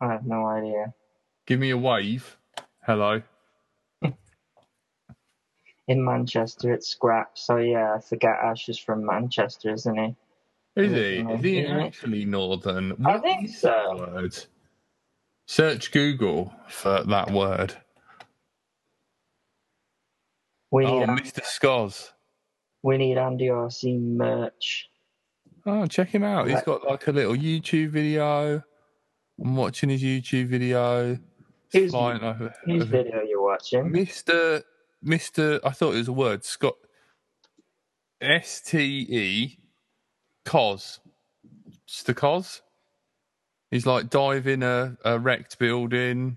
i 0.00 0.08
have 0.12 0.26
no 0.26 0.46
idea 0.46 0.86
Give 1.46 1.60
me 1.60 1.70
a 1.70 1.78
wave. 1.78 2.36
Hello. 2.86 3.22
In 5.90 6.04
manchester 6.04 6.72
it's 6.72 6.88
scrap 6.88 7.30
so 7.36 7.56
yeah 7.56 7.94
i 7.96 8.00
forget 8.00 8.36
ash 8.42 8.68
is 8.68 8.78
from 8.78 9.04
manchester 9.04 9.72
isn't 9.72 9.96
he 9.98 10.14
Is 10.76 10.92
he? 10.92 11.18
Is 11.34 11.40
he 11.42 11.66
actually 11.66 12.24
northern? 12.24 12.94
I 13.04 13.18
think 13.18 13.48
so. 13.50 13.96
Word? 13.98 14.34
Search 15.46 15.90
Google 15.90 16.54
for 16.68 17.02
that 17.04 17.32
word. 17.32 17.74
we 20.70 20.86
Oh, 20.86 21.00
need 21.00 21.08
Mr. 21.08 21.42
Scos. 21.42 22.10
We 22.84 22.96
need 22.98 23.18
Andy 23.18 23.46
RC 23.48 24.00
merch. 24.00 24.88
Oh, 25.66 25.86
check 25.86 26.08
him 26.10 26.22
out. 26.22 26.48
He's 26.48 26.62
got 26.62 26.84
like 26.84 27.06
a 27.08 27.12
little 27.12 27.34
YouTube 27.34 27.90
video. 27.90 28.62
I'm 29.44 29.56
watching 29.56 29.90
his 29.90 30.02
YouTube 30.02 30.46
video. 30.46 31.18
Whose- 31.72 31.82
It's 31.84 31.90
flying 31.92 32.22
over. 32.22 32.54
Whose 32.64 32.84
video 32.84 33.22
you 33.22 33.42
watching? 33.42 33.90
Mr. 33.90 34.62
Mr. 35.04 35.60
I 35.64 35.70
thought 35.70 35.94
it 35.94 35.98
was 35.98 36.08
a 36.08 36.12
word. 36.12 36.44
Scott. 36.44 36.74
S 38.20 38.60
T 38.60 38.78
E. 39.08 39.58
Cos. 40.44 41.00
Just 41.86 42.06
the 42.06 42.14
Cos. 42.14 42.62
He's 43.70 43.86
like 43.86 44.10
diving 44.10 44.62
a, 44.62 44.96
a 45.04 45.18
wrecked 45.18 45.58
building. 45.58 46.36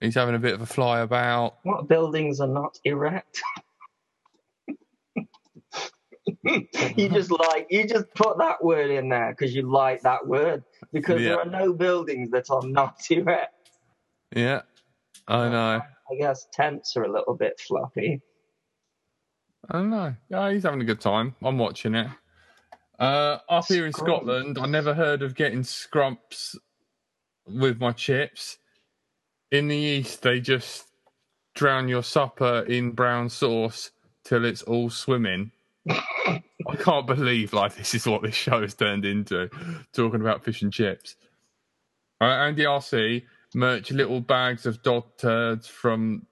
He's 0.00 0.14
having 0.14 0.34
a 0.34 0.38
bit 0.40 0.54
of 0.54 0.60
a 0.62 0.66
fly 0.66 1.00
about. 1.00 1.58
What 1.62 1.86
buildings 1.88 2.40
are 2.40 2.48
not 2.48 2.78
erect? 2.84 3.40
you 6.44 7.08
just 7.08 7.30
like 7.30 7.66
you 7.70 7.86
just 7.86 8.12
put 8.14 8.38
that 8.38 8.62
word 8.64 8.90
in 8.90 9.08
there 9.08 9.30
because 9.30 9.54
you 9.54 9.62
like 9.62 10.02
that 10.02 10.26
word 10.26 10.62
because 10.92 11.20
Yeah. 11.20 11.28
there 11.30 11.40
are 11.40 11.44
no 11.46 11.72
buildings 11.72 12.30
that 12.30 12.50
are 12.50 12.62
not 12.66 12.96
erect. 13.10 13.70
Yeah, 14.34 14.62
I 15.28 15.48
know. 15.48 15.82
I 16.12 16.16
guess 16.16 16.46
tents 16.52 16.96
are 16.96 17.04
a 17.04 17.12
little 17.12 17.34
bit 17.34 17.58
floppy. 17.58 18.20
I 19.70 19.78
don't 19.78 19.90
know. 19.90 20.14
Yeah, 20.28 20.52
he's 20.52 20.64
having 20.64 20.82
a 20.82 20.84
good 20.84 21.00
time. 21.00 21.34
I'm 21.42 21.56
watching 21.56 21.94
it. 21.94 22.08
Uh, 22.98 23.38
up 23.48 23.66
here 23.66 23.86
in 23.86 23.92
Scrumps. 23.92 23.96
Scotland, 23.96 24.58
I 24.58 24.66
never 24.66 24.92
heard 24.92 25.22
of 25.22 25.34
getting 25.34 25.62
scrumps 25.62 26.54
with 27.46 27.80
my 27.80 27.92
chips. 27.92 28.58
In 29.50 29.68
the 29.68 29.76
east, 29.76 30.22
they 30.22 30.40
just 30.40 30.84
drown 31.54 31.88
your 31.88 32.02
supper 32.02 32.64
in 32.68 32.92
brown 32.92 33.28
sauce 33.28 33.90
till 34.24 34.44
it's 34.44 34.62
all 34.62 34.90
swimming. 34.90 35.50
I 35.88 36.76
can't 36.78 37.06
believe 37.06 37.52
like 37.52 37.74
this 37.74 37.94
is 37.94 38.06
what 38.06 38.22
this 38.22 38.34
show 38.34 38.60
has 38.60 38.74
turned 38.74 39.04
into, 39.04 39.48
talking 39.92 40.20
about 40.20 40.44
fish 40.44 40.62
and 40.62 40.72
chips. 40.72 41.16
All 42.20 42.28
right, 42.28 42.46
Andy 42.46 42.64
RC 42.64 43.22
merch 43.54 43.90
little 43.90 44.20
bags 44.20 44.66
of 44.66 44.82
dog 44.82 45.04
turds 45.18 45.66
from 45.66 46.26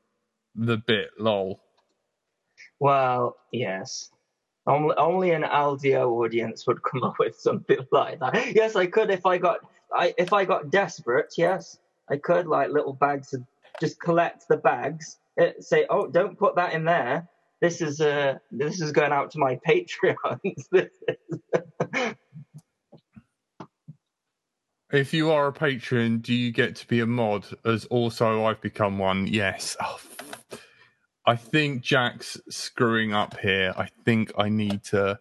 the 0.55 0.77
bit. 0.77 1.11
Lol. 1.19 1.61
Well, 2.79 3.37
yes. 3.53 4.11
Only, 4.67 4.95
only 4.97 5.31
an 5.33 5.43
Aldio 5.43 6.11
audience 6.11 6.67
would 6.67 6.83
come 6.83 7.03
up 7.03 7.19
with 7.19 7.37
something 7.39 7.79
like 7.93 8.21
that. 8.21 8.55
Yes, 8.55 8.77
I 8.77 8.87
could 8.87 9.11
if 9.11 9.27
I 9.27 9.39
got 9.39 9.59
I 9.93 10.15
if 10.19 10.33
I 10.33 10.45
got 10.45 10.71
desperate. 10.71 11.35
Yes, 11.37 11.79
I 12.11 12.17
could 12.17 12.47
like 12.47 12.71
little 12.71 12.93
bags 12.93 13.33
of 13.33 13.43
just 13.81 14.01
collect 14.01 14.47
the 14.49 14.57
bags. 14.57 15.19
eh, 15.39 15.53
say, 15.61 15.87
oh, 15.89 16.07
don't 16.09 16.39
put 16.39 16.57
that 16.57 16.75
in 16.75 16.85
there. 16.85 17.29
This 17.61 17.81
is 17.81 18.01
uh 18.01 18.39
this 18.51 18.81
is 18.81 18.93
going 18.93 19.13
out 19.13 19.31
to 19.33 19.39
my 19.39 19.59
Patreons. 19.69 20.69
If 24.93 25.15
you 25.15 25.31
are 25.31 25.47
a 25.47 25.53
patron, 25.53 26.19
do 26.19 26.35
you 26.35 26.51
get 26.51 26.75
to 26.77 26.87
be 26.89 27.01
a 27.01 27.07
mod? 27.07 27.47
As 27.65 27.85
also, 27.87 28.45
I've 28.45 28.61
become 28.61 28.99
one. 28.99 29.27
Yes. 29.29 29.77
Oh, 29.83 30.01
I 31.25 31.37
think 31.37 31.83
Jack's 31.83 32.41
screwing 32.49 33.13
up 33.13 33.39
here. 33.39 33.73
I 33.77 33.89
think 34.05 34.33
I 34.37 34.49
need 34.49 34.83
to. 34.85 35.19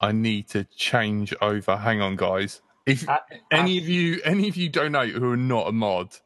I 0.00 0.12
need 0.12 0.48
to 0.50 0.64
change 0.76 1.34
over. 1.42 1.76
Hang 1.76 2.00
on, 2.00 2.16
guys. 2.16 2.62
If 2.86 3.08
Uh, 3.08 3.18
any 3.50 3.76
of 3.78 3.88
you, 3.88 4.20
any 4.24 4.48
of 4.48 4.56
you 4.56 4.68
donate 4.68 5.14
who 5.14 5.32
are 5.32 5.36
not 5.36 5.68
a 5.68 5.72
mod, 5.72 6.16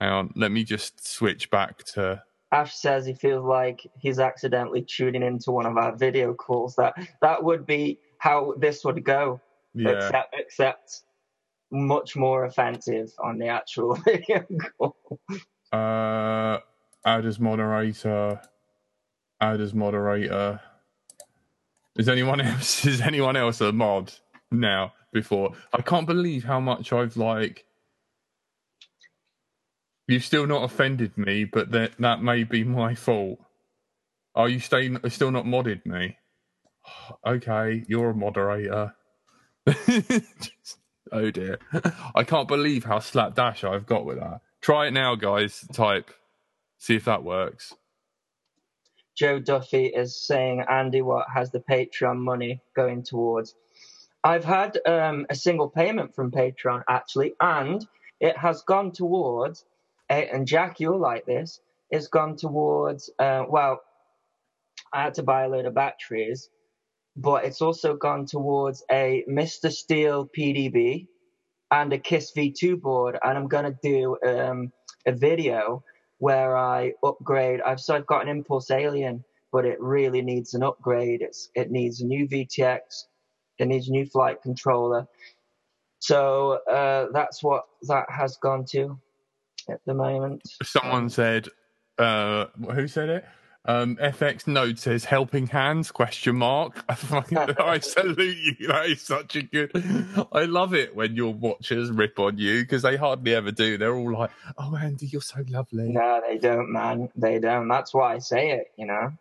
hang 0.00 0.10
on. 0.12 0.32
Let 0.36 0.52
me 0.52 0.64
just 0.64 1.06
switch 1.06 1.50
back 1.50 1.82
to. 1.94 2.22
Ash 2.52 2.74
says 2.74 3.06
he 3.06 3.14
feels 3.14 3.44
like 3.44 3.86
he's 3.98 4.18
accidentally 4.18 4.82
tuning 4.82 5.22
into 5.22 5.50
one 5.50 5.66
of 5.66 5.76
our 5.76 5.96
video 5.96 6.34
calls. 6.34 6.76
That 6.76 6.94
that 7.22 7.42
would 7.42 7.64
be 7.64 7.98
how 8.18 8.54
this 8.58 8.84
would 8.84 9.02
go. 9.02 9.40
Yeah. 9.72 9.90
except 9.90 10.34
except 10.34 11.02
much 11.72 12.16
more 12.16 12.44
offensive 12.46 13.12
on 13.22 13.38
the 13.38 13.48
actual 13.48 13.94
video. 14.06 14.46
Uh, 15.72 16.58
add 17.04 17.26
as 17.26 17.40
moderator. 17.40 18.40
Add 19.40 19.60
as 19.60 19.74
moderator. 19.74 20.60
Is 21.96 22.08
anyone 22.08 22.40
else? 22.42 22.86
Is 22.86 23.00
anyone 23.00 23.36
else 23.36 23.60
a 23.60 23.72
mod 23.72 24.12
now? 24.50 24.92
Before 25.12 25.54
I 25.72 25.82
can't 25.82 26.06
believe 26.06 26.44
how 26.44 26.60
much 26.60 26.92
I've 26.92 27.16
like. 27.16 27.64
You've 30.08 30.24
still 30.24 30.46
not 30.46 30.64
offended 30.64 31.18
me, 31.18 31.44
but 31.44 31.70
that 31.72 31.92
that 31.98 32.22
may 32.22 32.44
be 32.44 32.64
my 32.64 32.94
fault. 32.94 33.40
Are 34.34 34.48
you 34.48 34.60
staying? 34.60 34.98
Still 35.10 35.30
not 35.32 35.46
modded 35.46 35.86
me? 35.86 36.16
Okay, 37.26 37.84
you're 37.88 38.10
a 38.10 38.14
moderator. 38.14 38.94
Just- 39.68 40.79
oh 41.12 41.30
dear, 41.30 41.58
I 42.14 42.24
can't 42.24 42.48
believe 42.48 42.84
how 42.84 42.98
slapdash 42.98 43.64
I've 43.64 43.86
got 43.86 44.04
with 44.04 44.18
that. 44.18 44.40
Try 44.60 44.86
it 44.86 44.92
now, 44.92 45.14
guys. 45.14 45.64
Type, 45.72 46.10
see 46.78 46.96
if 46.96 47.04
that 47.06 47.22
works. 47.24 47.74
Joe 49.16 49.38
Duffy 49.38 49.86
is 49.86 50.16
saying 50.20 50.64
Andy 50.68 51.02
what 51.02 51.26
has 51.34 51.50
the 51.50 51.60
Patreon 51.60 52.18
money 52.18 52.62
going 52.74 53.02
towards. 53.02 53.54
I've 54.22 54.44
had 54.44 54.78
um, 54.86 55.26
a 55.30 55.34
single 55.34 55.68
payment 55.68 56.14
from 56.14 56.30
Patreon 56.30 56.82
actually, 56.88 57.34
and 57.40 57.86
it 58.20 58.36
has 58.36 58.62
gone 58.62 58.92
towards. 58.92 59.64
eh, 60.08 60.26
And 60.32 60.46
Jack, 60.46 60.80
you'll 60.80 60.98
like 61.00 61.26
this. 61.26 61.60
It's 61.90 62.08
gone 62.08 62.36
towards. 62.36 63.10
Uh, 63.18 63.44
well, 63.48 63.80
I 64.92 65.02
had 65.02 65.14
to 65.14 65.22
buy 65.22 65.42
a 65.44 65.48
load 65.48 65.66
of 65.66 65.74
batteries, 65.74 66.48
but 67.16 67.44
it's 67.44 67.60
also 67.60 67.94
gone 67.94 68.26
towards 68.26 68.84
a 68.90 69.24
Mr. 69.28 69.70
Steele 69.70 70.28
PDB 70.36 71.06
and 71.70 71.92
a 71.92 71.98
Kiss 71.98 72.32
V2 72.36 72.80
board, 72.80 73.18
and 73.22 73.38
I'm 73.38 73.48
gonna 73.48 73.76
do 73.82 74.16
um, 74.26 74.72
a 75.06 75.12
video 75.12 75.84
where 76.18 76.56
I 76.56 76.92
upgrade. 77.02 77.60
I've 77.60 77.80
so 77.80 77.94
I've 77.94 78.06
got 78.06 78.22
an 78.22 78.28
Impulse 78.28 78.70
Alien, 78.70 79.24
but 79.52 79.64
it 79.64 79.80
really 79.80 80.22
needs 80.22 80.54
an 80.54 80.62
upgrade. 80.62 81.22
It's 81.22 81.50
it 81.54 81.70
needs 81.70 82.00
a 82.00 82.06
new 82.06 82.28
VTX, 82.28 82.80
it 83.58 83.66
needs 83.66 83.88
a 83.88 83.92
new 83.92 84.06
flight 84.06 84.42
controller. 84.42 85.06
So 85.98 86.60
uh, 86.70 87.06
that's 87.12 87.42
what 87.42 87.64
that 87.82 88.06
has 88.08 88.36
gone 88.38 88.64
to 88.70 88.98
at 89.68 89.80
the 89.86 89.94
moment. 89.94 90.42
Someone 90.62 91.10
said, 91.10 91.48
uh, 91.98 92.46
who 92.72 92.88
said 92.88 93.10
it? 93.10 93.24
Um, 93.66 93.96
FX 93.96 94.46
Node 94.46 94.78
says 94.78 95.04
helping 95.04 95.46
hands 95.46 95.90
question 95.92 96.36
mark. 96.36 96.82
I 96.88 96.94
fucking 96.96 97.36
I 97.38 97.78
salute 97.80 98.36
you. 98.58 98.68
That 98.68 98.86
is 98.86 99.02
such 99.02 99.36
a 99.36 99.42
good. 99.42 99.70
I 100.32 100.44
love 100.46 100.72
it 100.74 100.96
when 100.96 101.14
your 101.14 101.34
watchers 101.34 101.90
rip 101.90 102.18
on 102.18 102.38
you 102.38 102.62
because 102.62 102.82
they 102.82 102.96
hardly 102.96 103.34
ever 103.34 103.50
do. 103.52 103.76
They're 103.76 103.94
all 103.94 104.12
like, 104.14 104.30
"Oh, 104.56 104.74
Andy, 104.76 105.06
you're 105.06 105.20
so 105.20 105.44
lovely." 105.48 105.90
No, 105.92 106.22
they 106.26 106.38
don't, 106.38 106.72
man. 106.72 107.10
They 107.16 107.38
don't. 107.38 107.68
That's 107.68 107.92
why 107.92 108.14
I 108.14 108.18
say 108.18 108.52
it. 108.52 108.72
You 108.78 108.86
know, 108.86 109.12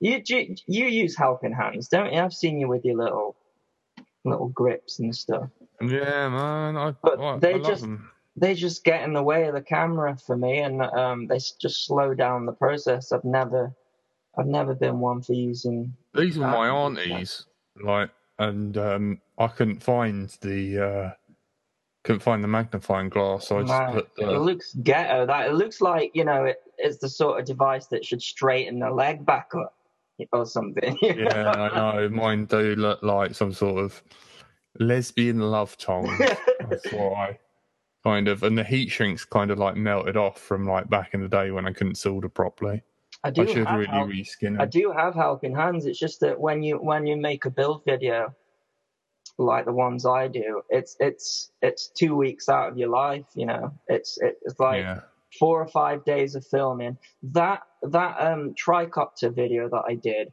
you 0.00 0.22
you, 0.26 0.56
you 0.66 0.86
use 0.86 1.14
helping 1.16 1.52
hands, 1.52 1.88
don't 1.88 2.12
you? 2.14 2.18
I've 2.20 2.32
seen 2.32 2.58
you 2.58 2.68
with 2.68 2.86
your 2.86 2.96
little 2.96 3.36
little 4.24 4.48
grips 4.48 5.00
and 5.00 5.14
stuff. 5.14 5.50
Yeah, 5.82 6.28
man. 6.30 6.76
I, 6.78 6.94
But 7.02 7.20
I, 7.20 7.38
they 7.38 7.54
I 7.54 7.58
just- 7.58 7.82
them. 7.82 8.10
they 8.36 8.54
just 8.54 8.84
get 8.84 9.02
in 9.02 9.12
the 9.12 9.22
way 9.22 9.48
of 9.48 9.54
the 9.54 9.60
camera 9.62 10.16
for 10.16 10.34
me, 10.36 10.58
and 10.60 10.80
um, 10.80 11.26
they 11.26 11.40
just 11.60 11.84
slow 11.86 12.14
down 12.14 12.46
the 12.46 12.52
process. 12.52 13.12
I've 13.12 13.24
never, 13.24 13.74
I've 14.36 14.46
never 14.46 14.74
been 14.74 14.98
one 14.98 15.22
for 15.22 15.34
using. 15.34 15.94
These 16.14 16.38
were 16.38 16.46
my 16.46 16.68
aunties, 16.68 17.46
like, 17.82 18.10
and 18.38 18.76
um, 18.78 19.20
I 19.38 19.48
couldn't 19.48 19.82
find 19.82 20.28
the 20.40 20.78
uh, 20.78 21.10
couldn't 22.04 22.20
find 22.20 22.42
the 22.42 22.48
magnifying 22.48 23.08
glass. 23.08 23.48
So 23.48 23.58
I 23.58 23.62
just 23.62 23.92
put 23.92 24.10
It 24.18 24.38
looks 24.38 24.74
ghetto. 24.82 25.26
That 25.26 25.48
it 25.48 25.54
looks 25.54 25.80
like 25.80 26.12
you 26.14 26.24
know 26.24 26.44
it, 26.44 26.62
it's 26.78 26.98
the 26.98 27.08
sort 27.08 27.40
of 27.40 27.46
device 27.46 27.86
that 27.86 28.04
should 28.04 28.22
straighten 28.22 28.78
the 28.78 28.90
leg 28.90 29.24
back 29.24 29.50
up 29.54 29.74
or 30.32 30.46
something. 30.46 30.96
yeah, 31.02 31.50
I 31.50 31.76
know 31.76 32.08
mine 32.08 32.46
do 32.46 32.74
look 32.76 33.02
like 33.02 33.34
some 33.34 33.52
sort 33.52 33.84
of 33.84 34.02
lesbian 34.78 35.40
love 35.40 35.76
tongue. 35.76 36.10
That's 36.68 36.92
what 36.92 37.12
I 37.12 37.38
kind 38.02 38.28
of, 38.28 38.42
and 38.42 38.58
the 38.58 38.64
heat 38.64 38.90
shrinks 38.90 39.24
kind 39.24 39.50
of 39.50 39.58
like 39.58 39.76
melted 39.76 40.16
off 40.16 40.40
from 40.40 40.66
like 40.66 40.88
back 40.88 41.14
in 41.14 41.20
the 41.20 41.28
day 41.28 41.50
when 41.50 41.66
I 41.66 41.72
couldn't 41.72 41.96
solder 41.96 42.28
properly. 42.28 42.82
I 43.24 43.30
do 43.30 43.42
I 43.42 43.46
should 43.46 43.66
have 43.66 43.78
really 43.78 44.22
reskin 44.22 44.60
I 44.60 44.66
do 44.66 44.92
have 44.92 45.14
helping 45.14 45.54
hands. 45.54 45.86
It's 45.86 45.98
just 45.98 46.20
that 46.20 46.40
when 46.40 46.62
you 46.62 46.76
when 46.76 47.06
you 47.06 47.16
make 47.16 47.44
a 47.44 47.50
build 47.50 47.84
video, 47.84 48.34
like 49.38 49.64
the 49.64 49.72
ones 49.72 50.04
I 50.04 50.28
do, 50.28 50.62
it's 50.70 50.96
it's 51.00 51.50
it's 51.62 51.88
two 51.88 52.16
weeks 52.16 52.48
out 52.48 52.70
of 52.70 52.78
your 52.78 52.88
life. 52.88 53.26
You 53.34 53.46
know, 53.46 53.74
it's 53.88 54.18
it's 54.20 54.58
like 54.58 54.80
Yeah, 54.80 55.00
four 55.38 55.60
or 55.62 55.68
five 55.68 56.04
days 56.04 56.34
of 56.34 56.46
filming. 56.46 56.98
That 57.22 57.62
that 57.82 58.16
um 58.20 58.54
tricopter 58.54 59.32
video 59.32 59.68
that 59.68 59.82
I 59.88 59.94
did. 59.94 60.32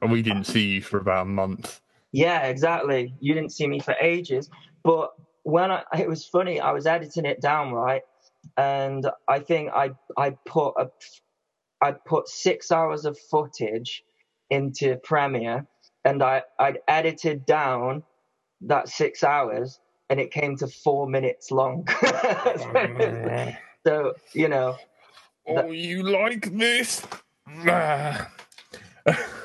and 0.00 0.10
we 0.10 0.22
didn't 0.22 0.44
see 0.44 0.66
you 0.74 0.82
for 0.82 0.98
about 0.98 1.22
a 1.22 1.30
month. 1.30 1.80
Yeah, 2.10 2.46
exactly. 2.46 3.14
You 3.20 3.34
didn't 3.34 3.52
see 3.52 3.66
me 3.66 3.80
for 3.80 3.94
ages, 4.00 4.50
but 4.82 5.12
when 5.44 5.70
I 5.70 5.84
it 5.98 6.08
was 6.08 6.26
funny, 6.26 6.60
I 6.60 6.72
was 6.72 6.86
editing 6.86 7.24
it 7.26 7.40
down 7.40 7.72
right, 7.72 8.02
and 8.56 9.08
I 9.28 9.38
think 9.38 9.70
I 9.72 9.92
I 10.16 10.30
put 10.44 10.74
a 10.76 10.90
I 11.82 11.92
put 11.92 12.28
six 12.28 12.70
hours 12.70 13.04
of 13.04 13.18
footage 13.30 14.02
into 14.50 14.96
Premiere, 15.02 15.66
and 16.04 16.22
I 16.22 16.42
I'd 16.58 16.78
edited 16.88 17.44
down 17.46 18.04
that 18.62 18.88
six 18.88 19.24
hours, 19.24 19.80
and 20.08 20.20
it 20.20 20.30
came 20.30 20.56
to 20.58 20.68
four 20.68 21.08
minutes 21.08 21.50
long. 21.50 21.86
so 23.86 24.14
you 24.32 24.48
know 24.48 24.76
oh, 25.48 25.70
you 25.70 26.02
like 26.02 26.56
this? 26.56 27.02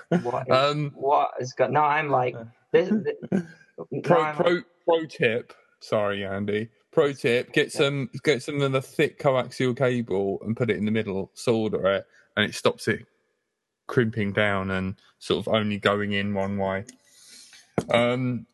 What 0.09 0.47
is, 0.47 0.55
um, 0.55 0.91
what 0.95 1.31
is 1.39 1.53
going? 1.53 1.73
No, 1.73 1.81
I'm 1.81 2.09
like 2.09 2.35
this. 2.71 2.89
this 2.89 3.15
no, 3.91 4.01
pro, 4.03 4.21
I'm 4.21 4.35
pro 4.35 4.61
pro 4.85 5.05
tip. 5.05 5.53
Sorry, 5.79 6.25
Andy. 6.25 6.69
Pro 6.97 7.13
tip: 7.13 7.53
get 7.53 7.71
some 7.71 8.09
get 8.23 8.41
some 8.41 8.59
of 8.59 8.71
the 8.71 8.81
thick 8.81 9.19
coaxial 9.19 9.77
cable 9.77 10.39
and 10.43 10.57
put 10.57 10.71
it 10.71 10.77
in 10.77 10.85
the 10.85 10.89
middle, 10.89 11.29
solder 11.35 11.85
it, 11.93 12.07
and 12.35 12.43
it 12.49 12.55
stops 12.55 12.87
it 12.87 13.05
crimping 13.85 14.31
down 14.33 14.71
and 14.71 14.95
sort 15.19 15.45
of 15.45 15.53
only 15.53 15.77
going 15.77 16.13
in 16.13 16.33
one 16.33 16.57
way. 16.57 16.85
Um, 17.91 18.47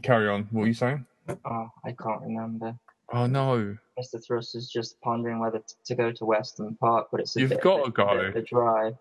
carry 0.00 0.30
on. 0.30 0.44
What 0.50 0.62
were 0.62 0.66
you 0.66 0.72
saying? 0.72 1.04
Oh, 1.28 1.68
I 1.84 1.92
can't 1.92 2.22
remember. 2.22 2.74
Oh 3.12 3.26
no, 3.26 3.76
Mr. 4.00 4.24
Thrust 4.26 4.54
is 4.54 4.70
just 4.70 4.98
pondering 5.02 5.38
whether 5.38 5.58
t- 5.58 5.74
to 5.84 5.94
go 5.94 6.12
to 6.12 6.24
Weston 6.24 6.74
Park, 6.80 7.08
but 7.10 7.20
it's 7.20 7.36
a 7.36 7.40
You've 7.40 7.50
bit, 7.50 7.60
gotta 7.60 7.90
go. 7.90 8.32
a 8.34 8.40
drive. 8.40 8.96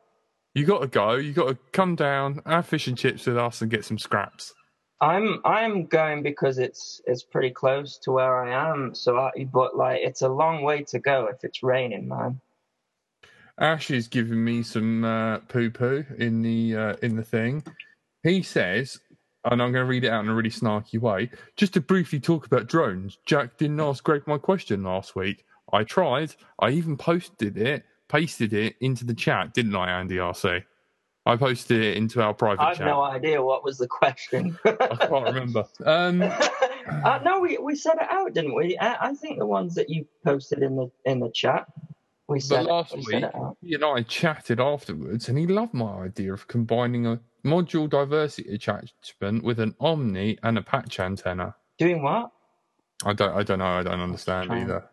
You 0.54 0.66
got 0.66 0.82
to 0.82 0.88
go. 0.88 1.14
You 1.14 1.32
got 1.32 1.48
to 1.48 1.58
come 1.72 1.96
down, 1.96 2.42
have 2.46 2.66
fish 2.66 2.88
and 2.88 2.98
chips 2.98 3.28
with 3.28 3.38
us, 3.38 3.62
and 3.62 3.72
get 3.72 3.86
some 3.86 3.98
scraps. 3.98 4.54
I'm 5.02 5.41
I'm 5.43 5.86
going 5.86 6.24
because 6.24 6.58
it's 6.58 7.02
it's 7.06 7.24
pretty 7.24 7.52
close 7.52 7.98
to 8.00 8.12
where 8.12 8.43
I 8.43 8.72
am. 8.72 8.96
So, 8.96 9.18
I, 9.18 9.46
but 9.52 9.76
like 9.76 10.02
it's 10.02 10.22
a 10.22 10.30
long 10.30 10.64
way 10.64 10.84
to 10.84 11.00
go 11.00 11.28
if 11.28 11.43
it's 11.43 11.64
raining, 11.64 12.08
man. 12.08 12.39
Ash 13.60 13.89
is 13.91 14.08
giving 14.08 14.43
me 14.43 14.64
some 14.64 15.04
uh, 15.04 15.39
poo 15.39 15.70
poo 15.70 16.06
in 16.18 16.41
the 16.41 16.76
uh, 16.76 16.96
in 17.02 17.16
the 17.16 17.24
thing. 17.24 17.64
He 18.24 18.41
says, 18.41 19.00
and 19.43 19.62
I'm 19.62 19.72
going 19.72 19.86
to 19.86 19.89
read 19.89 20.04
it 20.04 20.10
out 20.10 20.24
in 20.24 20.30
a 20.30 20.36
really 20.36 20.50
snarky 20.50 21.00
way. 21.00 21.30
Just 21.56 21.74
to 21.74 21.82
briefly 21.82 22.20
talk 22.20 22.46
about 22.46 22.68
drones. 22.68 23.18
Jack 23.26 23.58
didn't 23.58 23.80
ask 23.80 24.04
Greg 24.04 24.24
my 24.26 24.38
question 24.38 24.84
last 24.84 25.16
week. 25.16 25.46
I 25.72 25.84
tried. 25.84 26.36
I 26.60 26.72
even 26.72 26.98
posted 26.98 27.58
it, 27.58 27.84
pasted 28.08 28.54
it 28.54 28.76
into 28.82 29.06
the 29.06 29.14
chat, 29.14 29.54
didn't 29.54 29.76
I, 29.76 30.00
Andy 30.00 30.16
RC? 30.16 30.64
I 31.26 31.36
posted 31.36 31.82
it 31.82 31.97
into 31.97 32.21
our 32.21 32.34
private 32.34 32.61
I 32.61 32.69
have 32.69 32.78
chat. 32.78 32.88
no 32.88 33.01
idea 33.01 33.41
what 33.41 33.63
was 33.63 33.78
the 33.78 33.88
question. 33.88 34.57
I 34.65 34.71
can't 35.07 35.26
remember. 35.26 35.65
Um, 35.84 36.21
uh, 37.03 37.19
no, 37.23 37.39
we 37.39 37.57
we 37.57 37.76
said 37.76 37.95
it 37.95 38.07
out, 38.11 38.34
didn't 38.34 38.55
we? 38.55 38.78
I, 38.78 39.09
I 39.09 39.13
think 39.15 39.39
the 39.39 39.45
ones 39.45 39.76
that 39.76 39.89
you 39.89 40.05
posted 40.23 40.61
in 40.61 40.76
the 40.76 40.91
in 41.05 41.19
the 41.19 41.32
chat, 41.32 41.65
we 42.28 42.38
but 42.38 42.43
said, 42.43 42.65
last 42.65 42.95
we 42.95 43.03
week, 43.05 43.23
it 43.23 43.32
he 43.61 43.73
and 43.73 43.84
I 43.84 44.03
chatted 44.03 44.59
afterwards, 44.59 45.28
and 45.30 45.38
he 45.38 45.47
loved 45.47 45.73
my 45.73 46.03
idea 46.05 46.32
of 46.34 46.47
combining 46.47 47.07
a 47.07 47.19
module 47.43 47.89
diversity 47.89 48.53
attachment 48.53 49.43
with 49.43 49.59
an 49.59 49.76
Omni 49.80 50.38
and 50.43 50.57
a 50.57 50.61
patch 50.61 50.99
antenna. 50.99 51.55
Doing 51.80 52.03
what? 52.03 52.32
I 53.03 53.13
don't, 53.13 53.36
I 53.36 53.43
don't 53.43 53.59
know. 53.59 53.65
I 53.65 53.84
don't 53.84 53.99
understand 53.99 54.47
Trying. 54.47 54.63
either. 54.63 54.84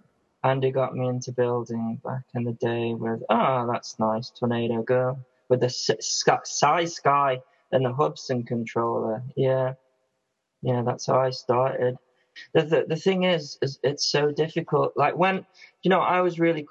Andy 0.44 0.72
got 0.72 0.94
me 0.94 1.06
into 1.06 1.32
building 1.32 2.00
back 2.04 2.22
in 2.34 2.44
the 2.44 2.52
day 2.52 2.94
with, 2.94 3.22
oh, 3.30 3.70
that's 3.70 3.98
nice, 4.00 4.30
Tornado 4.30 4.82
Girl, 4.82 5.24
with 5.52 5.60
the 5.60 5.66
S- 5.66 5.90
Sky, 6.00 6.38
Sky 6.44 6.86
Sky 6.86 7.38
and 7.72 7.84
the 7.84 7.92
Hubsan 7.92 8.46
controller. 8.46 9.22
Yeah, 9.36 9.74
yeah, 10.62 10.80
that's 10.80 11.06
how 11.06 11.20
I 11.20 11.28
started. 11.28 11.96
The, 12.54 12.62
the, 12.62 12.84
the 12.88 12.96
thing 12.96 13.24
is, 13.24 13.58
is, 13.60 13.78
it's 13.82 14.10
so 14.10 14.32
difficult. 14.32 14.94
Like 14.96 15.14
when, 15.14 15.44
you 15.82 15.90
know, 15.90 16.00
I 16.00 16.22
was 16.22 16.40
really 16.40 16.66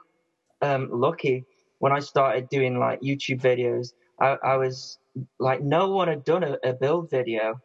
um, 0.63 0.89
lucky 0.91 1.45
when 1.77 1.91
I 1.91 1.99
started 1.99 2.49
doing 2.49 2.79
like 2.79 3.01
YouTube 3.01 3.39
videos. 3.39 3.93
I, 4.19 4.37
I 4.43 4.57
was 4.57 4.97
like, 5.37 5.61
no 5.61 5.91
one 5.91 6.07
had 6.07 6.23
done 6.23 6.43
a, 6.43 6.57
a 6.63 6.73
build 6.73 7.11
video 7.11 7.61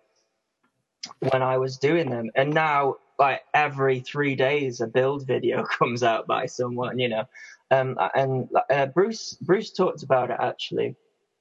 when 1.30 1.42
I 1.42 1.56
was 1.56 1.78
doing 1.78 2.10
them, 2.10 2.28
and 2.34 2.52
now 2.52 2.96
like 3.18 3.40
every 3.54 4.00
three 4.00 4.34
days 4.34 4.82
a 4.82 4.86
build 4.86 5.26
video 5.26 5.64
comes 5.78 6.02
out 6.02 6.26
by 6.26 6.44
someone, 6.44 6.98
you 6.98 7.08
know. 7.08 7.24
Um, 7.70 7.96
and 8.14 8.48
uh, 8.70 8.86
Bruce 8.86 9.32
Bruce 9.40 9.72
talked 9.72 10.02
about 10.02 10.30
it 10.30 10.36
actually. 10.38 10.94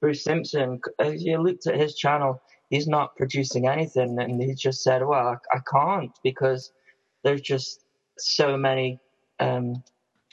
Bruce 0.05 0.23
Simpson, 0.23 0.79
as 0.99 1.23
you 1.23 1.41
looked 1.41 1.65
at 1.65 1.79
his 1.79 1.95
channel, 1.95 2.39
he's 2.69 2.87
not 2.87 3.15
producing 3.15 3.67
anything, 3.67 4.19
and 4.19 4.39
he 4.39 4.53
just 4.53 4.83
said, 4.83 5.03
"Well, 5.03 5.27
I, 5.51 5.57
I 5.57 5.59
can't 5.73 6.11
because 6.23 6.71
there's 7.23 7.41
just 7.41 7.83
so 8.19 8.55
many." 8.55 8.99
Um, 9.39 9.83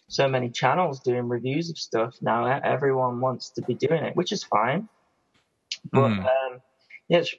so 0.09 0.29
many 0.29 0.51
channels 0.51 1.01
doing 1.01 1.27
reviews 1.27 1.71
of 1.71 1.79
stuff 1.79 2.19
now. 2.21 2.45
Everyone 2.45 3.19
wants 3.23 3.49
to 3.53 3.63
be 3.63 3.73
doing 3.73 4.05
it, 4.05 4.15
which 4.15 4.31
is 4.31 4.45
fine. 4.45 4.91
But 5.91 6.11
Mm. 6.11 6.27
um, 6.27 6.61
yeah, 7.09 7.21
it's 7.21 7.35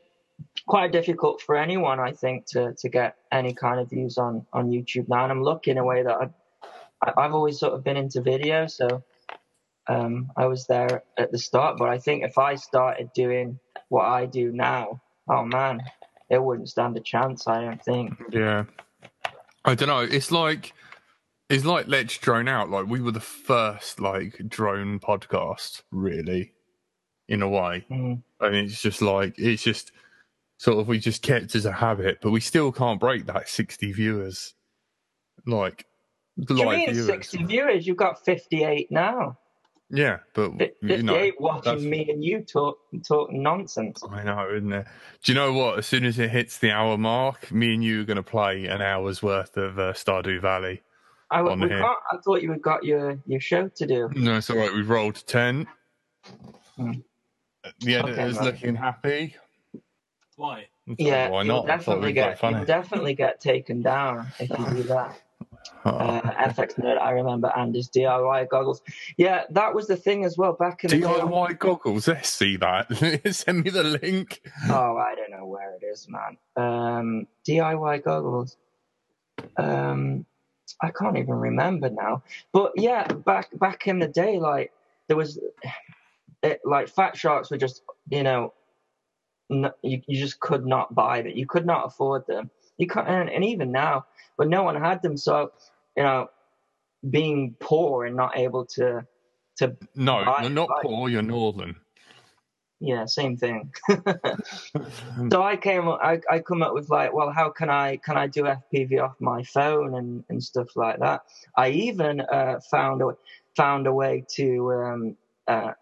quite 0.65 0.91
difficult 0.91 1.39
for 1.39 1.55
anyone, 1.55 1.99
I 1.99 2.13
think, 2.13 2.47
to, 2.47 2.73
to 2.79 2.89
get 2.89 3.15
any 3.31 3.53
kind 3.53 3.79
of 3.79 3.91
views 3.91 4.17
on, 4.17 4.47
on 4.51 4.71
YouTube 4.71 5.07
now. 5.07 5.21
And 5.21 5.31
I'm 5.31 5.43
lucky 5.43 5.69
in 5.69 5.77
a 5.77 5.85
way 5.85 6.01
that 6.01 6.15
I- 7.03 7.13
I've 7.15 7.35
always 7.35 7.59
sort 7.59 7.73
of 7.73 7.83
been 7.83 7.95
into 7.97 8.21
video, 8.21 8.65
so 8.65 9.03
um, 9.87 10.31
I 10.35 10.45
was 10.45 10.65
there 10.67 11.03
at 11.17 11.31
the 11.31 11.39
start. 11.39 11.77
But 11.77 11.89
I 11.89 11.97
think 11.97 12.23
if 12.23 12.37
I 12.37 12.55
started 12.55 13.11
doing 13.13 13.59
what 13.89 14.05
I 14.05 14.25
do 14.25 14.51
now, 14.51 15.01
oh 15.29 15.45
man, 15.45 15.81
it 16.29 16.43
wouldn't 16.43 16.69
stand 16.69 16.97
a 16.97 17.01
chance. 17.01 17.47
I 17.47 17.61
don't 17.61 17.83
think. 17.83 18.13
Yeah. 18.31 18.65
I 19.65 19.75
don't 19.75 19.87
know. 19.87 20.01
It's 20.01 20.31
like 20.31 20.73
it's 21.49 21.65
like 21.65 21.87
Let's 21.87 22.17
Drone 22.17 22.47
Out. 22.47 22.69
Like 22.69 22.87
we 22.87 23.01
were 23.01 23.11
the 23.11 23.19
first 23.19 23.99
like 23.99 24.41
drone 24.47 24.99
podcast, 24.99 25.83
really, 25.91 26.53
in 27.27 27.41
a 27.41 27.49
way. 27.49 27.85
Mm. 27.89 28.23
And 28.39 28.55
it's 28.55 28.81
just 28.81 29.01
like 29.01 29.35
it's 29.37 29.63
just 29.63 29.91
sort 30.57 30.79
of 30.79 30.87
we 30.87 30.99
just 30.99 31.21
kept 31.21 31.55
as 31.55 31.65
a 31.65 31.71
habit, 31.71 32.19
but 32.21 32.31
we 32.31 32.39
still 32.39 32.71
can't 32.71 32.99
break 32.99 33.25
that 33.27 33.47
sixty 33.47 33.91
viewers. 33.91 34.53
Like 35.45 35.85
Do 36.39 36.55
you 36.55 36.69
mean 36.69 36.91
viewers. 36.91 37.07
60 37.07 37.43
viewers? 37.43 37.87
You've 37.87 37.97
got 37.97 38.23
58 38.23 38.91
now. 38.91 39.37
Yeah, 39.89 40.19
but 40.33 40.51
Fi- 40.57 40.71
you 40.81 41.03
know 41.03 41.13
that's- 41.13 41.33
watching 41.39 41.89
me 41.89 42.09
and 42.09 42.23
you 42.23 42.41
talk 42.41 42.77
talk 43.07 43.31
nonsense. 43.31 44.01
I 44.09 44.23
know, 44.23 44.49
isn't 44.55 44.73
it? 44.73 44.87
Do 45.23 45.31
you 45.31 45.35
know 45.37 45.53
what? 45.53 45.77
As 45.77 45.85
soon 45.85 46.05
as 46.05 46.17
it 46.17 46.31
hits 46.31 46.57
the 46.57 46.71
hour 46.71 46.97
mark, 46.97 47.51
me 47.51 47.73
and 47.75 47.83
you 47.83 48.01
are 48.01 48.05
going 48.05 48.17
to 48.17 48.23
play 48.23 48.65
an 48.65 48.81
hour's 48.81 49.21
worth 49.21 49.55
of 49.57 49.77
uh, 49.77 49.93
Stardew 49.93 50.41
Valley. 50.41 50.81
I, 51.29 51.41
On 51.41 51.59
we 51.59 51.67
here. 51.67 51.79
can't, 51.79 51.97
I 52.11 52.17
thought 52.23 52.41
you 52.41 52.51
had 52.51 52.61
got 52.61 52.83
your, 52.83 53.17
your 53.25 53.39
show 53.39 53.67
to 53.67 53.85
do. 53.87 54.09
No, 54.15 54.37
it's 54.37 54.49
all 54.49 54.57
right. 54.57 54.73
We've 54.73 54.89
rolled 54.89 55.23
10. 55.27 55.67
Hmm. 56.75 56.91
The 57.79 57.97
Okay, 57.97 58.11
editor's 58.11 58.37
right. 58.37 58.45
looking 58.45 58.75
happy. 58.75 59.35
Why? 60.35 60.65
Yeah, 60.97 61.29
Why 61.29 61.43
you'll 61.43 61.55
not? 61.57 61.67
Definitely 61.67 62.03
it'd 62.09 62.15
get 62.15 62.39
funny. 62.39 62.57
you'll 62.57 62.65
definitely 62.65 63.13
get 63.15 63.39
taken 63.39 63.81
down 63.81 64.27
if 64.39 64.49
you 64.49 64.65
do 64.75 64.83
that. 64.83 65.21
Oh. 65.85 65.91
Uh, 65.91 66.21
FX 66.49 66.75
nerd, 66.79 66.99
I 66.99 67.11
remember 67.11 67.51
Andy's 67.55 67.89
DIY 67.89 68.49
goggles. 68.49 68.81
Yeah, 69.17 69.43
that 69.51 69.73
was 69.73 69.87
the 69.87 69.97
thing 69.97 70.23
as 70.23 70.37
well 70.37 70.53
back 70.53 70.83
in 70.83 70.89
the 70.89 70.99
day. 70.99 71.03
DIY 71.03 71.59
goggles. 71.59 72.07
Let's 72.07 72.29
see 72.29 72.57
that. 72.57 73.21
Send 73.31 73.63
me 73.63 73.69
the 73.69 73.83
link. 73.83 74.41
Oh, 74.69 74.97
I 74.97 75.15
don't 75.15 75.31
know 75.31 75.45
where 75.45 75.75
it 75.75 75.83
is, 75.83 76.07
man. 76.09 76.37
Um, 76.55 77.27
DIY 77.47 78.03
goggles. 78.03 78.57
Um, 79.57 80.25
I 80.81 80.91
can't 80.91 81.17
even 81.17 81.35
remember 81.35 81.89
now. 81.89 82.23
But 82.51 82.73
yeah, 82.75 83.07
back 83.07 83.49
back 83.59 83.87
in 83.87 83.99
the 83.99 84.07
day, 84.07 84.39
like 84.39 84.71
there 85.07 85.17
was, 85.17 85.39
it, 86.41 86.61
like 86.65 86.87
Fat 86.89 87.17
Sharks 87.17 87.51
were 87.51 87.57
just, 87.57 87.83
you 88.09 88.23
know, 88.23 88.53
n- 89.51 89.71
you 89.81 90.01
you 90.07 90.19
just 90.19 90.39
could 90.39 90.65
not 90.65 90.93
buy 90.95 91.21
them. 91.21 91.33
You 91.35 91.45
could 91.45 91.65
not 91.65 91.85
afford 91.85 92.25
them. 92.27 92.49
You 92.77 92.87
can't, 92.87 93.07
and, 93.07 93.29
and 93.29 93.43
even 93.43 93.71
now, 93.71 94.05
but 94.37 94.47
no 94.47 94.63
one 94.63 94.75
had 94.75 95.01
them. 95.01 95.17
So 95.17 95.51
you 95.95 96.03
know, 96.03 96.29
being 97.09 97.55
poor 97.59 98.05
and 98.05 98.15
not 98.15 98.37
able 98.37 98.65
to 98.65 99.05
to 99.57 99.75
No, 99.95 100.23
you're 100.41 100.49
not 100.49 100.69
right. 100.69 100.81
poor. 100.81 101.09
You're 101.09 101.21
northern. 101.21 101.75
yeah, 102.79 103.05
same 103.05 103.37
thing. 103.37 103.71
so 105.31 105.43
I 105.43 105.55
came, 105.55 105.87
I, 105.87 106.19
I 106.29 106.39
come 106.39 106.63
up 106.63 106.73
with 106.73 106.89
like, 106.89 107.13
well, 107.13 107.31
how 107.31 107.49
can 107.49 107.69
I 107.69 107.97
can 107.97 108.17
I 108.17 108.27
do 108.27 108.43
FPV 108.43 109.01
off 109.01 109.15
my 109.19 109.43
phone 109.43 109.95
and, 109.95 110.23
and 110.29 110.43
stuff 110.43 110.75
like 110.75 110.99
that. 110.99 111.21
I 111.55 111.69
even 111.69 112.21
uh, 112.21 112.59
found 112.71 113.01
a 113.01 113.15
found 113.55 113.87
a 113.87 113.93
way 113.93 114.25
to 114.35 114.73
um, 114.73 115.17
uh, 115.47 115.73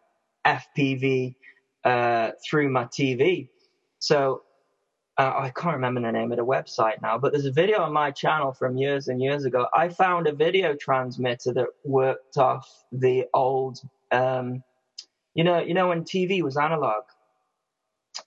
FPV 0.46 1.36
uh, 1.86 2.32
through 2.46 2.70
my 2.70 2.86
TV. 2.86 3.48
So 4.00 4.44
uh, 5.18 5.34
I 5.38 5.50
can't 5.50 5.76
remember 5.76 6.02
the 6.02 6.12
name 6.12 6.32
of 6.32 6.38
the 6.38 6.46
website 6.46 7.02
now, 7.02 7.18
but 7.18 7.32
there's 7.32 7.46
a 7.46 7.52
video 7.52 7.80
on 7.80 7.92
my 7.92 8.12
channel 8.12 8.54
from 8.54 8.78
years 8.78 9.08
and 9.08 9.22
years 9.22 9.46
ago. 9.46 9.68
I 9.76 9.90
found 9.90 10.28
a 10.28 10.34
video 10.34 10.74
transmitter 10.76 11.54
that 11.54 11.68
worked 11.84 12.38
off 12.38 12.68
the 12.92 13.26
old. 13.34 13.80
Um, 14.12 14.64
you 15.34 15.44
know, 15.44 15.60
you 15.60 15.74
know 15.74 15.90
when 15.90 16.04
TV 16.04 16.42
was 16.42 16.58
analog, 16.58 17.04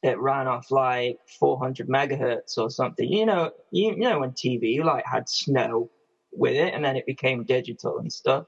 it 0.03 0.19
ran 0.19 0.47
off 0.47 0.71
like 0.71 1.19
400 1.39 1.89
megahertz 1.89 2.59
or 2.59 2.71
something. 2.71 3.11
You 3.11 3.27
know, 3.27 3.51
you, 3.71 3.91
you 3.93 3.97
know 3.97 4.21
when 4.21 4.33
TV 4.33 4.83
like 4.85 5.05
had 5.07 5.29
snow 5.29 5.91
with 6.33 6.55
it, 6.55 6.75
and 6.75 6.85
then 6.85 6.97
it 6.97 7.07
became 7.07 7.45
digital 7.45 7.99
and 7.99 8.13
stuff. 8.13 8.47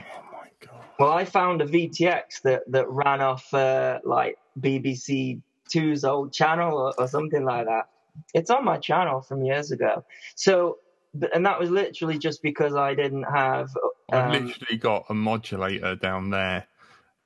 Oh 0.00 0.22
my 0.32 0.48
god. 0.66 0.84
Well, 0.98 1.12
I 1.12 1.24
found 1.24 1.62
a 1.62 1.66
VTX 1.66 2.42
that 2.42 2.62
that 2.68 2.88
ran 2.90 3.20
off 3.20 3.52
uh, 3.54 4.00
like 4.04 4.38
BBC 4.58 5.40
Two's 5.72 6.04
old 6.04 6.32
channel 6.32 6.76
or, 6.76 6.94
or 6.98 7.08
something 7.08 7.44
like 7.44 7.66
that. 7.66 7.88
It's 8.34 8.50
on 8.50 8.64
my 8.64 8.76
channel 8.78 9.20
from 9.22 9.44
years 9.44 9.70
ago. 9.70 10.04
So, 10.34 10.78
but- 11.14 11.34
and 11.34 11.46
that 11.46 11.58
was 11.60 11.70
literally 11.70 12.18
just 12.18 12.42
because 12.42 12.74
I 12.74 12.94
didn't 12.94 13.24
have. 13.24 13.70
I've 14.12 14.34
Um, 14.34 14.46
literally 14.46 14.76
got 14.78 15.06
a 15.08 15.14
modulator 15.14 15.94
down 15.96 16.30
there, 16.30 16.66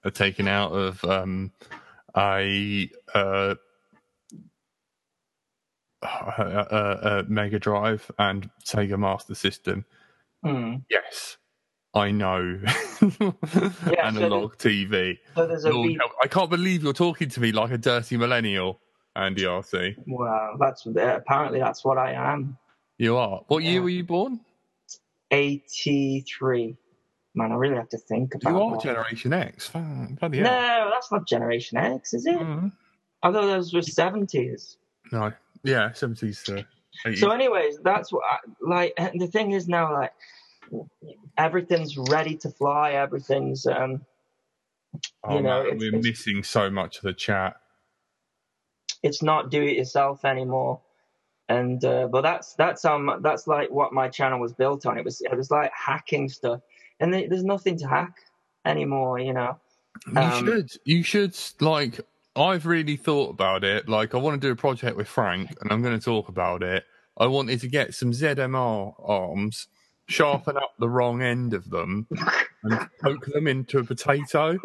uh, 0.04 0.10
taken 0.10 0.46
out 0.48 0.72
of 0.72 1.02
um, 1.04 1.52
a, 2.16 2.90
uh, 3.14 3.54
a, 6.02 6.06
a, 6.70 7.18
a 7.20 7.24
Mega 7.28 7.58
Drive 7.58 8.10
and 8.18 8.50
Sega 8.64 8.98
Master 8.98 9.34
System. 9.34 9.84
hmm. 10.42 10.76
Yes, 10.90 11.38
I 11.94 12.10
know. 12.10 12.60
Yeah, 13.04 13.30
so 13.40 13.92
Analog 14.02 14.56
TV. 14.56 15.18
So 15.34 15.46
there's 15.46 15.64
a 15.64 15.70
Lord 15.70 16.00
I 16.22 16.26
can't 16.26 16.48
believe 16.48 16.82
you're 16.82 16.92
talking 16.94 17.28
to 17.28 17.40
me 17.40 17.52
like 17.52 17.70
a 17.70 17.76
dirty 17.78 18.16
millennial, 18.16 18.80
Andy 19.14 19.42
RC. 19.42 19.96
Well, 20.06 20.56
that's 20.58 20.86
apparently 20.86 21.58
that's 21.58 21.84
what 21.84 21.98
I 21.98 22.12
am. 22.12 22.56
You 22.96 23.16
are. 23.18 23.42
What 23.48 23.62
year 23.62 23.82
were 23.82 23.90
you 23.90 24.04
born? 24.04 24.40
83. 25.30 26.76
Man, 27.34 27.52
I 27.52 27.56
really 27.56 27.76
have 27.76 27.88
to 27.90 27.98
think 27.98 28.34
about 28.36 28.50
You 28.50 28.60
are 28.62 28.70
that. 28.72 28.82
Generation 28.82 29.32
X. 29.32 29.70
Bloody 29.70 30.38
hell. 30.38 30.44
No, 30.50 30.90
that's 30.92 31.10
not 31.10 31.26
Generation 31.26 31.76
X, 31.78 32.14
is 32.14 32.26
it? 32.26 32.38
Mhm. 32.38 32.72
I 33.22 33.32
thought 33.32 33.42
those 33.42 33.74
were 33.74 33.80
70s. 33.82 34.76
No. 35.10 35.32
Yeah, 35.64 35.90
70s 35.90 36.44
to 36.44 36.64
80s. 37.06 37.18
So, 37.18 37.30
anyways, 37.30 37.78
that's 37.82 38.12
what 38.12 38.22
I, 38.24 38.38
like. 38.60 38.94
The 39.14 39.26
thing 39.26 39.50
is 39.50 39.66
now, 39.66 39.92
like, 39.92 40.12
everything's 41.38 41.96
ready 41.96 42.36
to 42.38 42.50
fly. 42.50 42.92
Everything's 42.92 43.66
um, 43.66 44.04
oh, 45.24 45.36
you 45.36 45.42
know, 45.42 45.58
man, 45.62 45.66
it's- 45.66 45.80
we're 45.80 45.88
it's- 45.88 46.04
missing 46.04 46.42
so 46.42 46.70
much 46.70 46.96
of 46.98 47.02
the 47.02 47.12
chat. 47.14 47.56
it's 49.02 49.22
not 49.22 49.50
do 49.50 49.62
it 49.62 49.76
yourself 49.76 50.24
anymore. 50.24 50.80
And 51.50 51.84
uh, 51.84 52.08
but 52.08 52.22
that's 52.22 52.54
that's 52.54 52.84
um 52.86 53.18
that's 53.22 53.46
like 53.46 53.70
what 53.70 53.92
my 53.92 54.08
channel 54.08 54.40
was 54.40 54.54
built 54.54 54.86
on. 54.86 54.96
It 54.96 55.04
was 55.04 55.20
it 55.20 55.36
was 55.36 55.50
like 55.50 55.70
hacking 55.74 56.28
stuff, 56.30 56.60
and 57.00 57.12
there- 57.12 57.28
there's 57.28 57.44
nothing 57.44 57.76
to 57.78 57.86
hack 57.88 58.16
anymore. 58.64 59.18
You 59.18 59.34
know. 59.34 59.58
You 60.10 60.18
Um, 60.20 60.44
should. 60.46 60.70
You 60.84 61.02
should, 61.04 61.36
like, 61.60 62.00
I've 62.34 62.66
really 62.66 62.96
thought 62.96 63.30
about 63.30 63.62
it. 63.62 63.88
Like, 63.88 64.12
I 64.12 64.18
want 64.18 64.40
to 64.40 64.44
do 64.48 64.50
a 64.50 64.56
project 64.56 64.96
with 64.96 65.06
Frank, 65.06 65.54
and 65.60 65.70
I'm 65.70 65.82
going 65.82 65.96
to 65.96 66.04
talk 66.04 66.28
about 66.28 66.64
it. 66.64 66.82
I 67.16 67.26
wanted 67.26 67.60
to 67.60 67.68
get 67.68 67.94
some 67.94 68.10
ZMR 68.12 68.94
arms, 68.98 69.68
sharpen 70.06 70.56
up 70.56 70.74
the 70.78 70.88
wrong 70.88 71.22
end 71.22 71.54
of 71.54 71.70
them, 71.70 72.06
and 72.62 72.88
poke 73.02 73.26
them 73.26 73.46
into 73.46 73.78
a 73.78 73.84
potato, 73.84 74.58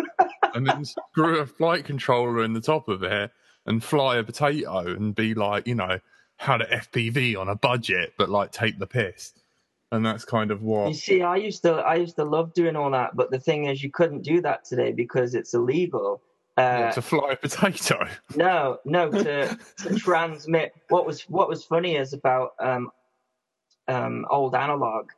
and 0.54 0.68
then 0.68 0.86
screw 0.86 1.40
a 1.40 1.46
flight 1.46 1.86
controller 1.86 2.44
in 2.44 2.54
the 2.54 2.62
top 2.62 2.88
of 2.88 3.04
it, 3.04 3.32
and 3.66 3.84
fly 3.84 4.18
a 4.18 4.24
potato, 4.24 4.80
and 4.80 5.16
be 5.16 5.34
like, 5.34 5.68
you 5.68 5.76
know, 5.76 6.00
how 6.38 6.58
to 6.58 6.66
FPV 6.66 7.38
on 7.38 7.50
a 7.50 7.56
budget, 7.56 8.14
but 8.18 8.30
like 8.30 8.52
take 8.52 8.80
the 8.80 8.88
piss. 8.88 9.34
And 9.92 10.06
that's 10.06 10.24
kind 10.24 10.52
of 10.52 10.62
what 10.62 10.90
You 10.90 10.94
see, 10.94 11.22
I 11.22 11.36
used 11.36 11.64
to 11.64 11.74
I 11.74 11.96
used 11.96 12.16
to 12.18 12.24
love 12.24 12.54
doing 12.54 12.76
all 12.76 12.92
that, 12.92 13.16
but 13.16 13.32
the 13.32 13.40
thing 13.40 13.66
is, 13.66 13.84
you 13.84 13.90
couldn't 13.90 14.22
do 14.22 14.40
that 14.42 14.64
today 14.64 14.92
because 14.92 15.36
it's 15.36 15.54
illegal. 15.54 16.22
Uh, 16.58 16.92
to 16.92 17.02
fly 17.02 17.32
a 17.32 17.36
potato. 17.36 18.08
No, 18.36 18.80
no, 18.86 19.10
to, 19.10 19.58
to 19.78 19.96
transmit. 19.96 20.74
What 20.90 21.08
was 21.08 21.22
what 21.24 21.50
was 21.50 21.64
funny 21.64 21.96
is 21.96 22.14
about 22.14 22.52
um, 22.60 22.92
um, 23.88 24.26
old 24.30 24.56
analog 24.56 25.10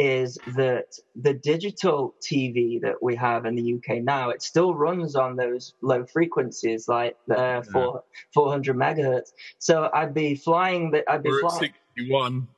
is 0.00 0.38
that 0.56 0.98
the 1.14 1.34
digital 1.34 2.14
TV 2.22 2.80
that 2.80 3.02
we 3.02 3.14
have 3.16 3.44
in 3.44 3.54
the 3.54 3.74
UK 3.74 4.02
now, 4.02 4.30
it 4.30 4.40
still 4.40 4.74
runs 4.74 5.14
on 5.14 5.36
those 5.36 5.74
low 5.82 6.06
frequencies, 6.06 6.88
like 6.88 7.18
uh, 7.30 7.60
four, 7.60 8.02
400 8.32 8.74
megahertz. 8.74 9.32
So 9.58 9.90
I'd 9.92 10.14
be 10.14 10.36
flying 10.36 10.90
the, 10.90 11.08
I'd 11.10 11.22
be 11.22 11.28
We're 11.28 11.44
at 11.44 11.50
flying. 11.50 11.74
61. 11.96 12.48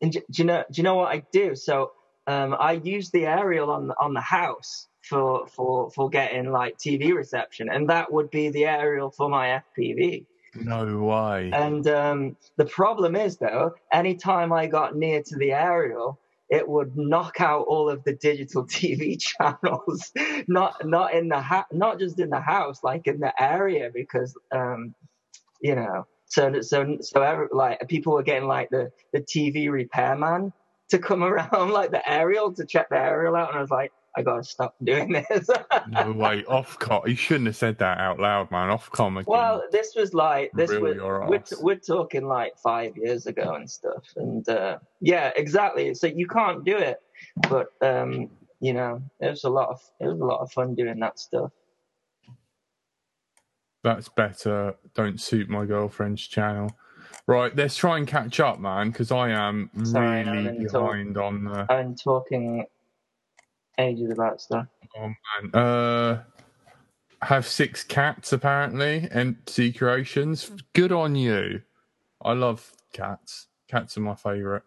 And 0.00 0.12
do, 0.12 0.20
do 0.30 0.42
you 0.42 0.46
know? 0.46 0.64
Do 0.70 0.78
you 0.78 0.82
know 0.82 0.94
what 0.94 1.12
I 1.12 1.22
do? 1.30 1.54
So 1.54 1.92
um, 2.26 2.56
I 2.58 2.72
use 2.72 3.10
the 3.10 3.26
aerial 3.26 3.70
on 3.70 3.88
the, 3.88 3.94
on 4.00 4.14
the 4.14 4.22
house 4.22 4.88
for 5.02 5.46
for 5.48 5.90
for 5.90 6.08
getting 6.08 6.50
like 6.50 6.78
TV 6.78 7.14
reception, 7.14 7.68
and 7.68 7.90
that 7.90 8.10
would 8.10 8.30
be 8.30 8.48
the 8.48 8.64
aerial 8.64 9.10
for 9.10 9.28
my 9.28 9.62
FPV. 9.76 10.24
No 10.54 10.98
way. 10.98 11.50
And 11.52 11.86
um, 11.86 12.36
the 12.56 12.64
problem 12.64 13.14
is, 13.14 13.36
though, 13.36 13.74
anytime 13.92 14.52
I 14.52 14.66
got 14.66 14.96
near 14.96 15.22
to 15.22 15.36
the 15.36 15.52
aerial, 15.52 16.18
it 16.52 16.68
would 16.68 16.94
knock 16.98 17.40
out 17.40 17.62
all 17.66 17.88
of 17.88 18.04
the 18.04 18.12
digital 18.12 18.66
TV 18.66 19.18
channels. 19.18 20.12
not 20.46 20.86
not 20.86 21.14
in 21.14 21.28
the 21.28 21.40
ha- 21.40 21.66
not 21.72 21.98
just 21.98 22.20
in 22.20 22.28
the 22.28 22.40
house, 22.40 22.84
like 22.84 23.06
in 23.06 23.18
the 23.18 23.32
area, 23.42 23.90
because 23.92 24.36
um, 24.52 24.94
you 25.60 25.74
know. 25.74 26.06
So 26.26 26.60
so 26.60 26.98
so 27.00 27.22
every, 27.22 27.48
like 27.52 27.88
people 27.88 28.12
were 28.12 28.22
getting 28.22 28.48
like 28.48 28.68
the 28.70 28.90
the 29.14 29.20
TV 29.20 29.70
repairman 29.70 30.52
to 30.90 30.98
come 30.98 31.24
around, 31.30 31.70
like 31.70 31.90
the 31.90 32.08
aerial 32.08 32.52
to 32.52 32.66
check 32.66 32.90
the 32.90 32.98
aerial 32.98 33.34
out, 33.34 33.48
and 33.48 33.58
I 33.58 33.62
was 33.62 33.70
like, 33.70 33.92
I 34.16 34.22
gotta 34.22 34.44
stop 34.44 34.74
doing 34.82 35.12
this. 35.30 35.48
no 35.88 36.12
way. 36.12 36.42
Ofcom. 36.48 37.08
You 37.08 37.16
shouldn't 37.16 37.46
have 37.46 37.56
said 37.56 37.78
that 37.78 37.98
out 37.98 38.20
loud, 38.20 38.50
man. 38.50 38.68
Ofcom. 38.76 39.12
again. 39.12 39.24
Well, 39.26 39.62
this 39.72 39.94
was 39.96 40.12
like 40.14 40.50
this 40.54 40.70
Reel 40.70 40.80
was 40.82 40.96
we're, 41.28 41.36
ass. 41.36 41.54
we're 41.60 41.76
talking 41.76 42.26
like 42.26 42.52
five 42.62 42.96
years 42.96 43.26
ago 43.26 43.54
and 43.54 43.70
stuff, 43.70 44.04
and 44.16 44.46
uh, 44.48 44.78
yeah, 45.00 45.32
exactly. 45.36 45.94
So 45.94 46.06
you 46.06 46.26
can't 46.26 46.64
do 46.64 46.76
it, 46.76 46.98
but 47.48 47.68
um, 47.80 48.28
you 48.60 48.74
know, 48.74 49.02
it 49.20 49.30
was 49.30 49.44
a 49.44 49.50
lot 49.50 49.70
of 49.70 49.80
it 50.00 50.06
was 50.06 50.20
a 50.20 50.24
lot 50.24 50.40
of 50.40 50.52
fun 50.52 50.74
doing 50.74 50.98
that 51.00 51.18
stuff. 51.18 51.50
That's 53.84 54.08
better. 54.08 54.74
Don't 54.94 55.20
suit 55.20 55.48
my 55.48 55.64
girlfriend's 55.64 56.26
channel. 56.26 56.70
Right, 57.26 57.54
let's 57.54 57.76
try 57.76 57.98
and 57.98 58.06
catch 58.06 58.40
up, 58.40 58.58
man, 58.58 58.90
because 58.90 59.12
I 59.12 59.30
am 59.30 59.70
Sorry, 59.84 60.24
really 60.24 60.42
didn't 60.44 60.68
talk. 60.68 60.90
behind 60.90 61.16
on 61.18 61.44
the. 61.44 61.66
I'm 61.72 61.94
talking 61.94 62.64
ages 63.78 64.10
about 64.10 64.40
stuff. 64.40 64.66
Oh 64.96 65.12
man. 65.42 65.54
Uh, 65.54 66.22
have 67.22 67.46
six 67.46 67.84
cats 67.84 68.32
apparently, 68.32 69.08
Sea 69.46 69.72
Creations. 69.72 70.50
Good 70.72 70.92
on 70.92 71.14
you. 71.14 71.62
I 72.20 72.32
love 72.32 72.72
cats. 72.92 73.46
Cats 73.68 73.96
are 73.96 74.00
my 74.00 74.14
favourite. 74.14 74.62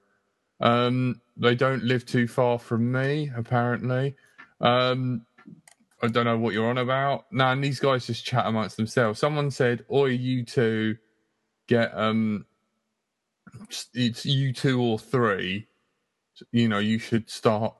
Um, 0.61 1.21
they 1.37 1.55
don't 1.55 1.83
live 1.83 2.05
too 2.05 2.27
far 2.27 2.57
from 2.57 2.91
me, 2.91 3.29
apparently. 3.35 4.15
Um, 4.61 5.25
I 6.01 6.07
don't 6.07 6.25
know 6.25 6.37
what 6.37 6.53
you're 6.53 6.69
on 6.69 6.77
about. 6.77 7.25
Nah, 7.31 7.51
and 7.51 7.63
these 7.63 7.79
guys 7.79 8.07
just 8.07 8.25
chat 8.25 8.45
amongst 8.45 8.77
themselves. 8.77 9.19
Someone 9.19 9.51
said, 9.51 9.85
"Oi, 9.91 10.07
you 10.07 10.45
two, 10.45 10.97
get 11.67 11.97
um, 11.97 12.45
it's 13.93 14.25
you 14.25 14.53
two 14.53 14.81
or 14.81 14.97
three. 14.97 15.67
You 16.51 16.67
know, 16.67 16.79
you 16.79 16.99
should 16.99 17.29
start 17.29 17.75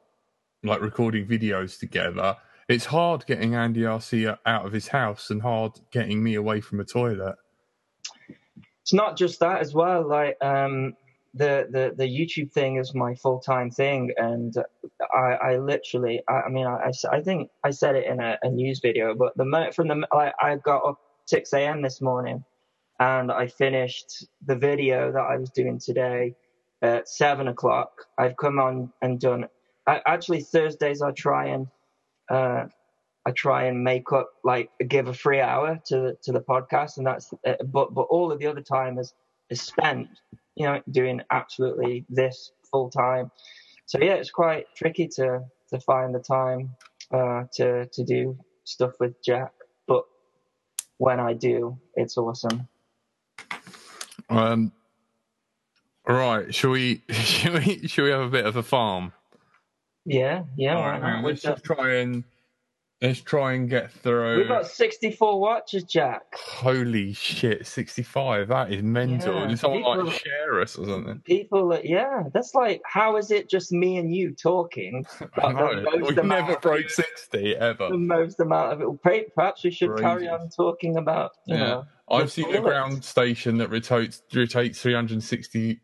like 0.66 0.82
recording 0.82 1.26
videos 1.26 1.80
together. 1.80 2.36
It's 2.68 2.86
hard 2.86 3.26
getting 3.26 3.56
Andy 3.56 3.82
RC 3.82 4.38
out 4.46 4.66
of 4.66 4.72
his 4.72 4.88
house 4.88 5.30
and 5.30 5.42
hard 5.42 5.74
getting 5.92 6.24
me 6.24 6.36
away 6.36 6.62
from 6.62 6.80
a 6.80 6.86
toilet. 6.86 7.36
It's 8.82 8.94
not 8.94 9.18
just 9.18 9.40
that 9.40 9.62
as 9.62 9.74
well. 9.74 10.08
Like 10.08 10.38
um, 10.42 10.94
the 11.34 11.68
the 11.70 11.94
the 11.96 12.06
YouTube 12.06 12.52
thing 12.52 12.78
is 12.78 12.96
my 12.96 13.14
full 13.16 13.40
time 13.40 13.70
thing, 13.70 14.12
and 14.18 14.54
I 15.14 15.34
I 15.34 15.58
literally 15.58 16.22
I, 16.28 16.42
I 16.42 16.50
mean 16.50 16.66
I, 16.66 16.92
I 17.12 17.18
I 17.18 17.22
think 17.22 17.50
I 17.64 17.72
said 17.72 17.96
it 17.96 18.06
in 18.06 18.20
a, 18.20 18.38
a 18.42 18.50
news 18.50 18.80
video, 18.80 19.14
but 19.14 19.36
the 19.38 19.46
mo- 19.46 19.72
from 19.72 19.88
the 19.88 20.08
I, 20.12 20.32
I 20.42 20.56
got 20.58 20.84
up 20.86 21.00
6 21.26 21.54
a.m. 21.54 21.82
this 21.82 22.02
morning, 22.02 22.44
and 23.00 23.32
I 23.32 23.48
finished 23.48 24.28
the 24.46 24.56
video 24.56 25.12
that 25.12 25.20
I 25.20 25.38
was 25.38 25.50
doing 25.50 25.80
today 25.80 26.36
at 26.82 27.10
seven 27.10 27.48
o'clock. 27.48 27.92
I've 28.18 28.38
come 28.38 28.60
on 28.60 28.92
and 29.02 29.20
done. 29.20 29.46
I, 29.88 30.02
actually, 30.06 30.42
Thursdays 30.42 31.02
I 31.02 31.12
try 31.12 31.48
and 31.48 31.68
uh, 32.30 32.66
I 33.26 33.32
try 33.32 33.66
and 33.66 33.84
make 33.84 34.12
up 34.12 34.30
like 34.44 34.70
give 34.88 35.08
a 35.08 35.14
free 35.14 35.42
hour 35.42 35.80
to 35.88 35.96
the, 36.00 36.18
to 36.24 36.32
the 36.32 36.42
podcast, 36.42 36.98
and 36.98 37.06
that's 37.08 37.34
uh, 37.46 37.54
but 37.66 37.94
but 37.94 38.04
all 38.04 38.32
of 38.32 38.40
the 38.40 38.48
other 38.48 38.62
time 38.62 38.98
is 39.00 39.14
is 39.50 39.62
spent, 39.62 40.08
you 40.56 40.66
know, 40.66 40.82
doing 40.92 41.22
absolutely 41.32 42.06
this 42.10 42.52
full 42.72 42.90
time. 42.90 43.32
So 43.86 44.00
yeah, 44.00 44.14
it's 44.14 44.32
quite 44.32 44.68
tricky 44.76 45.08
to 45.16 45.44
to 45.70 45.80
find 45.80 46.14
the 46.14 46.20
time 46.20 46.72
uh, 47.12 47.44
to 47.54 47.86
to 47.88 48.04
do 48.04 48.38
stuff 48.64 48.94
with 49.00 49.22
Jack, 49.24 49.52
but 49.88 50.06
when 50.98 51.20
I 51.20 51.34
do, 51.34 51.78
it's 51.96 52.18
awesome. 52.18 52.68
Um, 54.30 54.72
right, 56.08 56.54
shall 56.54 56.72
we? 56.72 57.04
Shall 57.10 57.54
we? 57.54 57.88
Shall 57.88 58.06
we 58.06 58.12
have 58.12 58.22
a 58.22 58.30
bit 58.30 58.46
of 58.46 58.56
a 58.56 58.64
farm? 58.64 59.14
Yeah, 60.06 60.44
yeah. 60.56 60.76
All 60.76 60.84
right, 60.84 61.02
man, 61.02 61.24
let's 61.24 61.42
just 61.42 61.64
try 61.64 61.96
and 61.96 62.24
let's 63.02 63.22
try 63.22 63.54
and 63.54 63.70
get 63.70 63.92
through. 63.92 64.38
we've 64.38 64.48
got 64.48 64.68
64 64.68 65.40
watches, 65.40 65.84
Jack. 65.84 66.22
Holy 66.36 67.14
shit, 67.14 67.66
sixty-five! 67.66 68.48
That 68.48 68.72
is 68.72 68.84
mental. 68.84 69.34
Yeah, 69.42 69.48
Did 69.48 69.60
someone 69.60 69.82
people- 69.82 70.06
like 70.06 70.24
share 70.24 70.62
us 70.62 70.78
or 70.78 70.86
something? 70.86 71.20
People, 71.26 71.70
that, 71.70 71.86
yeah, 71.86 72.24
that's 72.34 72.54
like, 72.54 72.82
how 72.86 73.18
is 73.18 73.32
it 73.32 73.50
just 73.50 73.72
me 73.72 73.98
and 73.98 74.14
you 74.14 74.34
talking? 74.34 75.06
We 75.44 76.14
never 76.24 76.56
broke 76.58 76.90
sixty 76.90 77.56
ever. 77.56 77.90
The 77.90 77.98
most 77.98 78.40
amount 78.40 78.74
of 78.74 78.82
it. 79.04 79.34
Perhaps 79.36 79.64
we 79.64 79.72
should 79.72 79.90
Crazy. 79.90 80.04
carry 80.04 80.28
on 80.28 80.50
talking 80.50 80.98
about. 80.98 81.32
You 81.48 81.56
yeah, 81.56 81.64
know, 81.64 81.86
I've 82.10 82.26
the 82.26 82.30
seen 82.30 82.56
a 82.56 82.62
ground 82.62 83.04
station 83.04 83.58
that 83.58 83.70
rotates 83.70 84.22
rotates 84.34 84.80
360 84.82 85.80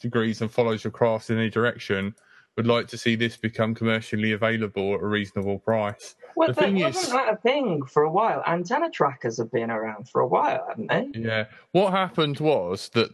degrees 0.00 0.40
and 0.40 0.50
follows 0.50 0.82
your 0.84 0.90
craft 0.90 1.28
in 1.30 1.38
any 1.38 1.50
direction. 1.50 2.14
Would 2.56 2.66
like 2.66 2.88
to 2.88 2.98
see 2.98 3.14
this 3.14 3.36
become 3.36 3.74
commercially 3.74 4.32
available 4.32 4.94
at 4.94 5.00
a 5.00 5.06
reasonable 5.06 5.58
price. 5.60 6.16
Well, 6.36 6.48
The 6.48 6.54
thing 6.54 6.74
wasn't 6.80 7.04
is- 7.06 7.12
that 7.12 7.32
a 7.32 7.36
thing 7.36 7.82
for 7.86 8.02
a 8.02 8.10
while? 8.10 8.42
Antenna 8.46 8.90
trackers 8.90 9.38
have 9.38 9.50
been 9.52 9.70
around 9.70 10.08
for 10.08 10.20
a 10.20 10.26
while, 10.26 10.66
haven't 10.68 10.88
they? 10.88 11.18
Yeah. 11.20 11.44
What 11.72 11.92
happened 11.92 12.40
was 12.40 12.88
that, 12.90 13.08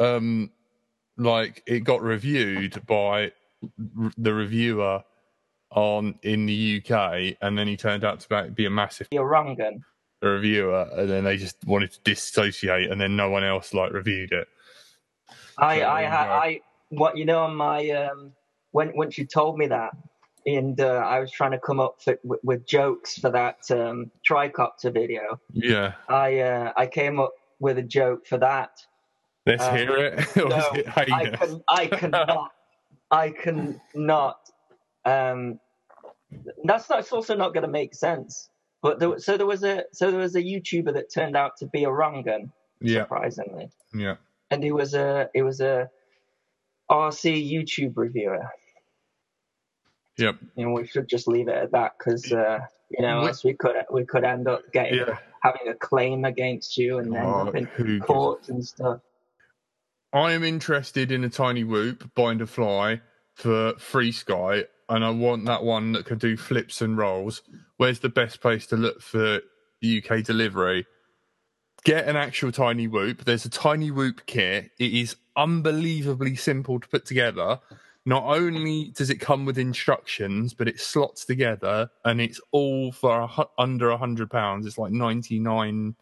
um, 0.00 0.50
like, 1.16 1.62
it 1.66 1.80
got 1.84 2.02
reviewed 2.02 2.84
by 2.86 3.32
r- 3.98 4.10
the 4.18 4.34
reviewer 4.34 5.04
on 5.70 6.18
in 6.22 6.46
the 6.46 6.82
UK, 6.84 7.36
and 7.40 7.56
then 7.56 7.68
he 7.68 7.76
turned 7.76 8.02
out 8.04 8.18
to 8.20 8.50
be 8.52 8.66
a 8.66 8.70
massive 8.70 9.06
You're 9.12 9.24
wrong, 9.28 9.54
then. 9.56 9.74
gun. 9.74 9.84
reviewer, 10.32 10.86
and 10.96 11.08
then 11.08 11.24
they 11.24 11.36
just 11.38 11.56
wanted 11.64 11.92
to 11.92 12.00
dissociate, 12.00 12.90
and 12.90 13.00
then 13.00 13.16
no 13.16 13.30
one 13.30 13.44
else 13.44 13.72
like 13.72 13.92
reviewed 13.92 14.32
it. 14.32 14.48
I, 15.56 15.78
So, 15.78 15.88
I, 15.88 16.04
ha- 16.04 16.40
I, 16.42 16.60
what 16.90 17.16
you 17.16 17.24
know 17.24 17.44
on 17.44 17.54
my 17.54 17.88
um, 17.90 18.32
when 18.72 18.92
once 18.96 19.18
you 19.18 19.26
told 19.26 19.58
me 19.58 19.66
that, 19.68 19.92
and 20.46 20.80
uh, 20.80 21.02
I 21.06 21.20
was 21.20 21.30
trying 21.30 21.50
to 21.52 21.58
come 21.58 21.80
up 21.80 22.00
for, 22.02 22.18
with, 22.24 22.40
with 22.42 22.66
jokes 22.66 23.18
for 23.18 23.30
that 23.30 23.58
um, 23.70 24.10
tricopter 24.28 24.92
video, 24.92 25.40
Yeah. 25.52 25.94
I 26.08 26.40
uh, 26.40 26.72
I 26.76 26.86
came 26.86 27.20
up 27.20 27.32
with 27.58 27.78
a 27.78 27.82
joke 27.82 28.26
for 28.26 28.38
that. 28.38 28.70
Let's 29.46 29.64
Um, 29.64 29.76
hear 29.76 29.96
it. 29.96 30.26
No, 30.36 30.70
it 30.74 30.96
I 30.96 31.30
can 31.30 31.62
I 31.68 31.86
cannot 31.86 32.50
I 33.10 33.30
can 33.30 33.80
not. 33.94 34.38
Um, 35.04 35.58
that's 36.64 36.88
not. 36.88 37.00
It's 37.00 37.12
also 37.12 37.34
not 37.36 37.52
going 37.54 37.62
to 37.64 37.68
make 37.70 37.94
sense. 37.94 38.48
But 38.82 38.98
there, 38.98 39.18
so 39.18 39.36
there 39.36 39.46
was 39.46 39.62
a 39.64 39.84
so 39.92 40.10
there 40.10 40.20
was 40.20 40.36
a 40.36 40.42
YouTuber 40.42 40.94
that 40.94 41.12
turned 41.12 41.36
out 41.36 41.56
to 41.58 41.66
be 41.66 41.84
a 41.84 41.90
wrong 41.90 42.24
Yeah. 42.80 43.02
surprisingly, 43.02 43.68
Yeah. 43.92 44.16
and 44.50 44.62
he 44.62 44.72
was 44.72 44.94
a 44.94 45.28
it 45.34 45.42
was 45.42 45.60
a 45.60 45.90
RC 46.90 47.50
YouTube 47.52 47.92
reviewer. 47.96 48.48
Yep. 50.20 50.36
Know, 50.56 50.70
we 50.72 50.86
should 50.86 51.08
just 51.08 51.26
leave 51.26 51.48
it 51.48 51.54
at 51.56 51.72
that 51.72 51.92
because 51.98 52.30
uh, 52.32 52.60
you 52.90 53.02
know 53.02 53.24
else 53.24 53.42
we 53.44 53.54
could 53.54 53.76
we 53.92 54.04
could 54.04 54.24
end 54.24 54.46
up 54.48 54.62
getting 54.72 54.98
Yeah. 54.98 55.16
having 55.42 55.68
a 55.68 55.74
claim 55.74 56.24
against 56.24 56.76
you 56.76 56.98
and 56.98 57.12
then 57.12 57.24
Oh, 57.24 57.48
up 57.48 57.54
in 57.56 57.64
who 57.66 57.84
gives 57.84 58.02
a 58.02 58.06
courts 58.06 58.48
and 58.48 58.64
stuff. 58.64 59.00
I 60.12 60.32
am 60.32 60.42
interested 60.44 61.12
in 61.12 61.24
a 61.24 61.28
tiny 61.30 61.64
whoop, 61.64 62.14
bind 62.14 62.42
a 62.42 62.46
fly 62.46 63.00
for 63.34 63.74
FrSky, 63.74 64.64
and 64.88 65.04
I 65.04 65.10
want 65.10 65.46
that 65.46 65.62
one 65.62 65.92
that 65.92 66.04
can 66.04 66.18
do 66.18 66.36
flips 66.36 66.82
and 66.82 66.98
rolls. 66.98 67.42
Where's 67.76 68.00
the 68.00 68.08
best 68.08 68.40
place 68.40 68.66
to 68.66 68.76
look 68.76 69.00
for 69.00 69.40
UK 69.82 70.22
delivery? 70.24 70.86
Get 71.84 72.08
an 72.08 72.16
actual 72.16 72.52
tiny 72.52 72.88
whoop. 72.88 73.24
There's 73.24 73.46
a 73.46 73.50
tiny 73.50 73.90
whoop 73.90 74.26
kit. 74.26 74.72
It 74.78 74.92
is 74.92 75.16
unbelievably 75.36 76.36
simple 76.36 76.78
to 76.80 76.88
put 76.88 77.06
together. 77.06 77.60
Not 78.10 78.24
only 78.24 78.92
does 78.96 79.08
it 79.08 79.20
come 79.20 79.44
with 79.46 79.56
instructions, 79.56 80.52
but 80.52 80.68
it 80.68 80.80
slots 80.80 81.24
together, 81.24 81.88
and 82.04 82.20
it's 82.20 82.40
all 82.50 82.92
for 82.92 83.20
a, 83.20 83.44
under 83.56 83.90
a 83.90 83.96
hundred 83.96 84.30
pounds. 84.30 84.66
It's 84.66 84.78
like 84.78 84.92
ninety 84.92 85.38
nine 85.38 85.94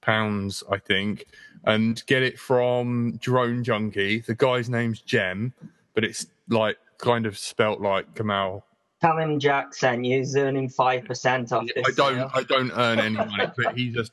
pounds, 0.00 0.62
I 0.70 0.78
think 0.78 1.26
and 1.64 2.04
get 2.06 2.22
it 2.22 2.38
from 2.38 3.18
Drone 3.20 3.62
Junkie. 3.62 4.20
The 4.20 4.34
guy's 4.34 4.68
name's 4.68 5.00
Jem, 5.00 5.52
but 5.94 6.04
it's 6.04 6.26
like 6.48 6.76
kind 6.98 7.26
of 7.26 7.38
spelt 7.38 7.80
like 7.80 8.14
Kamal. 8.14 8.64
Tell 9.00 9.18
him 9.18 9.40
Jack 9.40 9.74
sent 9.74 10.04
you. 10.04 10.18
He's 10.18 10.36
earning 10.36 10.68
five 10.68 11.04
percent 11.04 11.52
off 11.52 11.66
this. 11.74 11.84
I 11.86 11.90
don't, 11.92 12.16
sale. 12.16 12.30
I 12.34 12.42
don't 12.44 12.72
earn 12.72 12.98
any 13.00 13.16
money, 13.16 13.50
but 13.56 13.76
he 13.76 13.90
just. 13.90 14.12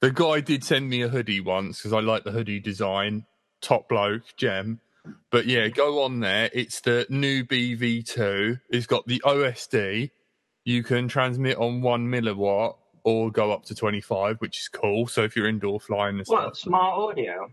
The 0.00 0.10
guy 0.10 0.40
did 0.40 0.64
send 0.64 0.88
me 0.88 1.02
a 1.02 1.08
hoodie 1.08 1.40
once 1.40 1.78
because 1.78 1.92
I 1.92 2.00
like 2.00 2.24
the 2.24 2.30
hoodie 2.30 2.60
design. 2.60 3.26
Top 3.60 3.88
bloke, 3.88 4.22
Jem. 4.36 4.80
But 5.30 5.46
yeah, 5.46 5.68
go 5.68 6.02
on 6.02 6.20
there. 6.20 6.50
It's 6.52 6.80
the 6.80 7.06
new 7.08 7.44
BV2. 7.44 8.60
It's 8.70 8.86
got 8.86 9.06
the 9.06 9.22
OSD. 9.24 10.10
You 10.64 10.82
can 10.82 11.08
transmit 11.08 11.56
on 11.56 11.80
one 11.80 12.08
milliwatt 12.08 12.76
or 13.04 13.30
go 13.30 13.52
up 13.52 13.64
to 13.66 13.74
25, 13.74 14.38
which 14.38 14.58
is 14.58 14.68
cool. 14.68 15.06
So 15.06 15.22
if 15.22 15.36
you're 15.36 15.48
indoor 15.48 15.80
flying 15.80 16.18
and 16.18 16.26
stuff. 16.26 16.56
Smart 16.56 16.98
audio? 16.98 17.52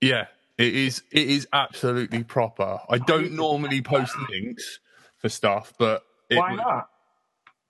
Yeah, 0.00 0.26
it 0.58 0.74
is. 0.74 1.02
It 1.10 1.28
is 1.28 1.48
absolutely 1.52 2.22
proper. 2.24 2.78
I 2.88 2.98
don't 2.98 3.32
normally 3.32 3.82
post 3.82 4.14
links 4.30 4.78
for 5.18 5.28
stuff, 5.28 5.72
but 5.78 6.02
it, 6.28 6.36
Why 6.36 6.54
not? 6.54 6.88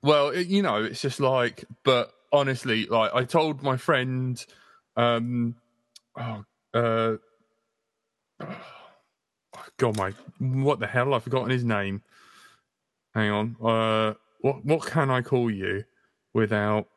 Well, 0.02 0.28
it, 0.30 0.48
you 0.48 0.62
know, 0.62 0.82
it's 0.82 1.00
just 1.00 1.20
like. 1.20 1.64
But 1.84 2.12
honestly, 2.32 2.86
like 2.86 3.14
I 3.14 3.24
told 3.24 3.62
my 3.62 3.76
friend, 3.76 4.44
um, 4.96 5.54
oh, 6.18 6.44
uh, 6.74 7.16
God, 9.78 9.96
my 9.96 10.12
what 10.38 10.80
the 10.80 10.86
hell? 10.86 11.14
I've 11.14 11.24
forgotten 11.24 11.50
his 11.50 11.64
name. 11.64 12.02
Hang 13.14 13.30
on. 13.30 13.56
Uh, 13.62 14.14
what 14.40 14.64
what 14.64 14.86
can 14.86 15.10
I 15.10 15.22
call 15.22 15.50
you 15.50 15.84
without 16.32 16.88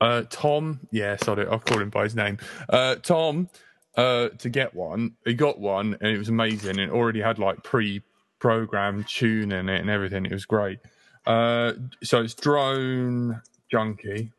uh 0.00 0.22
Tom? 0.30 0.80
Yeah, 0.90 1.16
sorry, 1.16 1.46
I'll 1.46 1.58
call 1.60 1.80
him 1.80 1.90
by 1.90 2.04
his 2.04 2.14
name. 2.14 2.38
Uh, 2.68 2.96
Tom. 2.96 3.48
Uh, 3.96 4.28
to 4.38 4.48
get 4.48 4.72
one, 4.72 5.16
he 5.24 5.34
got 5.34 5.58
one, 5.58 5.96
and 6.00 6.12
it 6.14 6.16
was 6.16 6.28
amazing. 6.28 6.78
It 6.78 6.90
already 6.90 7.20
had 7.20 7.40
like 7.40 7.64
pre-programmed 7.64 9.08
tune 9.08 9.50
in 9.50 9.68
it 9.68 9.80
and 9.80 9.90
everything. 9.90 10.24
It 10.24 10.32
was 10.32 10.46
great. 10.46 10.78
Uh, 11.26 11.72
so 12.02 12.22
it's 12.22 12.34
drone 12.34 13.42
junkie, 13.70 14.30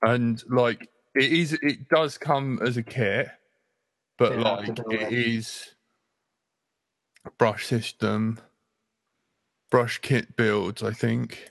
and 0.00 0.40
like 0.48 0.88
it 1.14 1.32
is, 1.32 1.54
it 1.54 1.88
does 1.88 2.16
come 2.16 2.60
as 2.64 2.76
a 2.76 2.84
kit, 2.84 3.28
but 4.16 4.38
Yeah, 4.38 4.50
like 4.52 4.78
it 4.90 5.12
is 5.12 5.73
brush 7.38 7.66
system, 7.66 8.38
brush 9.70 9.98
kit 10.00 10.36
builds. 10.36 10.82
I 10.82 10.92
think 10.92 11.50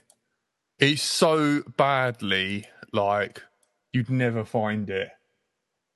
it's 0.78 1.02
so 1.02 1.62
badly 1.76 2.66
like 2.92 3.42
you'd 3.92 4.10
never 4.10 4.44
find 4.44 4.88
it. 4.90 5.10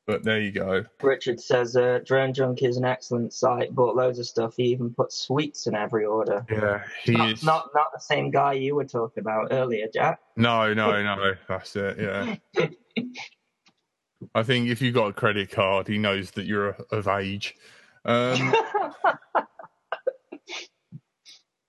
But 0.07 0.25
there 0.25 0.41
you 0.41 0.53
go. 0.53 0.87
Richard 1.03 1.39
says 1.39 1.77
uh, 1.77 1.99
Drone 2.03 2.33
Junkie 2.33 2.65
is 2.65 2.79
an 2.79 2.87
excellent 2.87 3.35
site, 3.35 3.75
bought 3.75 3.95
loads 3.95 4.19
of 4.19 4.27
stuff. 4.27 4.55
He 4.57 4.63
even 4.65 4.95
put 4.95 5.13
sweets 5.13 5.67
in 5.67 5.75
every 5.75 6.07
order. 6.07 6.47
Yeah, 6.51 6.83
he 7.05 7.13
Not, 7.13 7.33
is. 7.33 7.43
not 7.45 7.69
not 7.75 7.89
the 7.93 8.01
same 8.01 8.31
guy 8.31 8.55
you 8.55 8.75
were 8.75 8.87
talking 8.87 9.21
about 9.21 9.49
earlier, 9.51 9.87
Jack. 9.93 10.21
No, 10.35 10.73
no, 10.73 11.03
no. 11.03 11.35
That's 11.47 11.77
it. 11.77 11.99
Yeah. 12.01 12.37
I 14.35 14.43
think 14.45 14.69
if 14.71 14.81
you 14.81 14.93
got 14.93 15.09
a 15.09 15.13
credit 15.13 15.51
card, 15.51 15.89
he 15.89 15.99
knows 15.99 16.31
that 16.33 16.47
you're 16.47 16.77
of 16.91 17.07
age. 17.07 17.55
Um, 18.07 18.55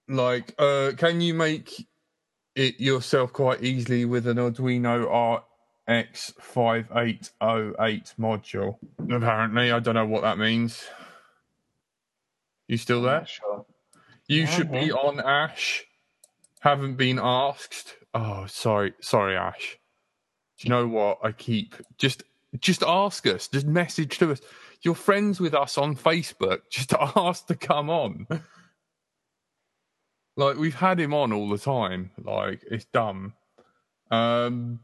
like, 0.09 0.53
uh, 0.57 0.91
can 0.97 1.21
you 1.21 1.33
make 1.33 1.87
it 2.55 2.79
yourself 2.79 3.31
quite 3.31 3.63
easily 3.63 4.05
with 4.05 4.27
an 4.27 4.37
Arduino 4.37 5.41
RX5808 5.87 8.15
module? 8.19 8.77
Apparently, 9.09 9.71
I 9.71 9.79
don't 9.79 9.95
know 9.95 10.05
what 10.05 10.23
that 10.23 10.37
means. 10.37 10.83
You 12.67 12.77
still 12.77 13.01
there? 13.01 13.25
Sure. 13.25 13.65
You 14.27 14.41
Yeah, 14.41 14.47
should 14.47 14.71
be 14.71 14.91
on 14.91 15.19
Ash. 15.19 15.85
Haven't 16.59 16.95
been 16.95 17.19
asked. 17.19 17.95
Oh, 18.13 18.45
sorry, 18.47 18.93
sorry, 18.99 19.35
Ash. 19.35 19.77
Do 20.57 20.67
you 20.67 20.69
know 20.69 20.87
what? 20.87 21.19
I 21.23 21.31
keep 21.31 21.75
just 21.97 22.23
just 22.59 22.83
ask 22.83 23.25
us. 23.27 23.47
Just 23.47 23.65
message 23.65 24.17
to 24.19 24.31
us. 24.31 24.41
You're 24.81 24.95
friends 24.95 25.39
with 25.39 25.53
us 25.53 25.77
on 25.77 25.95
Facebook. 25.95 26.61
Just 26.69 26.93
ask 27.15 27.47
to 27.47 27.55
come 27.55 27.89
on. 27.89 28.27
Like 30.39 30.57
we've 30.57 30.75
had 30.75 30.99
him 30.99 31.13
on 31.13 31.33
all 31.33 31.49
the 31.49 31.57
time. 31.57 32.11
Like 32.23 32.61
it's 32.71 32.85
dumb. 32.85 33.33
Um. 34.09 34.79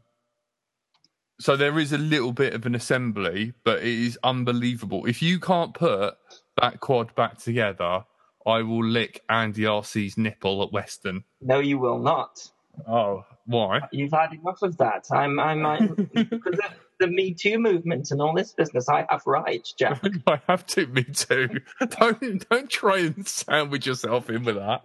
So 1.40 1.56
there 1.56 1.78
is 1.78 1.92
a 1.92 1.98
little 1.98 2.32
bit 2.32 2.54
of 2.54 2.64
an 2.66 2.74
assembly, 2.74 3.54
but 3.64 3.78
it 3.78 3.88
is 3.88 4.18
unbelievable. 4.22 5.06
If 5.06 5.20
you 5.22 5.40
can't 5.40 5.74
put 5.74 6.16
that 6.60 6.80
quad 6.80 7.14
back 7.14 7.38
together, 7.38 8.04
I 8.46 8.62
will 8.62 8.84
lick 8.84 9.22
Andy 9.28 9.62
RC's 9.62 10.16
nipple 10.16 10.62
at 10.62 10.72
Weston. 10.72 11.24
No, 11.40 11.58
you 11.58 11.78
will 11.78 11.98
not. 11.98 12.50
Oh, 12.86 13.24
why? 13.46 13.80
You've 13.92 14.12
had 14.12 14.32
enough 14.34 14.62
of 14.62 14.76
that. 14.76 15.06
I'm 15.10 15.40
I'm 15.40 15.64
I, 15.64 15.78
because 15.80 16.58
of 16.64 16.74
the 17.00 17.06
Me 17.06 17.34
Too 17.34 17.58
movement 17.58 18.10
and 18.10 18.20
all 18.20 18.34
this 18.34 18.52
business. 18.52 18.88
I 18.88 19.06
have 19.08 19.26
rights, 19.26 19.72
Jack. 19.72 20.02
I 20.26 20.40
have 20.48 20.66
to, 20.66 20.86
me 20.86 21.04
too. 21.04 21.48
Don't 21.98 22.48
don't 22.48 22.70
try 22.70 22.98
and 22.98 23.26
sandwich 23.26 23.86
yourself 23.86 24.28
in 24.30 24.44
with 24.44 24.56
that. 24.56 24.84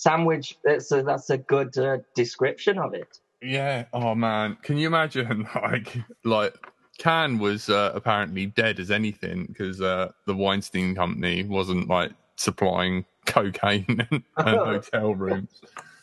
Sandwich. 0.00 0.56
That's 0.64 0.90
a, 0.92 1.02
that's 1.02 1.28
a 1.28 1.36
good 1.36 1.76
uh, 1.76 1.98
description 2.14 2.78
of 2.78 2.94
it. 2.94 3.18
Yeah. 3.42 3.84
Oh 3.92 4.14
man, 4.14 4.56
can 4.62 4.78
you 4.78 4.86
imagine? 4.86 5.46
Like, 5.54 5.98
like 6.24 6.54
Cannes 6.96 7.38
was 7.38 7.68
uh, 7.68 7.92
apparently 7.94 8.46
dead 8.46 8.80
as 8.80 8.90
anything 8.90 9.44
because 9.44 9.82
uh, 9.82 10.12
the 10.24 10.34
Weinstein 10.34 10.94
Company 10.94 11.44
wasn't 11.44 11.88
like 11.88 12.12
supplying 12.36 13.04
cocaine 13.26 14.06
and, 14.10 14.24
hotel 14.38 15.14
rooms. 15.14 15.60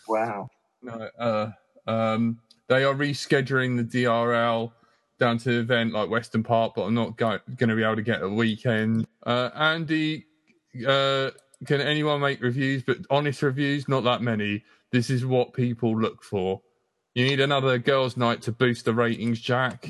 Wow. 0.08 0.52
No, 0.84 1.10
uh, 1.18 1.52
um, 1.88 2.40
they 2.68 2.84
are 2.84 2.94
rescheduling 2.94 3.78
the 3.78 4.04
DRL 4.04 4.72
down 5.20 5.40
to 5.40 5.50
an 5.50 5.60
event 5.60 5.94
like 5.94 6.12
Weston 6.12 6.44
Park, 6.44 6.74
but 6.76 6.84
I'm 6.84 6.94
not 6.94 7.18
going 7.18 7.42
to 7.58 7.76
be 7.76 7.84
able 7.84 7.96
to 7.96 8.04
get 8.04 8.22
a 8.22 8.30
weekend. 8.30 9.08
Uh, 9.26 9.50
Andy, 9.56 10.28
uh, 10.88 11.32
can 11.66 11.82
anyone 11.82 12.22
make 12.22 12.42
reviews? 12.42 12.84
But 12.84 12.98
honest 13.10 13.42
reviews, 13.42 13.88
not 13.88 14.04
that 14.04 14.22
many. 14.22 14.64
This 14.92 15.10
is 15.10 15.26
what 15.26 15.54
people 15.54 16.00
look 16.00 16.24
for. 16.24 16.62
You 17.16 17.26
need 17.26 17.40
another 17.40 17.78
girls' 17.78 18.16
night 18.16 18.42
to 18.44 18.52
boost 18.52 18.86
the 18.86 18.94
ratings, 18.94 19.40
Jack. 19.42 19.90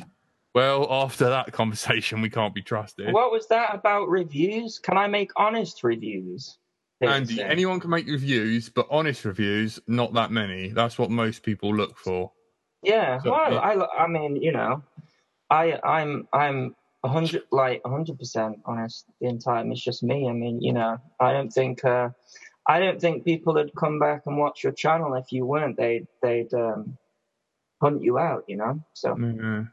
Well, 0.55 0.87
after 0.89 1.29
that 1.29 1.51
conversation, 1.51 2.21
we 2.21 2.29
can't 2.29 2.55
be 2.55 2.61
trusted. 2.61 3.13
What 3.13 3.31
was 3.31 3.47
that 3.47 3.75
about 3.75 4.07
reviews? 4.07 4.79
Can 4.79 4.97
I 4.97 5.07
make 5.07 5.31
honest 5.35 5.83
reviews? 5.83 6.57
Andy, 7.01 7.35
say. 7.35 7.43
anyone 7.43 7.79
can 7.79 7.91
make 7.91 8.07
reviews, 8.07 8.69
but 8.69 8.87
honest 8.89 9.23
reviews, 9.23 9.79
not 9.87 10.13
that 10.13 10.31
many. 10.31 10.69
That's 10.69 10.97
what 10.97 11.11
most 11.11 11.43
people 11.43 11.75
look 11.75 11.97
for. 11.97 12.31
Yeah, 12.81 13.19
So, 13.19 13.31
well, 13.31 13.59
I, 13.59 14.03
I 14.03 14.07
mean, 14.07 14.37
you 14.37 14.51
know, 14.51 14.81
I, 15.49 15.79
I'm, 15.83 16.27
I'm 16.33 16.75
hundred, 17.07 17.43
like 17.51 17.81
hundred 17.85 18.19
percent 18.19 18.59
honest 18.65 19.05
the 19.19 19.27
entire 19.27 19.63
time. 19.63 19.71
It's 19.71 19.83
just 19.83 20.03
me. 20.03 20.27
I 20.29 20.33
mean, 20.33 20.61
you 20.61 20.73
know, 20.73 20.97
I 21.19 21.33
don't 21.33 21.51
think, 21.51 21.83
uh, 21.85 22.09
I 22.67 22.79
don't 22.79 22.99
think 22.99 23.25
people 23.25 23.53
would 23.53 23.71
come 23.75 23.99
back 23.99 24.23
and 24.25 24.37
watch 24.37 24.63
your 24.63 24.73
channel 24.73 25.13
if 25.15 25.31
you 25.31 25.45
weren't. 25.45 25.77
They'd, 25.77 26.07
they'd 26.21 26.53
um, 26.53 26.97
hunt 27.81 28.03
you 28.03 28.19
out, 28.19 28.43
you 28.47 28.57
know. 28.57 28.83
So 28.93 29.15
Yeah. 29.15 29.63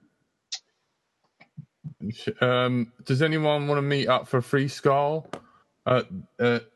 Um, 2.41 2.93
does 3.05 3.23
anyone 3.23 3.67
want 3.67 3.79
to 3.79 3.83
meet 3.83 4.09
up 4.09 4.29
for 4.29 4.41
free 4.41 4.69
skull 4.69 5.27
at, 5.87 6.07
at 6.39 6.67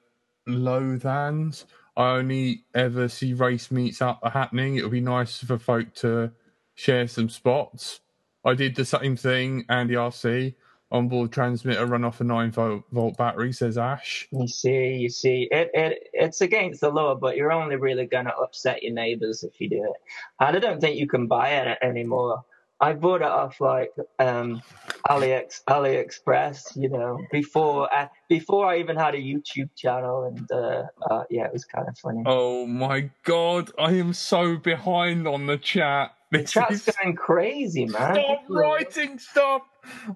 Lothans? 0.46 1.66
I 1.96 2.16
only 2.16 2.64
ever 2.74 3.08
see 3.08 3.34
race 3.34 3.70
meets 3.70 4.00
up 4.00 4.20
happening. 4.32 4.76
It 4.76 4.82
would 4.82 4.92
be 4.92 5.00
nice 5.00 5.38
for 5.42 5.58
folk 5.58 5.94
to 5.96 6.30
share 6.74 7.08
some 7.08 7.28
spots. 7.28 8.00
I 8.44 8.54
did 8.54 8.76
the 8.76 8.84
same 8.84 9.16
thing, 9.16 9.64
Andy 9.68 9.94
RC. 9.94 10.54
Onboard 10.90 11.32
transmitter 11.32 11.84
run 11.84 12.02
off 12.02 12.22
a 12.22 12.24
9 12.24 12.50
volt, 12.50 12.82
volt 12.92 13.16
battery, 13.18 13.52
says 13.52 13.76
Ash. 13.76 14.26
you 14.32 14.48
see, 14.48 14.94
you 14.94 15.10
see, 15.10 15.46
it, 15.50 15.70
it, 15.74 16.08
it's 16.14 16.40
against 16.40 16.80
the 16.80 16.88
law, 16.88 17.14
but 17.14 17.36
you're 17.36 17.52
only 17.52 17.76
really 17.76 18.06
gonna 18.06 18.32
upset 18.42 18.82
your 18.82 18.94
neighbors 18.94 19.42
if 19.42 19.60
you 19.60 19.68
do 19.68 19.84
it. 19.84 20.00
And 20.40 20.56
I 20.56 20.60
don't 20.60 20.80
think 20.80 20.96
you 20.96 21.06
can 21.06 21.26
buy 21.26 21.50
it 21.50 21.78
anymore. 21.82 22.42
I 22.80 22.92
bought 22.92 23.22
it 23.22 23.26
off 23.26 23.60
like 23.60 23.92
um, 24.18 24.62
AliEx, 25.08 25.64
AliExpress, 25.68 26.76
you 26.76 26.88
know, 26.88 27.18
before 27.32 27.92
uh, 27.94 28.06
before 28.28 28.66
I 28.66 28.78
even 28.78 28.96
had 28.96 29.14
a 29.14 29.18
YouTube 29.18 29.70
channel, 29.74 30.24
and 30.24 30.50
uh, 30.52 30.84
uh, 31.10 31.24
yeah, 31.28 31.46
it 31.46 31.52
was 31.52 31.64
kind 31.64 31.88
of 31.88 31.98
funny. 31.98 32.22
Oh 32.24 32.66
my 32.66 33.10
god, 33.24 33.72
I 33.78 33.92
am 33.94 34.12
so 34.12 34.56
behind 34.56 35.26
on 35.26 35.46
the 35.46 35.58
chat. 35.58 36.12
The 36.30 36.38
This 36.38 36.50
chat's 36.50 36.88
is... 36.88 36.96
going 36.96 37.16
crazy, 37.16 37.86
man. 37.86 38.14
Stop 38.14 38.44
writing 38.48 39.18
stuff! 39.18 39.62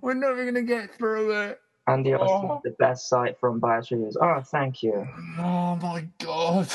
We're 0.00 0.14
never 0.14 0.42
going 0.42 0.54
to 0.54 0.62
get 0.62 0.94
through 0.94 1.30
it. 1.32 1.60
Andy 1.86 2.14
Austin 2.14 2.50
Oh. 2.50 2.60
the 2.62 2.70
best 2.78 3.08
site 3.08 3.38
from 3.40 3.54
unbiased 3.54 3.90
reviews. 3.90 4.16
Oh, 4.20 4.40
thank 4.40 4.82
you. 4.82 5.06
Oh 5.38 5.76
my 5.76 6.06
god. 6.18 6.68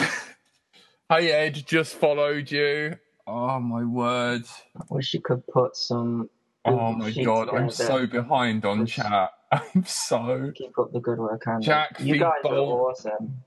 hey 1.10 1.32
Ed, 1.32 1.64
just 1.66 1.96
followed 1.96 2.52
you. 2.52 2.98
Oh 3.26 3.60
my 3.60 3.84
word. 3.84 4.44
I 4.76 4.84
wish 4.90 5.14
you 5.14 5.22
could 5.22 5.46
put 5.48 5.78
some. 5.78 6.30
Oh 6.66 6.92
my 6.92 7.12
god, 7.12 7.50
I'm 7.54 7.70
so 7.70 8.06
behind 8.06 8.66
on 8.66 8.86
chat. 8.86 9.32
I'm 9.52 9.86
so. 9.86 10.52
Keep 10.54 10.78
up 10.78 10.92
the 10.92 11.00
good 11.00 11.20
work, 11.20 11.48
Andy. 11.48 11.66
Jack 11.66 12.00
you 12.02 12.18
guys 12.18 12.34
are 12.44 12.54
awesome. 12.56 13.44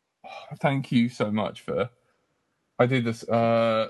Thank 0.60 0.90
you 0.90 1.08
so 1.08 1.30
much 1.30 1.60
for. 1.60 1.90
I 2.78 2.86
did 2.86 3.04
this. 3.04 3.22
Uh, 3.28 3.86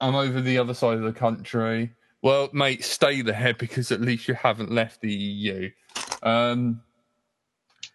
I'm 0.00 0.14
over 0.14 0.40
the 0.40 0.58
other 0.58 0.74
side 0.74 0.98
of 0.98 1.02
the 1.02 1.12
country. 1.12 1.92
Well, 2.22 2.50
mate, 2.52 2.84
stay 2.84 3.22
there 3.22 3.54
because 3.58 3.92
at 3.92 4.00
least 4.00 4.28
you 4.28 4.34
haven't 4.34 4.70
left 4.70 5.00
the 5.00 5.12
EU. 5.12 5.70
Um, 6.22 6.82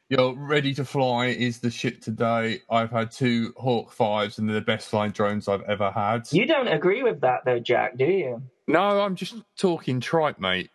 you're 0.10 0.36
ready 0.36 0.74
to 0.76 0.86
fly 0.86 1.28
is 1.28 1.60
the 1.60 1.72
shit 1.72 2.02
today. 2.02 2.62
I've 2.70 2.92
had 2.92 3.12
two 3.12 3.54
Hawk 3.58 3.92
fives 3.92 4.38
and 4.38 4.48
they're 4.48 4.56
the 4.56 4.62
best 4.62 4.90
flying 4.90 5.12
drones 5.12 5.48
I've 5.48 5.64
ever 5.64 5.92
had. 5.92 6.28
You 6.32 6.46
don't 6.46 6.68
agree 6.68 7.02
with 7.04 7.22
that, 7.22 7.42
though, 7.46 7.60
Jack, 7.60 7.98
do 7.98 8.06
you? 8.06 8.42
No, 8.68 9.02
I'm 9.02 9.16
just 9.16 9.36
talking 9.58 10.00
tripe, 10.00 10.40
mate. 10.40 10.70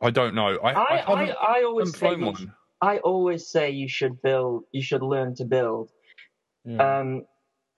I 0.00 0.10
don't 0.10 0.34
know. 0.34 0.58
I, 0.58 0.72
I, 0.72 0.96
I, 0.96 1.12
I, 1.12 1.58
I 1.58 1.62
always 1.64 1.96
say 1.96 2.16
you, 2.16 2.26
one. 2.26 2.54
I 2.80 2.98
always 2.98 3.46
say 3.46 3.70
you 3.70 3.88
should 3.88 4.20
build. 4.20 4.64
You 4.72 4.82
should 4.82 5.02
learn 5.02 5.36
to 5.36 5.44
build. 5.44 5.90
Yeah. 6.64 7.00
Um, 7.00 7.24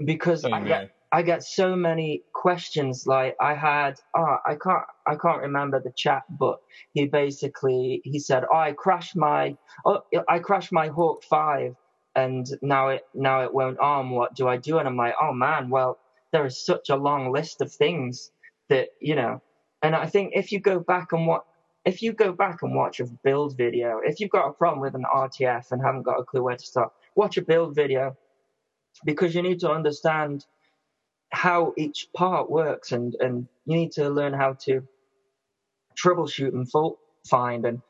because 0.03 0.45
I 0.45 0.51
Same 0.51 0.65
get 0.65 0.81
here. 0.81 0.91
I 1.15 1.23
get 1.23 1.45
so 1.45 1.77
many 1.77 2.25
questions. 2.33 3.07
Like 3.07 3.37
I 3.41 3.55
had, 3.55 4.01
oh, 4.17 4.37
I 4.45 4.57
can't, 4.57 4.83
I 5.07 5.15
can't 5.15 5.43
remember 5.43 5.79
the 5.79 5.93
chat, 5.93 6.25
but 6.29 6.59
he 6.93 7.07
basically 7.07 8.01
he 8.03 8.19
said, 8.19 8.43
oh, 8.53 8.57
I 8.57 8.73
crashed 8.73 9.15
my, 9.15 9.57
oh, 9.87 10.01
I 10.29 10.41
crashed 10.41 10.73
my 10.73 10.89
Hawk 10.89 11.23
Five, 11.23 11.77
and 12.17 12.45
now 12.63 12.89
it 12.89 13.03
now 13.15 13.45
it 13.45 13.55
won't 13.55 13.79
arm. 13.79 14.11
What 14.11 14.35
do 14.35 14.49
I 14.49 14.57
do? 14.57 14.79
And 14.79 14.89
I'm 14.89 14.97
like, 14.97 15.15
oh 15.23 15.33
man, 15.33 15.71
well 15.71 16.01
there 16.33 16.45
is 16.47 16.67
such 16.67 16.91
a 16.91 16.97
long 16.97 17.33
list 17.33 17.61
of 17.61 17.73
things 17.73 18.33
that 18.69 18.89
you 19.01 19.15
know, 19.15 19.41
and 19.85 19.95
I 19.95 20.07
think 20.07 20.33
if 20.35 20.51
you 20.51 20.59
go 20.59 20.81
back 20.81 21.13
and 21.13 21.29
what. 21.29 21.45
If 21.85 22.01
you 22.01 22.15
go 22.15 22.33
back 22.33 22.63
and 22.63 22.75
watch 22.75 22.99
a 23.01 23.05
build 23.05 23.59
video, 23.59 24.01
if 24.03 24.19
you've 24.19 24.31
got 24.31 24.49
a 24.49 24.55
problem 24.55 24.81
with 24.81 24.95
an 24.95 25.05
RTF 25.05 25.71
and 25.71 25.83
haven't 25.83 26.05
got 26.05 26.19
a 26.19 26.25
clue 26.25 26.43
where 26.43 26.57
to 26.57 26.65
start, 26.65 26.91
watch 27.15 27.37
a 27.37 27.43
build 27.43 27.75
video 27.75 28.17
because 29.05 29.35
you 29.35 29.43
need 29.43 29.61
to 29.61 29.71
understand 29.71 30.47
how 31.35 31.75
each 31.77 32.09
part 32.17 32.51
works 32.51 32.93
and, 32.93 33.15
and 33.17 33.49
you 33.67 33.77
need 33.77 33.93
to 33.93 34.09
learn 34.09 34.33
how 34.33 34.55
to 34.65 34.87
troubleshoot 35.97 36.53
and 36.53 36.71
fault 36.71 36.99
find. 37.29 37.67
And 37.67 37.83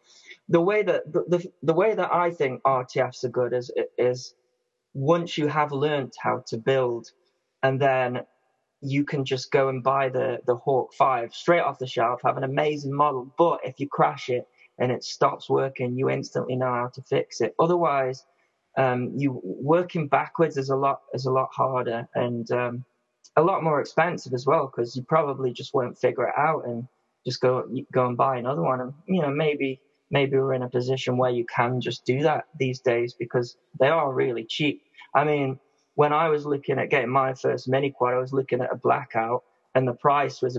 the 0.49 0.61
way 0.61 0.82
that 0.82 1.12
the, 1.12 1.24
the, 1.28 1.53
the 1.62 1.74
way 1.74 1.95
that 1.95 2.12
I 2.12 2.30
think 2.30 2.62
RTFs 2.62 3.24
are 3.24 3.28
good 3.28 3.53
is 3.53 3.70
is 3.99 4.34
once 4.95 5.36
you 5.36 5.47
have 5.49 5.72
learned 5.72 6.12
how 6.20 6.42
to 6.47 6.57
build 6.57 7.11
and 7.62 7.80
then 7.80 8.24
you 8.80 9.05
can 9.05 9.24
just 9.24 9.51
go 9.51 9.68
and 9.68 9.82
buy 9.82 10.09
the 10.09 10.38
the 10.47 10.57
Hawk 10.57 10.92
5 10.95 11.34
straight 11.34 11.61
off 11.61 11.78
the 11.78 11.86
shelf 11.86 12.20
have 12.24 12.36
an 12.36 12.45
amazing 12.45 12.95
model 12.95 13.34
but 13.36 13.61
if 13.64 13.80
you 13.80 13.88
crash 13.88 14.28
it 14.28 14.47
and 14.78 14.92
it 14.92 15.03
stops 15.03 15.51
working 15.51 15.97
you 15.97 16.11
instantly 16.11 16.55
know 16.55 16.72
how 16.72 16.90
to 16.95 17.03
fix 17.03 17.40
it. 17.40 17.55
Otherwise 17.59 18.24
um, 18.76 19.12
you 19.16 19.40
working 19.42 20.07
backwards 20.09 20.57
is 20.57 20.70
a 20.70 20.76
lot 20.76 21.01
is 21.12 21.26
a 21.26 21.32
lot 21.32 21.49
harder 21.53 22.09
and 22.14 22.51
um, 22.53 22.84
a 23.37 23.43
lot 23.43 23.62
more 23.62 23.80
expensive 23.80 24.32
as 24.32 24.47
well 24.47 24.66
because 24.66 24.97
you 24.97 25.03
probably 25.03 25.53
just 25.53 25.74
won't 25.74 25.99
figure 25.99 26.28
it 26.28 26.35
out 26.37 26.64
and 26.66 26.87
just 27.26 27.41
go 27.41 27.66
go 27.93 28.07
and 28.07 28.16
buy 28.16 28.37
another 28.37 28.62
one. 28.62 28.80
And 28.80 28.93
you 29.07 29.22
know 29.22 29.30
maybe 29.30 29.80
maybe 30.11 30.37
we're 30.37 30.55
in 30.55 30.62
a 30.62 30.68
position 30.68 31.16
where 31.16 31.30
you 31.30 31.45
can 31.47 31.80
just 31.80 32.05
do 32.05 32.22
that 32.22 32.45
these 32.59 32.80
days 32.80 33.14
because 33.18 33.57
they 33.80 33.89
are 33.89 34.12
really 34.12 34.45
cheap. 34.45 34.82
I 35.14 35.24
mean 35.24 35.59
when 35.97 36.12
i 36.12 36.28
was 36.28 36.45
looking 36.45 36.78
at 36.78 36.91
getting 36.91 37.09
my 37.09 37.32
first 37.35 37.68
mini 37.68 37.89
quad 37.89 38.14
i 38.14 38.18
was 38.18 38.32
looking 38.32 38.61
at 38.61 38.72
a 38.72 38.76
blackout 38.76 39.45
and 39.76 39.87
the 39.87 39.95
price 39.95 40.43
was 40.43 40.59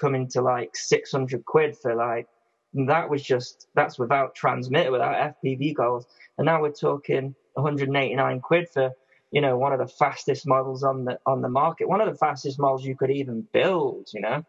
coming 0.00 0.26
to 0.26 0.40
like 0.40 0.74
600 0.74 1.44
quid 1.44 1.76
for 1.76 1.94
like 1.94 2.26
and 2.74 2.88
that 2.88 3.08
was 3.08 3.22
just 3.22 3.68
that's 3.74 3.98
without 3.98 4.34
transmitter 4.34 4.90
without 4.90 5.36
fpv 5.44 5.74
goggles. 5.74 6.06
And 6.38 6.46
now 6.46 6.62
we're 6.62 6.72
talking 6.72 7.34
189 7.54 8.40
quid 8.40 8.68
for 8.72 8.90
you 9.32 9.40
know 9.40 9.56
one 9.58 9.72
of 9.72 9.78
the 9.80 9.88
fastest 9.88 10.46
models 10.46 10.84
on 10.84 11.04
the 11.06 11.18
on 11.26 11.42
the 11.42 11.48
market 11.48 11.88
one 11.88 12.00
of 12.00 12.08
the 12.08 12.18
fastest 12.18 12.60
models 12.60 12.84
you 12.84 12.96
could 12.96 13.10
even 13.10 13.46
build 13.52 14.08
you 14.14 14.20
know 14.20 14.44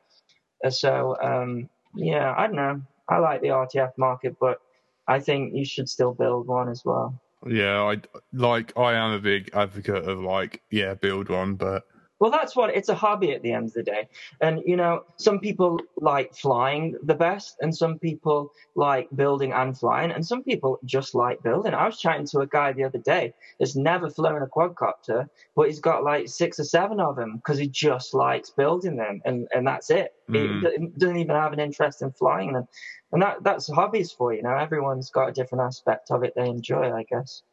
Uh, 0.65 0.69
so 0.69 1.15
um 1.21 1.69
yeah 1.95 2.33
i 2.37 2.45
don't 2.47 2.55
know 2.55 2.81
i 3.09 3.17
like 3.17 3.41
the 3.41 3.47
rtf 3.49 3.91
market 3.97 4.35
but 4.39 4.59
i 5.07 5.19
think 5.19 5.53
you 5.55 5.65
should 5.65 5.89
still 5.89 6.13
build 6.13 6.47
one 6.47 6.69
as 6.69 6.83
well 6.85 7.13
Yeah, 7.45 7.81
I 7.83 7.95
like. 8.31 8.71
I 8.77 8.93
am 8.93 9.11
a 9.11 9.19
big 9.19 9.49
advocate 9.53 10.07
of 10.07 10.19
like, 10.19 10.61
yeah, 10.71 10.93
build 10.93 11.27
one, 11.27 11.55
but 11.55 11.83
well 12.23 12.31
that's 12.31 12.55
what 12.55 12.69
it's 12.73 12.87
a 12.87 12.95
hobby 12.95 13.33
at 13.33 13.41
the 13.41 13.51
end 13.51 13.67
of 13.67 13.73
the 13.73 13.83
day. 13.83 14.07
And 14.39 14.61
you 14.65 14.77
know 14.77 15.03
some 15.17 15.39
people 15.39 15.77
like 15.97 16.33
flying 16.33 16.95
the 17.03 17.15
best 17.15 17.57
and 17.59 17.75
some 17.75 17.99
people 17.99 18.53
like 18.75 19.09
building 19.13 19.51
and 19.51 19.77
flying 19.77 20.11
and 20.11 20.25
some 20.25 20.41
people 20.41 20.79
just 20.85 21.15
like 21.15 21.43
building. 21.43 21.73
I 21.73 21.85
was 21.85 21.99
chatting 21.99 22.25
to 22.27 22.39
a 22.39 22.47
guy 22.47 22.71
the 22.71 22.85
other 22.85 22.99
day 22.99 23.33
that's 23.59 23.75
never 23.75 24.09
flown 24.09 24.41
a 24.41 24.47
quadcopter 24.47 25.27
but 25.53 25.67
he's 25.67 25.81
got 25.81 26.05
like 26.05 26.29
six 26.29 26.61
or 26.61 26.63
seven 26.63 27.01
of 27.01 27.17
them 27.17 27.35
because 27.35 27.57
he 27.57 27.67
just 27.67 28.13
likes 28.13 28.49
building 28.51 28.95
them 28.95 29.21
and 29.25 29.49
and 29.53 29.67
that's 29.67 29.89
it. 29.89 30.13
Mm. 30.29 30.61
he 30.79 30.87
doesn't 30.97 31.17
even 31.17 31.35
have 31.35 31.51
an 31.51 31.59
interest 31.59 32.01
in 32.03 32.11
flying 32.13 32.53
them. 32.53 32.65
And 33.11 33.21
that 33.21 33.43
that's 33.43 33.67
hobbies 33.69 34.13
for 34.13 34.31
you 34.31 34.37
you 34.37 34.43
know? 34.43 34.55
Everyone's 34.55 35.09
got 35.09 35.27
a 35.27 35.33
different 35.33 35.65
aspect 35.65 36.09
of 36.09 36.23
it 36.23 36.31
they 36.37 36.47
enjoy 36.47 36.85
i 36.93 37.03
guess 37.03 37.43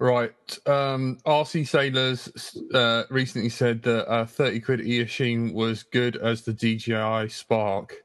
right. 0.00 0.58
Um, 0.66 1.18
RC 1.26 1.68
Sailors 1.68 2.56
uh, 2.74 3.04
recently 3.10 3.50
said 3.50 3.82
that 3.82 4.10
uh, 4.10 4.26
thirty 4.26 4.60
quid 4.60 4.80
Eachine 4.80 5.52
was 5.52 5.84
good 5.84 6.16
as 6.16 6.42
the 6.42 6.52
DJI 6.52 7.28
Spark. 7.28 7.96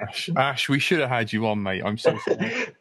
Ash, 0.00 0.30
Ash, 0.36 0.68
we 0.68 0.78
should 0.78 1.00
have 1.00 1.08
had 1.08 1.32
you 1.32 1.46
on, 1.46 1.62
mate. 1.62 1.82
I'm 1.84 1.98
so 1.98 2.18
sorry. 2.18 2.74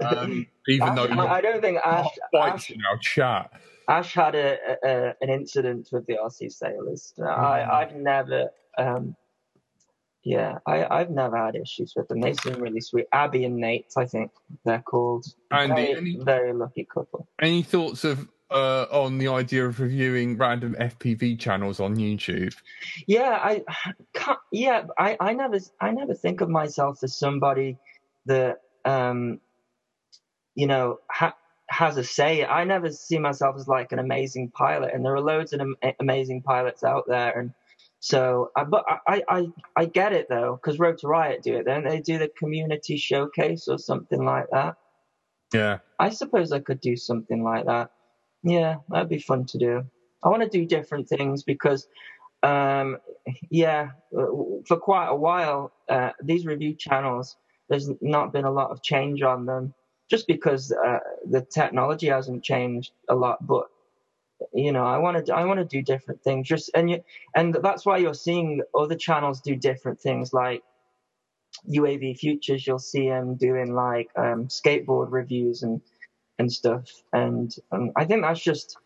Um, 0.00 0.46
even 0.68 0.88
Ash- 0.88 0.96
though 0.96 1.04
I, 1.04 1.36
I 1.36 1.40
don't 1.40 1.60
think 1.60 1.78
Ash, 1.84 2.06
Ash 2.34 2.70
in 2.70 2.80
our 2.90 2.98
chat. 2.98 3.50
Ash 3.88 4.14
had 4.14 4.34
a, 4.34 4.56
a, 4.84 5.14
an 5.20 5.28
incident 5.30 5.88
with 5.92 6.06
the 6.06 6.14
RC 6.14 6.52
sailors. 6.52 7.12
Mm. 7.18 7.26
I 7.26 7.82
I've 7.82 7.94
never 7.96 8.50
um 8.78 9.16
yeah 10.24 10.58
I 10.66 10.84
I've 10.84 11.10
never 11.10 11.36
had 11.36 11.56
issues 11.56 11.94
with 11.96 12.08
them. 12.08 12.20
They 12.20 12.34
seem 12.34 12.54
really 12.60 12.80
sweet. 12.80 13.06
Abby 13.12 13.44
and 13.44 13.56
Nate, 13.56 13.92
I 13.96 14.04
think 14.06 14.30
they're 14.64 14.82
called. 14.82 15.26
Andy, 15.50 15.74
very, 15.74 15.96
any- 15.96 16.24
very 16.24 16.52
lucky 16.52 16.84
couple. 16.92 17.26
Any 17.40 17.62
thoughts 17.62 18.04
of 18.04 18.28
uh, 18.50 18.86
on 18.90 19.18
the 19.18 19.28
idea 19.28 19.64
of 19.66 19.78
reviewing 19.78 20.36
random 20.36 20.74
FPV 20.78 21.38
channels 21.38 21.78
on 21.78 21.96
YouTube? 21.96 22.54
Yeah, 23.06 23.38
I 23.40 23.62
can't, 24.12 24.38
yeah 24.52 24.86
I 24.98 25.16
I 25.20 25.32
never 25.34 25.58
I 25.80 25.92
never 25.92 26.14
think 26.14 26.40
of 26.40 26.48
myself 26.48 26.98
as 27.02 27.16
somebody 27.16 27.78
that 28.26 28.60
um 28.84 29.40
you 30.54 30.66
know 30.66 30.98
ha- 31.10 31.36
has 31.68 31.96
a 31.96 32.04
say. 32.04 32.44
I 32.44 32.64
never 32.64 32.90
see 32.90 33.18
myself 33.18 33.56
as 33.56 33.68
like 33.68 33.92
an 33.92 33.98
amazing 34.00 34.50
pilot, 34.50 34.92
and 34.92 35.04
there 35.04 35.14
are 35.14 35.20
loads 35.20 35.52
of 35.52 35.60
am- 35.60 35.76
amazing 36.00 36.42
pilots 36.42 36.82
out 36.82 37.04
there, 37.06 37.38
and 37.38 37.52
So, 38.00 38.50
uh, 38.56 38.64
but 38.64 38.84
I, 39.06 39.22
I, 39.28 39.48
I 39.76 39.84
get 39.84 40.14
it 40.14 40.26
though, 40.30 40.58
because 40.60 40.78
Rotor 40.78 41.08
Riot 41.08 41.42
do 41.42 41.56
it. 41.56 41.66
Don't 41.66 41.86
they 41.86 42.00
do 42.00 42.18
the 42.18 42.28
community 42.28 42.96
showcase 42.96 43.68
or 43.68 43.78
something 43.78 44.24
like 44.24 44.46
that? 44.52 44.76
Yeah. 45.52 45.78
I 45.98 46.08
suppose 46.08 46.50
I 46.50 46.60
could 46.60 46.80
do 46.80 46.96
something 46.96 47.44
like 47.44 47.66
that. 47.66 47.90
Yeah, 48.42 48.76
that'd 48.88 49.10
be 49.10 49.18
fun 49.18 49.44
to 49.46 49.58
do. 49.58 49.84
I 50.24 50.28
want 50.28 50.42
to 50.42 50.48
do 50.48 50.64
different 50.64 51.08
things 51.08 51.42
because, 51.42 51.86
um, 52.42 52.96
yeah, 53.50 53.90
uh, 54.16 54.26
for 54.66 54.78
quite 54.78 55.08
a 55.08 55.16
while, 55.16 55.72
uh, 55.88 56.10
these 56.22 56.46
review 56.46 56.74
channels, 56.74 57.36
there's 57.68 57.90
not 58.00 58.32
been 58.32 58.46
a 58.46 58.50
lot 58.50 58.70
of 58.70 58.82
change 58.82 59.22
on 59.22 59.44
them 59.44 59.74
just 60.08 60.26
because 60.26 60.72
uh, 60.72 60.98
the 61.28 61.42
technology 61.42 62.08
hasn't 62.08 62.42
changed 62.42 62.92
a 63.10 63.14
lot. 63.14 63.46
But 63.46 63.66
you 64.52 64.72
know, 64.72 64.84
I 64.84 64.98
want 64.98 65.26
to 65.26 65.34
I 65.34 65.44
want 65.44 65.58
to 65.58 65.64
do 65.64 65.82
different 65.82 66.22
things. 66.22 66.48
Just 66.48 66.70
and 66.74 66.90
you 66.90 67.04
and 67.34 67.56
that's 67.62 67.84
why 67.86 67.98
you're 67.98 68.14
seeing 68.14 68.62
other 68.74 68.96
channels 68.96 69.40
do 69.40 69.56
different 69.56 70.00
things 70.00 70.32
like 70.32 70.62
UAV 71.68 72.18
Futures. 72.18 72.66
You'll 72.66 72.78
see 72.78 73.08
them 73.08 73.36
doing 73.36 73.74
like 73.74 74.10
um, 74.16 74.48
skateboard 74.48 75.08
reviews 75.10 75.62
and 75.62 75.80
and 76.38 76.50
stuff. 76.52 76.90
And 77.12 77.54
um, 77.70 77.92
I 77.96 78.04
think 78.04 78.22
that's 78.22 78.40
just 78.40 78.76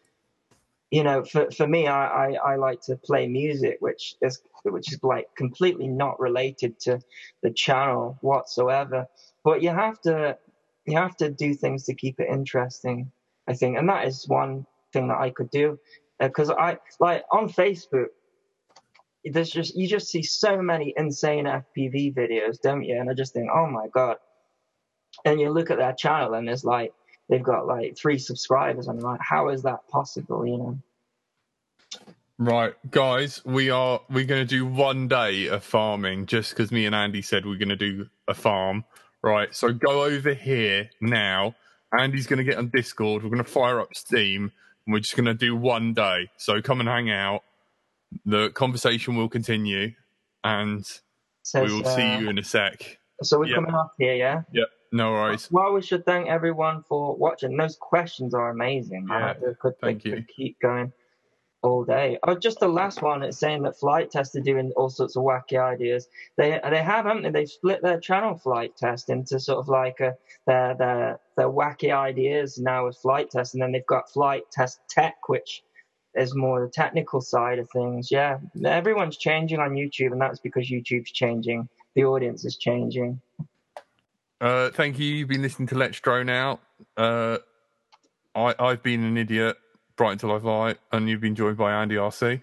you 0.91 1.03
know, 1.03 1.25
for 1.25 1.51
for 1.51 1.67
me, 1.67 1.87
I, 1.87 2.07
I 2.07 2.33
I 2.53 2.57
like 2.57 2.81
to 2.83 2.97
play 2.97 3.27
music, 3.27 3.79
which 3.81 4.17
is 4.23 4.43
which 4.65 4.93
is 4.93 5.03
like 5.03 5.27
completely 5.37 5.89
not 5.89 6.21
related 6.21 6.79
to 6.81 7.01
the 7.43 7.51
channel 7.51 8.17
whatsoever. 8.21 9.07
But 9.43 9.63
you 9.63 9.71
have 9.71 10.01
to 10.03 10.39
you 10.87 10.97
have 10.97 11.17
to 11.17 11.31
do 11.31 11.55
things 11.55 11.85
to 11.85 11.95
keep 11.95 12.21
it 12.21 12.29
interesting. 12.31 13.11
I 13.49 13.55
think, 13.55 13.77
and 13.77 13.89
that 13.89 14.07
is 14.07 14.29
one 14.29 14.67
thing 14.95 15.09
that 15.09 15.19
I 15.19 15.31
could 15.31 15.51
do 15.51 15.79
because 16.19 16.49
uh, 16.49 16.55
I 16.55 16.79
like 16.99 17.25
on 17.31 17.51
Facebook. 17.51 18.07
There's 19.25 19.51
just 19.51 19.75
you 19.75 19.87
just 19.87 20.09
see 20.09 20.23
so 20.23 20.61
many 20.61 20.95
insane 20.97 21.45
FPV 21.45 22.15
videos, 22.15 22.61
don't 22.63 22.83
you? 22.83 22.99
And 22.99 23.11
I 23.11 23.15
just 23.15 23.35
think, 23.35 23.51
oh 23.55 23.67
my 23.67 23.89
god. 23.93 24.17
And 25.25 25.41
you 25.41 25.51
look 25.51 25.71
at 25.71 25.79
their 25.79 25.93
channel, 25.93 26.35
and 26.35 26.49
it's 26.49 26.65
like 26.65 26.93
they've 27.29 27.43
got 27.43 27.67
like 27.67 27.97
three 27.97 28.19
subscribers. 28.19 28.89
I'm 28.89 28.99
like, 28.99 29.21
how 29.23 29.49
is 29.49 29.63
that 29.63 29.87
possible? 29.89 30.47
You 30.47 30.59
know. 30.59 30.79
Right, 32.37 32.75
guys, 32.91 33.45
we 33.45 33.71
are 33.71 34.01
we're 34.11 34.25
going 34.25 34.47
to 34.47 34.57
do 34.57 34.67
one 34.67 35.07
day 35.07 35.47
of 35.47 35.63
farming 35.63 36.27
just 36.27 36.51
because 36.51 36.73
me 36.73 36.85
and 36.85 36.95
Andy 36.95 37.23
said 37.23 37.47
we're 37.47 37.59
going 37.59 37.69
to 37.69 37.77
do 37.77 38.09
a 38.27 38.35
farm. 38.35 38.85
Right, 39.23 39.55
so 39.55 39.73
go 39.73 40.05
over 40.05 40.35
here 40.35 40.91
now. 41.01 41.55
Andy's 41.97 42.27
going 42.27 42.39
to 42.39 42.45
get 42.45 42.59
on 42.59 42.71
Discord. 42.75 43.23
We're 43.23 43.31
going 43.31 43.45
to 43.45 43.51
fire 43.51 43.81
up 43.81 43.95
Steam, 43.95 44.51
we're 44.87 45.01
just 45.01 45.17
going 45.17 45.27
to 45.27 45.35
do 45.35 45.57
one 45.57 45.95
day. 45.95 46.31
So 46.37 46.61
come 46.63 46.81
and 46.81 46.89
hang 46.89 47.11
out. 47.11 47.43
The 48.25 48.51
conversation 48.51 49.17
will 49.17 49.29
continue, 49.29 49.93
and 50.45 50.85
Says, 51.43 51.69
we 51.69 51.75
will 51.77 51.87
uh, 51.87 51.97
see 51.97 52.17
you 52.23 52.29
in 52.31 52.39
a 52.39 52.45
sec. 52.45 52.99
So 53.23 53.39
we're 53.39 53.47
Yeah. 53.47 53.57
coming 53.57 53.75
off 53.75 53.91
here, 53.99 54.15
yeah. 54.15 54.43
Yep, 54.53 54.69
no 54.93 55.13
worries. 55.13 55.49
Well, 55.51 55.73
we 55.73 55.83
should 55.83 56.05
thank 56.05 56.29
everyone 56.29 56.85
for 56.89 57.17
watching. 57.17 57.57
Those 57.57 57.77
questions 57.81 58.33
are 58.35 58.51
amazing. 58.51 59.07
Yeah, 59.11 59.35
They 59.35 59.55
could, 59.61 59.73
thank 59.81 60.05
you. 60.05 60.13
could 60.13 60.29
keep 60.29 60.61
going 60.61 60.93
all 61.65 61.83
day. 61.83 62.19
Oh, 62.23 62.35
just 62.35 62.61
the 62.61 62.69
last 62.69 63.01
one. 63.01 63.23
It's 63.23 63.39
saying 63.39 63.63
that 63.63 63.79
Flite 63.79 64.11
Test 64.11 64.37
are 64.37 64.41
doing 64.41 64.71
all 64.77 64.91
sorts 64.91 65.17
of 65.17 65.25
wacky 65.25 65.59
ideas. 65.59 66.07
They 66.37 66.61
they 66.69 66.83
have, 66.83 67.07
haven't 67.07 67.23
they? 67.23 67.31
They've 67.31 67.51
split 67.51 67.83
their 67.83 67.99
channel 67.99 68.37
Flite 68.37 68.77
Test 68.77 69.09
into 69.09 69.41
sort 69.41 69.59
of 69.59 69.69
like 69.69 69.99
a, 70.01 70.15
their 70.47 70.75
their 70.75 71.21
their 71.37 71.49
wacky 71.49 71.93
ideas 71.93 72.59
now 72.59 72.87
with 72.87 72.99
Flite 72.99 73.31
Test, 73.31 73.55
and 73.55 73.63
then 73.63 73.73
they've 73.73 73.87
got 73.87 74.13
Flite 74.13 74.45
Test 74.53 74.81
Tech, 74.91 75.29
which 75.29 75.65
is 76.15 76.35
more 76.35 76.61
the 76.61 76.71
technical 76.71 77.21
side 77.23 77.59
of 77.59 77.69
things. 77.71 78.11
Yeah, 78.11 78.39
everyone's 78.65 79.17
changing 79.17 79.59
on 79.59 79.71
YouTube, 79.71 80.13
and 80.13 80.21
that's 80.21 80.41
because 80.41 80.71
YouTube's 80.71 81.13
changing. 81.13 81.69
The 81.95 82.05
audience 82.05 82.45
is 82.45 82.57
changing. 82.57 83.21
Uh, 84.41 84.69
thank 84.71 84.99
you. 84.99 85.07
You've 85.07 85.29
been 85.29 85.43
listening 85.43 85.69
to 85.69 85.77
Let's 85.77 85.99
Drone 86.01 86.29
Out. 86.29 86.61
Uh, 86.97 87.39
I, 88.35 88.55
I've 88.59 88.83
been 88.83 89.03
an 89.03 89.17
idiot, 89.17 89.57
Brighton 89.97 90.19
Till 90.19 90.33
I 90.33 90.39
Fly, 90.39 90.75
and 90.93 91.09
you've 91.09 91.21
been 91.21 91.35
joined 91.35 91.57
by 91.57 91.73
Andy 91.73 91.97
RC. 91.97 92.43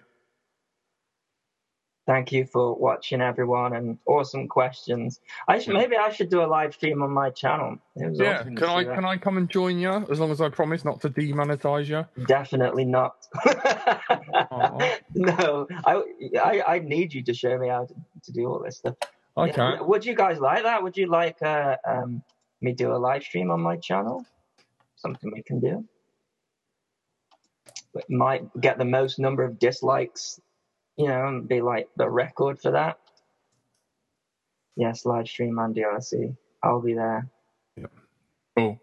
Thank 2.07 2.31
you 2.31 2.45
for 2.45 2.75
watching, 2.75 3.21
everyone, 3.21 3.75
and 3.75 3.97
awesome 4.07 4.47
questions. 4.47 5.19
I 5.47 5.59
should, 5.59 5.75
maybe 5.75 5.95
I 5.95 6.09
should 6.09 6.29
do 6.29 6.41
a 6.41 6.47
live 6.47 6.73
stream 6.73 7.03
on 7.03 7.11
my 7.11 7.29
channel. 7.29 7.77
Yeah, 7.95 8.39
awesome 8.39 8.55
can 8.55 8.69
I 8.69 8.83
can 8.83 9.05
I 9.05 9.17
come 9.17 9.37
and 9.37 9.47
join 9.47 9.77
you 9.77 10.05
as 10.09 10.19
long 10.19 10.31
as 10.31 10.41
I 10.41 10.49
promise 10.49 10.83
not 10.83 10.99
to 11.01 11.09
demonetize 11.09 11.87
you? 11.87 12.05
Definitely 12.25 12.85
not. 12.85 13.15
No, 15.13 15.67
I, 15.85 16.01
I 16.41 16.63
I 16.75 16.79
need 16.79 17.13
you 17.13 17.21
to 17.23 17.33
show 17.33 17.57
me 17.57 17.67
how 17.67 17.85
to, 17.85 17.93
to 18.23 18.31
do 18.31 18.45
all 18.47 18.59
this 18.63 18.77
stuff. 18.77 18.95
Okay. 19.37 19.51
Yeah, 19.57 19.81
Would 19.81 20.05
you 20.05 20.15
guys 20.15 20.39
like 20.39 20.63
that? 20.63 20.81
Would 20.81 20.97
you 20.97 21.07
like 21.07 21.41
uh, 21.41 21.77
um, 21.85 22.23
me 22.61 22.73
do 22.73 22.93
a 22.93 22.97
live 22.97 23.23
stream 23.23 23.51
on 23.51 23.61
my 23.61 23.77
channel? 23.77 24.25
Something 24.95 25.31
we 25.33 25.43
can 25.43 25.59
do. 25.59 25.85
Might 28.09 28.43
get 28.59 28.77
the 28.77 28.85
most 28.85 29.19
number 29.19 29.43
of 29.43 29.59
dislikes, 29.59 30.39
you 30.97 31.07
know, 31.07 31.27
and 31.27 31.47
be 31.47 31.61
like 31.61 31.89
the 31.97 32.09
record 32.09 32.59
for 32.61 32.71
that. 32.71 32.99
Yes, 34.75 35.05
live 35.05 35.27
stream 35.27 35.59
on 35.59 35.73
DRC. 35.73 36.35
I'll 36.63 36.81
be 36.81 36.93
there. 36.93 37.27
Yep. 37.75 37.91
Cool. 38.57 38.79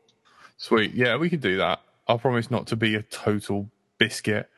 Sweet. 0.57 0.95
Yeah, 0.95 1.17
we 1.17 1.31
could 1.31 1.41
do 1.41 1.57
that. 1.59 1.81
I'll 2.07 2.19
promise 2.19 2.51
not 2.51 2.67
to 2.69 2.77
be 2.77 2.95
a 2.95 3.03
total 3.03 3.71
biscuit. 3.99 4.49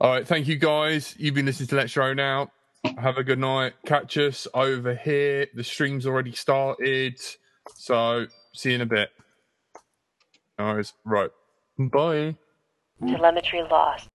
All 0.00 0.10
right. 0.10 0.26
Thank 0.26 0.48
you, 0.48 0.56
guys. 0.56 1.14
You've 1.18 1.34
been 1.34 1.46
listening 1.46 1.68
to 1.68 1.76
Let's 1.76 1.92
Show 1.92 2.12
Now. 2.12 2.50
Have 2.98 3.16
a 3.16 3.24
good 3.24 3.38
night. 3.38 3.74
Catch 3.86 4.18
us 4.18 4.46
over 4.52 4.94
here. 4.94 5.46
The 5.54 5.64
stream's 5.64 6.06
already 6.06 6.32
started. 6.32 7.18
So, 7.74 8.26
see 8.52 8.70
you 8.70 8.74
in 8.76 8.80
a 8.82 8.86
bit. 8.86 9.10
Right. 10.58 10.92
Right. 11.04 11.30
Bye. 11.78 12.36
Telemetry 13.00 13.62
lost. 13.70 14.08